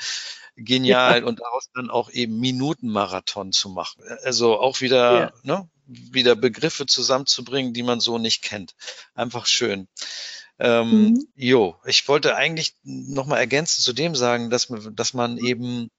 genial 0.57 1.21
ja. 1.21 1.27
und 1.27 1.41
daraus 1.41 1.71
dann 1.75 1.91
auch 1.91 2.11
eben 2.11 2.39
Minutenmarathon 2.39 3.53
zu 3.53 3.69
machen. 3.71 4.03
Also 4.23 4.59
auch 4.59 4.81
wieder, 4.81 5.21
ja. 5.21 5.33
ne, 5.43 5.69
wieder 5.87 6.37
Begriffe 6.37 6.87
zusammenzubringen, 6.87 7.73
die 7.73 7.83
man 7.83 8.01
so 8.01 8.19
nicht 8.19 8.43
kennt. 8.43 8.75
Einfach 9.15 9.47
schön. 9.47 9.89
Ähm, 10.59 10.91
mhm. 10.91 11.27
Jo, 11.35 11.77
ich 11.85 12.07
wollte 12.07 12.37
eigentlich 12.37 12.77
nochmal 12.85 13.41
ergänzen 13.41 13.83
zu 13.83 13.93
dem 13.93 14.15
sagen, 14.15 14.51
dass 14.51 14.71
man, 14.71 14.95
dass 14.95 15.13
man 15.13 15.37
eben 15.39 15.91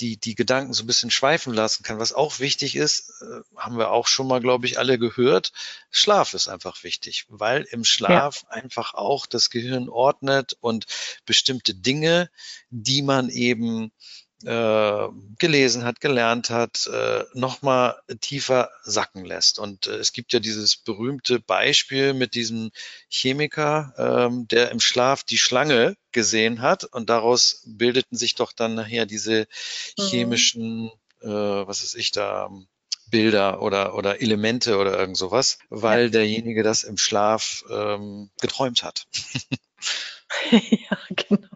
die, 0.00 0.18
die 0.18 0.34
Gedanken 0.34 0.72
so 0.72 0.82
ein 0.82 0.86
bisschen 0.86 1.10
schweifen 1.10 1.54
lassen 1.54 1.82
kann. 1.82 1.98
Was 1.98 2.12
auch 2.12 2.38
wichtig 2.38 2.76
ist, 2.76 3.12
äh, 3.22 3.40
haben 3.56 3.78
wir 3.78 3.90
auch 3.90 4.06
schon 4.06 4.28
mal, 4.28 4.40
glaube 4.40 4.66
ich, 4.66 4.78
alle 4.78 4.98
gehört, 4.98 5.52
Schlaf 5.90 6.34
ist 6.34 6.48
einfach 6.48 6.82
wichtig, 6.84 7.24
weil 7.28 7.62
im 7.70 7.84
Schlaf 7.84 8.42
ja. 8.42 8.48
einfach 8.50 8.94
auch 8.94 9.26
das 9.26 9.50
Gehirn 9.50 9.88
ordnet 9.88 10.56
und 10.60 10.86
bestimmte 11.24 11.74
Dinge, 11.74 12.30
die 12.70 13.02
man 13.02 13.28
eben 13.30 13.92
äh, 14.44 15.08
gelesen 15.38 15.84
hat, 15.84 16.00
gelernt 16.00 16.50
hat, 16.50 16.86
äh, 16.86 17.24
nochmal 17.34 17.96
tiefer 18.20 18.70
sacken 18.82 19.24
lässt. 19.24 19.58
Und 19.58 19.86
äh, 19.86 19.96
es 19.96 20.12
gibt 20.12 20.32
ja 20.32 20.40
dieses 20.40 20.76
berühmte 20.76 21.40
Beispiel 21.40 22.12
mit 22.12 22.34
diesem 22.34 22.70
Chemiker, 23.08 23.94
ähm, 23.96 24.46
der 24.48 24.70
im 24.70 24.80
Schlaf 24.80 25.24
die 25.24 25.38
Schlange 25.38 25.96
gesehen 26.12 26.60
hat 26.60 26.84
und 26.84 27.08
daraus 27.08 27.62
bildeten 27.66 28.16
sich 28.16 28.34
doch 28.34 28.52
dann 28.52 28.74
nachher 28.74 29.06
diese 29.06 29.46
mhm. 29.98 30.02
chemischen, 30.02 30.90
äh, 31.22 31.28
was 31.28 31.82
ist 31.82 31.94
ich 31.94 32.10
da, 32.10 32.50
Bilder 33.08 33.62
oder, 33.62 33.94
oder 33.94 34.20
Elemente 34.20 34.78
oder 34.78 34.98
irgend 34.98 35.16
sowas, 35.16 35.58
weil 35.68 36.04
ja. 36.04 36.08
derjenige 36.10 36.62
das 36.62 36.82
im 36.82 36.96
Schlaf 36.96 37.64
ähm, 37.70 38.30
geträumt 38.40 38.82
hat. 38.82 39.06
ja, 40.50 40.98
genau. 41.10 41.55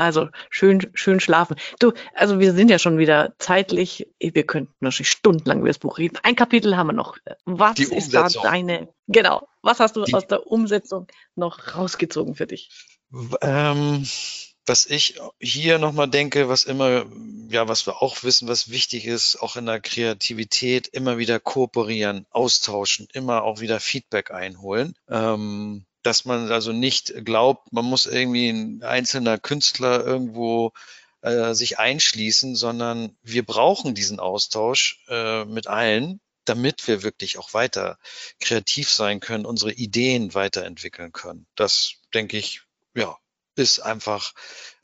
Also 0.00 0.28
schön, 0.48 0.90
schön 0.94 1.20
schlafen. 1.20 1.56
Du, 1.78 1.92
also 2.14 2.40
wir 2.40 2.52
sind 2.54 2.70
ja 2.70 2.78
schon 2.78 2.98
wieder 2.98 3.34
zeitlich, 3.38 4.08
wir 4.18 4.46
könnten 4.46 4.74
natürlich 4.80 5.10
stundenlang 5.10 5.58
über 5.60 5.68
das 5.68 5.78
Buch 5.78 5.98
reden. 5.98 6.18
Ein 6.22 6.36
Kapitel 6.36 6.76
haben 6.76 6.88
wir 6.88 6.92
noch. 6.94 7.16
Was 7.44 7.78
ist 7.78 8.14
da 8.14 8.28
deine, 8.28 8.88
genau, 9.06 9.46
was 9.62 9.78
hast 9.80 9.96
du 9.96 10.04
Die, 10.04 10.14
aus 10.14 10.26
der 10.26 10.46
Umsetzung 10.46 11.06
noch 11.34 11.76
rausgezogen 11.76 12.34
für 12.34 12.46
dich? 12.46 12.70
Ähm, 13.42 14.06
was 14.66 14.86
ich 14.86 15.20
hier 15.40 15.78
nochmal 15.78 16.08
denke, 16.08 16.48
was 16.48 16.64
immer, 16.64 17.04
ja, 17.48 17.68
was 17.68 17.86
wir 17.86 18.02
auch 18.02 18.22
wissen, 18.22 18.48
was 18.48 18.70
wichtig 18.70 19.06
ist, 19.06 19.36
auch 19.42 19.56
in 19.56 19.66
der 19.66 19.80
Kreativität, 19.80 20.86
immer 20.86 21.18
wieder 21.18 21.40
kooperieren, 21.40 22.26
austauschen, 22.30 23.08
immer 23.12 23.42
auch 23.42 23.60
wieder 23.60 23.80
Feedback 23.80 24.30
einholen. 24.30 24.94
Ähm, 25.08 25.84
dass 26.02 26.24
man 26.24 26.50
also 26.50 26.72
nicht 26.72 27.12
glaubt, 27.24 27.72
man 27.72 27.84
muss 27.84 28.06
irgendwie 28.06 28.48
ein 28.48 28.82
einzelner 28.82 29.38
Künstler 29.38 30.04
irgendwo 30.04 30.72
äh, 31.22 31.54
sich 31.54 31.78
einschließen, 31.78 32.56
sondern 32.56 33.16
wir 33.22 33.44
brauchen 33.44 33.94
diesen 33.94 34.20
Austausch 34.20 35.04
äh, 35.08 35.44
mit 35.44 35.66
allen, 35.66 36.20
damit 36.44 36.88
wir 36.88 37.02
wirklich 37.02 37.38
auch 37.38 37.52
weiter 37.52 37.98
kreativ 38.40 38.90
sein 38.90 39.20
können, 39.20 39.44
unsere 39.44 39.72
Ideen 39.72 40.34
weiterentwickeln 40.34 41.12
können. 41.12 41.46
Das 41.54 41.94
denke 42.14 42.38
ich, 42.38 42.62
ja, 42.94 43.16
ist 43.56 43.80
einfach 43.80 44.32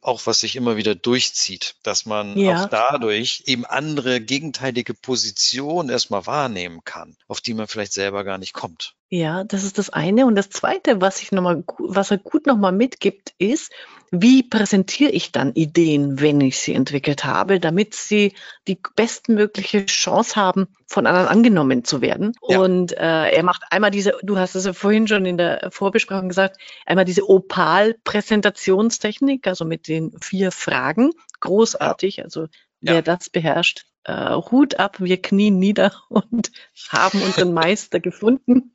auch, 0.02 0.26
was 0.26 0.40
sich 0.40 0.56
immer 0.56 0.76
wieder 0.76 0.94
durchzieht, 0.94 1.76
dass 1.82 2.06
man 2.06 2.38
ja. 2.38 2.64
auch 2.64 2.68
dadurch 2.68 3.44
eben 3.46 3.64
andere 3.64 4.20
gegenteilige 4.20 4.94
Positionen 4.94 5.88
erstmal 5.88 6.26
wahrnehmen 6.26 6.84
kann, 6.84 7.16
auf 7.26 7.40
die 7.40 7.54
man 7.54 7.66
vielleicht 7.66 7.92
selber 7.92 8.22
gar 8.22 8.38
nicht 8.38 8.52
kommt. 8.52 8.95
Ja, 9.09 9.44
das 9.44 9.62
ist 9.62 9.78
das 9.78 9.90
eine. 9.90 10.26
Und 10.26 10.34
das 10.34 10.50
zweite, 10.50 11.00
was 11.00 11.22
ich 11.22 11.30
noch 11.30 11.42
mal, 11.42 11.62
was 11.78 12.11
er 12.11 12.18
gut 12.18 12.44
nochmal 12.46 12.72
mitgibt, 12.72 13.34
ist, 13.38 13.70
wie 14.11 14.42
präsentiere 14.42 15.12
ich 15.12 15.30
dann 15.30 15.54
Ideen, 15.54 16.20
wenn 16.20 16.40
ich 16.40 16.59
sie 16.59 16.74
entwickelt 16.74 17.24
habe, 17.24 17.61
damit 17.61 17.94
sie 17.94 18.34
die 18.66 18.80
bestmögliche 18.96 19.86
Chance 19.86 20.34
haben, 20.36 20.66
von 20.86 21.07
anderen 21.07 21.28
angenommen 21.28 21.84
zu 21.84 22.00
werden. 22.00 22.32
Ja. 22.48 22.59
Und 22.59 22.90
äh, 22.92 23.30
er 23.30 23.44
macht 23.44 23.62
einmal 23.70 23.92
diese, 23.92 24.16
du 24.22 24.38
hast 24.38 24.57
es 24.57 24.64
ja 24.64 24.72
vorhin 24.72 25.07
schon 25.07 25.24
in 25.24 25.36
der 25.36 25.68
Vorbesprechung 25.70 26.28
gesagt, 26.28 26.57
einmal 26.84 27.04
diese 27.04 27.28
Opal-Präsentationstechnik, 27.28 29.46
also 29.46 29.64
mit 29.64 29.86
den 29.86 30.18
vier 30.20 30.50
Fragen. 30.50 31.12
Großartig. 31.40 32.24
Also 32.24 32.48
wer 32.80 32.94
ja. 32.94 33.02
das 33.02 33.30
beherrscht, 33.30 33.84
äh, 34.07 34.36
Hut 34.50 34.78
ab, 34.78 35.00
wir 35.00 35.20
knien 35.20 35.59
nieder 35.59 35.92
und 36.09 36.52
haben 36.88 37.20
unseren 37.22 37.52
Meister 37.52 38.00
gefunden. 38.00 38.72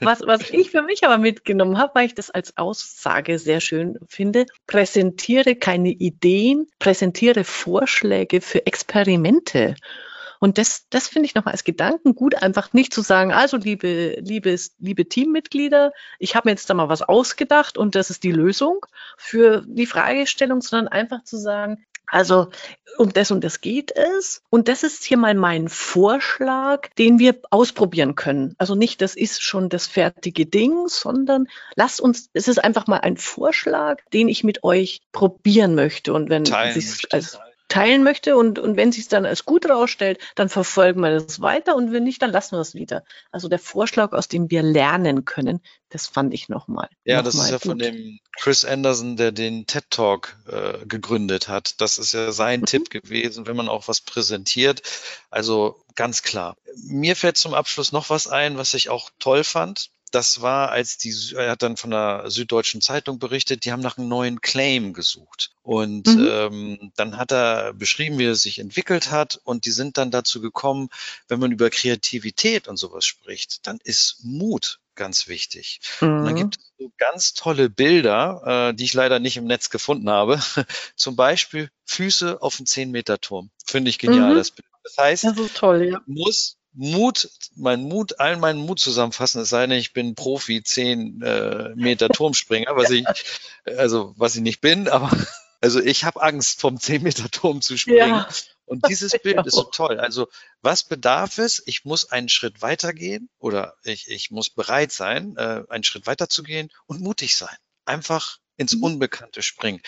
Was, 0.00 0.22
was 0.26 0.50
ich 0.50 0.70
für 0.70 0.82
mich 0.82 1.04
aber 1.04 1.16
mitgenommen 1.16 1.78
habe, 1.78 1.94
weil 1.94 2.06
ich 2.06 2.14
das 2.14 2.30
als 2.30 2.56
Aussage 2.56 3.38
sehr 3.38 3.60
schön 3.60 3.98
finde, 4.08 4.46
präsentiere 4.66 5.54
keine 5.54 5.90
Ideen, 5.90 6.66
präsentiere 6.80 7.44
Vorschläge 7.44 8.40
für 8.40 8.66
Experimente. 8.66 9.76
Und 10.40 10.58
das, 10.58 10.86
das 10.90 11.08
finde 11.08 11.26
ich 11.26 11.34
nochmal 11.34 11.52
als 11.52 11.64
Gedanken 11.64 12.14
gut, 12.14 12.42
einfach 12.42 12.72
nicht 12.72 12.92
zu 12.92 13.00
sagen, 13.00 13.32
also 13.32 13.56
liebe, 13.56 14.18
liebes, 14.20 14.74
liebe 14.78 15.08
Teammitglieder, 15.08 15.92
ich 16.18 16.36
habe 16.36 16.48
mir 16.48 16.52
jetzt 16.52 16.70
da 16.70 16.74
mal 16.74 16.88
was 16.88 17.02
ausgedacht 17.02 17.76
und 17.76 17.94
das 17.94 18.10
ist 18.10 18.22
die 18.22 18.32
Lösung 18.32 18.86
für 19.16 19.62
die 19.66 19.86
Fragestellung, 19.86 20.60
sondern 20.60 20.88
einfach 20.88 21.24
zu 21.24 21.36
sagen, 21.36 21.84
also 22.10 22.48
um 22.98 23.12
das 23.12 23.30
und 23.30 23.44
das 23.44 23.60
geht 23.60 23.92
es. 23.94 24.42
Und 24.50 24.68
das 24.68 24.82
ist 24.82 25.04
hier 25.04 25.16
mal 25.16 25.34
mein 25.34 25.68
Vorschlag, 25.68 26.88
den 26.98 27.18
wir 27.18 27.38
ausprobieren 27.50 28.16
können. 28.16 28.54
Also 28.58 28.74
nicht, 28.74 29.00
das 29.00 29.14
ist 29.14 29.42
schon 29.42 29.68
das 29.68 29.86
fertige 29.86 30.46
Ding, 30.46 30.88
sondern 30.88 31.46
lasst 31.76 32.00
uns, 32.00 32.28
es 32.32 32.48
ist 32.48 32.62
einfach 32.62 32.86
mal 32.86 32.98
ein 32.98 33.16
Vorschlag, 33.16 33.98
den 34.12 34.28
ich 34.28 34.42
mit 34.42 34.64
euch 34.64 35.00
probieren 35.12 35.74
möchte. 35.74 36.12
Und 36.12 36.28
wenn 36.28 36.42
es 36.42 37.02
als 37.10 37.38
teilen 37.68 38.02
möchte 38.02 38.36
und, 38.36 38.58
und 38.58 38.76
wenn 38.76 38.92
sich 38.92 39.08
dann 39.08 39.26
als 39.26 39.44
gut 39.44 39.68
rausstellt, 39.68 40.18
dann 40.34 40.48
verfolgen 40.48 41.00
wir 41.00 41.10
das 41.10 41.40
weiter 41.40 41.76
und 41.76 41.92
wenn 41.92 42.04
nicht, 42.04 42.22
dann 42.22 42.30
lassen 42.30 42.56
wir 42.56 42.60
es 42.60 42.74
wieder. 42.74 43.04
Also 43.30 43.48
der 43.48 43.58
Vorschlag, 43.58 44.12
aus 44.12 44.28
dem 44.28 44.50
wir 44.50 44.62
lernen 44.62 45.24
können, 45.24 45.60
das 45.90 46.06
fand 46.06 46.34
ich 46.34 46.48
nochmal. 46.48 46.88
Ja, 47.04 47.18
noch 47.18 47.24
das 47.24 47.34
ist 47.34 47.50
ja 47.50 47.56
gut. 47.56 47.62
von 47.62 47.78
dem 47.78 48.18
Chris 48.36 48.64
Anderson, 48.64 49.16
der 49.16 49.32
den 49.32 49.66
TED 49.66 49.84
Talk 49.90 50.36
äh, 50.48 50.84
gegründet 50.86 51.48
hat. 51.48 51.80
Das 51.80 51.98
ist 51.98 52.12
ja 52.12 52.32
sein 52.32 52.60
mhm. 52.60 52.66
Tipp 52.66 52.90
gewesen, 52.90 53.46
wenn 53.46 53.56
man 53.56 53.68
auch 53.68 53.88
was 53.88 54.00
präsentiert. 54.00 54.82
Also 55.30 55.82
ganz 55.94 56.22
klar. 56.22 56.56
Mir 56.86 57.16
fällt 57.16 57.36
zum 57.36 57.54
Abschluss 57.54 57.92
noch 57.92 58.10
was 58.10 58.28
ein, 58.28 58.56
was 58.56 58.74
ich 58.74 58.90
auch 58.90 59.10
toll 59.18 59.44
fand 59.44 59.90
das 60.10 60.40
war, 60.40 60.70
als 60.70 60.98
die, 60.98 61.14
er 61.34 61.50
hat 61.50 61.62
dann 61.62 61.76
von 61.76 61.90
der 61.90 62.30
Süddeutschen 62.30 62.80
Zeitung 62.80 63.18
berichtet, 63.18 63.64
die 63.64 63.72
haben 63.72 63.82
nach 63.82 63.98
einem 63.98 64.08
neuen 64.08 64.40
Claim 64.40 64.92
gesucht. 64.92 65.50
Und 65.62 66.06
mhm. 66.06 66.28
ähm, 66.30 66.92
dann 66.96 67.16
hat 67.16 67.32
er 67.32 67.74
beschrieben, 67.74 68.18
wie 68.18 68.26
er 68.26 68.34
sich 68.34 68.58
entwickelt 68.58 69.10
hat. 69.10 69.40
Und 69.44 69.64
die 69.64 69.70
sind 69.70 69.98
dann 69.98 70.10
dazu 70.10 70.40
gekommen, 70.40 70.88
wenn 71.28 71.40
man 71.40 71.52
über 71.52 71.70
Kreativität 71.70 72.68
und 72.68 72.76
sowas 72.76 73.04
spricht, 73.04 73.66
dann 73.66 73.78
ist 73.84 74.18
Mut 74.22 74.80
ganz 74.98 75.28
wichtig. 75.28 75.80
Mhm. 76.00 76.08
Und 76.08 76.24
dann 76.24 76.34
mhm. 76.34 76.38
gibt 76.38 76.58
es 76.58 76.72
so 76.78 76.92
ganz 76.98 77.32
tolle 77.32 77.70
Bilder, 77.70 78.70
äh, 78.70 78.74
die 78.74 78.84
ich 78.84 78.92
leider 78.92 79.18
nicht 79.18 79.38
im 79.38 79.46
Netz 79.46 79.70
gefunden 79.70 80.10
habe. 80.10 80.38
Zum 80.96 81.16
Beispiel 81.16 81.70
Füße 81.86 82.42
auf 82.42 82.58
einen 82.58 82.66
10 82.66 82.90
Meter 82.90 83.18
Turm. 83.18 83.50
Finde 83.64 83.88
ich 83.88 83.98
genial, 83.98 84.32
mhm. 84.32 84.36
das 84.36 84.50
Bild. 84.50 84.68
Das 84.84 84.96
heißt, 84.98 85.24
das 85.24 85.36
toll, 85.54 85.90
ja. 85.92 86.00
muss 86.06 86.57
Mut, 86.80 87.28
mein 87.56 87.82
Mut, 87.82 88.20
allen 88.20 88.38
meinen 88.38 88.60
Mut 88.60 88.78
zusammenfassen, 88.78 89.42
es 89.42 89.48
sei 89.48 89.66
denn, 89.66 89.76
ich 89.76 89.92
bin 89.92 90.14
Profi, 90.14 90.62
zehn 90.62 91.20
äh, 91.22 91.70
Meter 91.74 92.08
Turmspringer, 92.08 92.76
was 92.76 92.90
ich, 92.90 93.04
also 93.64 94.14
was 94.16 94.36
ich 94.36 94.42
nicht 94.42 94.60
bin, 94.60 94.86
aber 94.86 95.10
also 95.60 95.80
ich 95.80 96.04
habe 96.04 96.22
Angst, 96.22 96.60
vom 96.60 96.78
10 96.78 97.02
Meter 97.02 97.28
Turm 97.30 97.62
zu 97.62 97.76
springen. 97.76 97.98
Ja. 97.98 98.28
Und 98.64 98.86
dieses 98.88 99.10
Bild 99.22 99.44
ist 99.44 99.56
so 99.56 99.64
toll. 99.64 99.98
Also 99.98 100.28
was 100.62 100.84
bedarf 100.84 101.38
es? 101.38 101.60
Ich 101.66 101.84
muss 101.84 102.12
einen 102.12 102.28
Schritt 102.28 102.62
weitergehen 102.62 103.28
oder 103.40 103.74
ich, 103.82 104.08
ich 104.08 104.30
muss 104.30 104.48
bereit 104.48 104.92
sein, 104.92 105.36
äh, 105.36 105.64
einen 105.68 105.82
Schritt 105.82 106.06
weiter 106.06 106.28
zu 106.28 106.44
gehen 106.44 106.70
und 106.86 107.00
mutig 107.00 107.36
sein. 107.36 107.56
Einfach 107.86 108.38
ins 108.56 108.76
mhm. 108.76 108.84
Unbekannte 108.84 109.42
springen. 109.42 109.82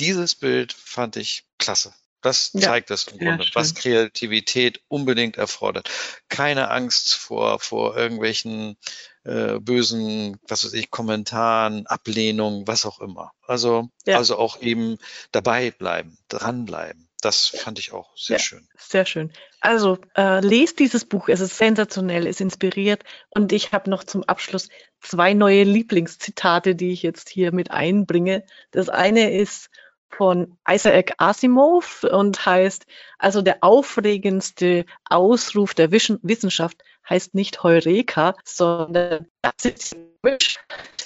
Dieses 0.00 0.34
Bild 0.34 0.72
fand 0.72 1.14
ich 1.14 1.44
klasse. 1.58 1.94
Das 2.22 2.52
zeigt 2.52 2.90
ja, 2.90 2.94
es 2.94 3.08
im 3.08 3.18
Grunde, 3.18 3.44
was 3.52 3.74
Kreativität 3.74 4.80
unbedingt 4.88 5.36
erfordert. 5.36 5.90
Keine 6.28 6.70
Angst 6.70 7.14
vor, 7.14 7.58
vor 7.58 7.96
irgendwelchen 7.96 8.76
äh, 9.24 9.58
bösen, 9.58 10.38
was 10.48 10.64
weiß 10.64 10.72
ich, 10.74 10.90
Kommentaren, 10.90 11.86
Ablehnungen, 11.86 12.66
was 12.66 12.86
auch 12.86 13.00
immer. 13.00 13.32
Also, 13.46 13.90
ja. 14.06 14.16
also 14.16 14.38
auch 14.38 14.60
eben 14.60 14.98
dabei 15.32 15.70
bleiben, 15.70 16.16
dranbleiben. 16.28 17.08
Das 17.20 17.46
fand 17.46 17.78
ich 17.78 17.92
auch 17.92 18.16
sehr 18.16 18.38
ja, 18.38 18.42
schön. 18.42 18.68
Sehr 18.76 19.06
schön. 19.06 19.32
Also 19.60 19.98
äh, 20.16 20.40
lest 20.40 20.80
dieses 20.80 21.04
Buch, 21.04 21.28
es 21.28 21.38
ist 21.38 21.56
sensationell, 21.56 22.26
es 22.26 22.40
inspiriert 22.40 23.04
und 23.30 23.52
ich 23.52 23.70
habe 23.70 23.88
noch 23.90 24.02
zum 24.02 24.24
Abschluss 24.24 24.68
zwei 25.00 25.32
neue 25.32 25.62
Lieblingszitate, 25.62 26.74
die 26.74 26.92
ich 26.92 27.02
jetzt 27.02 27.28
hier 27.28 27.52
mit 27.52 27.70
einbringe. 27.70 28.44
Das 28.72 28.88
eine 28.88 29.32
ist 29.32 29.70
von 30.16 30.56
Isaac 30.68 31.14
Asimov 31.18 32.04
und 32.04 32.44
heißt, 32.44 32.86
also 33.18 33.42
der 33.42 33.58
aufregendste 33.62 34.84
Ausruf 35.08 35.74
der 35.74 35.90
Wissenschaft 35.90 36.82
heißt 37.08 37.34
nicht 37.34 37.62
Heureka, 37.62 38.34
sondern 38.44 39.26
das 39.42 39.64
ist 39.64 39.96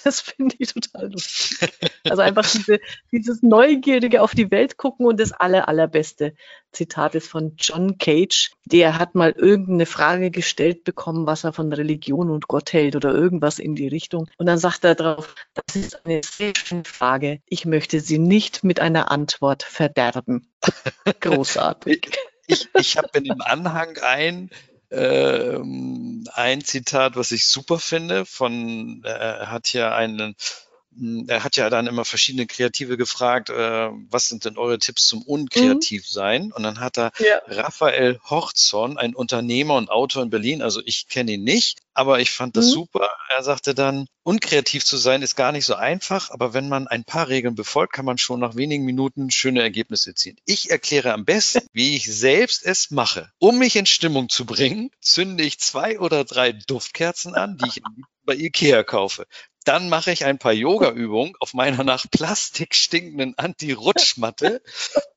das 0.07 0.21
finde 0.21 0.55
ich 0.61 0.73
total 0.73 1.11
lustig. 1.11 1.69
Also 2.05 2.23
einfach 2.23 2.49
diese, 2.49 2.79
dieses 3.11 3.43
Neugierige 3.43 4.23
auf 4.23 4.37
die 4.37 4.53
Welt 4.53 4.77
gucken 4.77 5.05
und 5.05 5.19
das 5.19 5.33
aller, 5.33 5.69
allerbeste 5.69 6.35
Zitat 6.71 7.17
ist 7.17 7.29
von 7.29 7.57
John 7.59 7.99
Cage. 7.99 8.53
Der 8.67 9.01
hat 9.01 9.17
mal 9.17 9.33
irgendeine 9.33 9.85
Frage 9.85 10.31
gestellt 10.31 10.85
bekommen, 10.85 11.27
was 11.27 11.43
er 11.43 11.53
von 11.53 11.73
Religion 11.73 12.31
und 12.31 12.47
Gott 12.47 12.73
hält 12.73 12.95
oder 12.95 13.13
irgendwas 13.13 13.59
in 13.59 13.75
die 13.75 13.89
Richtung. 13.89 14.29
Und 14.39 14.47
dann 14.47 14.59
sagt 14.59 14.85
er 14.85 14.95
darauf, 14.95 15.35
das 15.55 15.75
ist 15.75 16.07
eine 16.07 16.21
sehr 16.23 16.53
schöne 16.55 16.85
Frage. 16.85 17.41
Ich 17.47 17.65
möchte 17.65 17.99
sie 17.99 18.19
nicht 18.19 18.63
mit 18.63 18.79
einer 18.79 19.11
Antwort 19.11 19.65
verderben. 19.65 20.53
Großartig. 21.21 22.11
ich, 22.47 22.69
ich 22.75 22.97
habe 22.97 23.09
in 23.15 23.25
dem 23.25 23.41
Anhang 23.41 23.99
ein, 24.03 24.51
ähm, 24.91 26.25
ein 26.35 26.63
Zitat, 26.63 27.17
was 27.17 27.33
ich 27.33 27.47
super 27.49 27.79
finde, 27.79 28.27
von, 28.27 29.03
äh, 29.05 29.09
er 29.09 29.51
hat 29.51 29.67
hier 29.67 29.95
einen, 29.95 30.37
er 31.29 31.45
hat 31.45 31.57
ja 31.57 31.71
dann 31.71 31.87
immer 31.87 32.05
verschiedene 32.05 32.47
Kreative 32.47 32.97
gefragt, 32.97 33.51
äh, 33.51 33.89
was 34.11 34.29
sind 34.29 34.45
denn 34.45 34.57
eure 34.57 34.79
Tipps 34.79 35.05
zum 35.07 35.23
Unkreativsein? 35.23 36.47
Mhm. 36.47 36.53
Und 36.53 36.63
dann 36.63 36.81
hat 36.81 36.99
er 36.99 37.13
ja. 37.19 37.41
Raphael 37.47 38.19
Horzon, 38.25 38.97
ein 38.99 39.15
Unternehmer 39.15 39.75
und 39.75 39.91
Autor 39.91 40.23
in 40.23 40.31
Berlin, 40.31 40.63
also 40.63 40.81
ich 40.85 41.09
kenne 41.09 41.33
ihn 41.33 41.45
nicht, 41.45 41.81
aber 41.95 42.21
ich 42.21 42.31
fand 42.31 42.57
das 42.57 42.67
mhm. 42.67 42.71
super. 42.71 43.09
Er 43.35 43.43
sagte 43.43 43.75
dann, 43.75 44.07
unkreativ 44.23 44.85
zu 44.85 44.97
sein 44.97 45.23
ist 45.23 45.37
gar 45.37 45.53
nicht 45.53 45.67
so 45.67 45.75
einfach, 45.75 46.31
aber 46.31 46.55
wenn 46.55 46.69
man 46.69 46.89
ein 46.89 47.05
paar 47.05 47.29
Regeln 47.29 47.55
befolgt, 47.55 47.93
kann 47.93 48.05
man 48.05 48.19
schon 48.19 48.41
nach 48.41 48.57
wenigen 48.57 48.85
Minuten 48.85 49.31
schöne 49.31 49.63
Ergebnisse 49.63 50.15
ziehen. 50.15 50.37
Ich 50.47 50.71
erkläre 50.71 51.13
am 51.13 51.25
besten, 51.25 51.67
wie 51.73 51.97
ich 51.97 52.05
selbst 52.05 52.65
es 52.65 52.91
mache. 52.91 53.31
Um 53.39 53.59
mich 53.59 53.77
in 53.77 53.87
Stimmung 53.87 54.29
zu 54.29 54.45
bringen, 54.47 54.91
zünde 55.01 55.45
ich 55.45 55.59
zwei 55.59 55.99
oder 55.99 56.25
drei 56.25 56.53
Duftkerzen 56.53 57.35
an, 57.35 57.57
die 57.57 57.69
ich 57.69 57.83
bei 58.25 58.35
Ikea 58.35 58.83
kaufe. 58.83 59.27
Dann 59.67 59.89
mache 59.91 60.13
ich 60.13 60.25
ein 60.25 60.39
paar 60.39 60.53
Yoga-Übungen 60.53 61.35
auf 61.41 61.53
meiner 61.53 61.85
nach 61.85 62.07
Plastik 62.11 62.75
stinkenden 62.75 63.35
Anti-Rutschmatte 63.37 64.63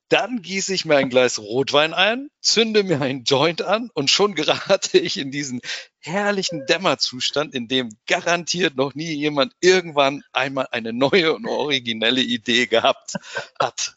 Dann 0.09 0.41
gieße 0.41 0.73
ich 0.73 0.85
mir 0.85 0.97
ein 0.97 1.09
Glas 1.09 1.37
Rotwein 1.37 1.93
ein, 1.93 2.31
zünde 2.41 2.83
mir 2.83 2.99
einen 2.99 3.25
Joint 3.25 3.61
an 3.61 3.91
und 3.93 4.09
schon 4.09 4.33
gerate 4.33 4.97
ich 4.97 5.17
in 5.17 5.29
diesen 5.29 5.61
herrlichen 5.99 6.65
Dämmerzustand, 6.65 7.53
in 7.53 7.67
dem 7.67 7.89
garantiert 8.07 8.75
noch 8.75 8.95
nie 8.95 9.13
jemand 9.13 9.53
irgendwann 9.61 10.23
einmal 10.33 10.67
eine 10.71 10.93
neue 10.93 11.35
und 11.35 11.45
originelle 11.47 12.21
Idee 12.21 12.65
gehabt 12.65 13.13
hat. 13.59 13.93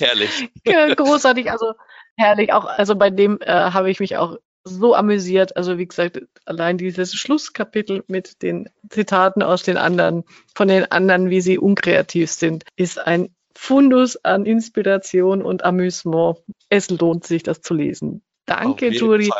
Herrlich. 0.00 0.48
Ja, 0.64 0.94
großartig, 0.94 1.50
also 1.50 1.74
herrlich. 2.16 2.54
Auch, 2.54 2.64
also 2.64 2.96
bei 2.96 3.10
dem 3.10 3.38
äh, 3.42 3.52
habe 3.52 3.90
ich 3.90 4.00
mich 4.00 4.16
auch 4.16 4.38
so 4.64 4.94
amüsiert. 4.94 5.56
Also 5.56 5.78
wie 5.78 5.86
gesagt, 5.86 6.20
allein 6.44 6.78
dieses 6.78 7.14
Schlusskapitel 7.14 8.04
mit 8.06 8.42
den 8.42 8.68
Zitaten 8.88 9.42
aus 9.42 9.62
den 9.62 9.76
anderen, 9.76 10.24
von 10.54 10.68
den 10.68 10.90
anderen, 10.90 11.30
wie 11.30 11.40
sie 11.40 11.58
unkreativ 11.58 12.30
sind, 12.30 12.64
ist 12.76 12.98
ein 12.98 13.34
Fundus 13.54 14.16
an 14.24 14.46
Inspiration 14.46 15.42
und 15.42 15.64
Amüsement. 15.64 16.38
Es 16.68 16.90
lohnt 16.90 17.26
sich, 17.26 17.42
das 17.42 17.60
zu 17.60 17.74
lesen. 17.74 18.22
Danke, 18.46 18.88
Juri. 18.88 19.30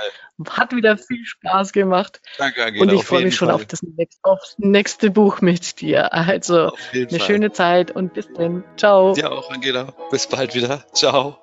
Hat 0.49 0.75
wieder 0.75 0.97
viel 0.97 1.25
Spaß 1.25 1.73
gemacht. 1.73 2.21
Danke, 2.39 2.65
Angela. 2.65 2.83
Und 2.83 2.93
ich 2.93 3.05
freue 3.05 3.25
mich 3.25 3.37
schon 3.37 3.51
auf 3.51 3.65
das, 3.65 3.83
nächste, 3.83 4.19
aufs 4.23 4.55
nächste 4.59 5.11
Buch 5.11 5.41
mit 5.41 5.81
dir. 5.81 6.13
Also 6.13 6.73
eine 6.93 7.09
Fall. 7.09 7.21
schöne 7.21 7.53
Zeit 7.53 7.91
und 7.91 8.15
bis 8.15 8.29
dann. 8.33 8.65
Ciao. 8.77 9.15
Dir 9.15 9.33
auch, 9.33 9.51
Angela. 9.51 9.95
Bis 10.11 10.27
bald 10.27 10.55
wieder. 10.55 10.85
Ciao. 10.93 11.39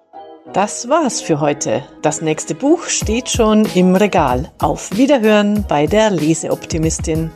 Das 0.53 0.89
war's 0.89 1.21
für 1.21 1.39
heute. 1.39 1.83
Das 2.01 2.21
nächste 2.21 2.55
Buch 2.55 2.85
steht 2.85 3.29
schon 3.29 3.65
im 3.75 3.95
Regal. 3.95 4.51
Auf 4.57 4.97
Wiederhören 4.97 5.65
bei 5.67 5.85
der 5.85 6.09
Leseoptimistin. 6.09 7.29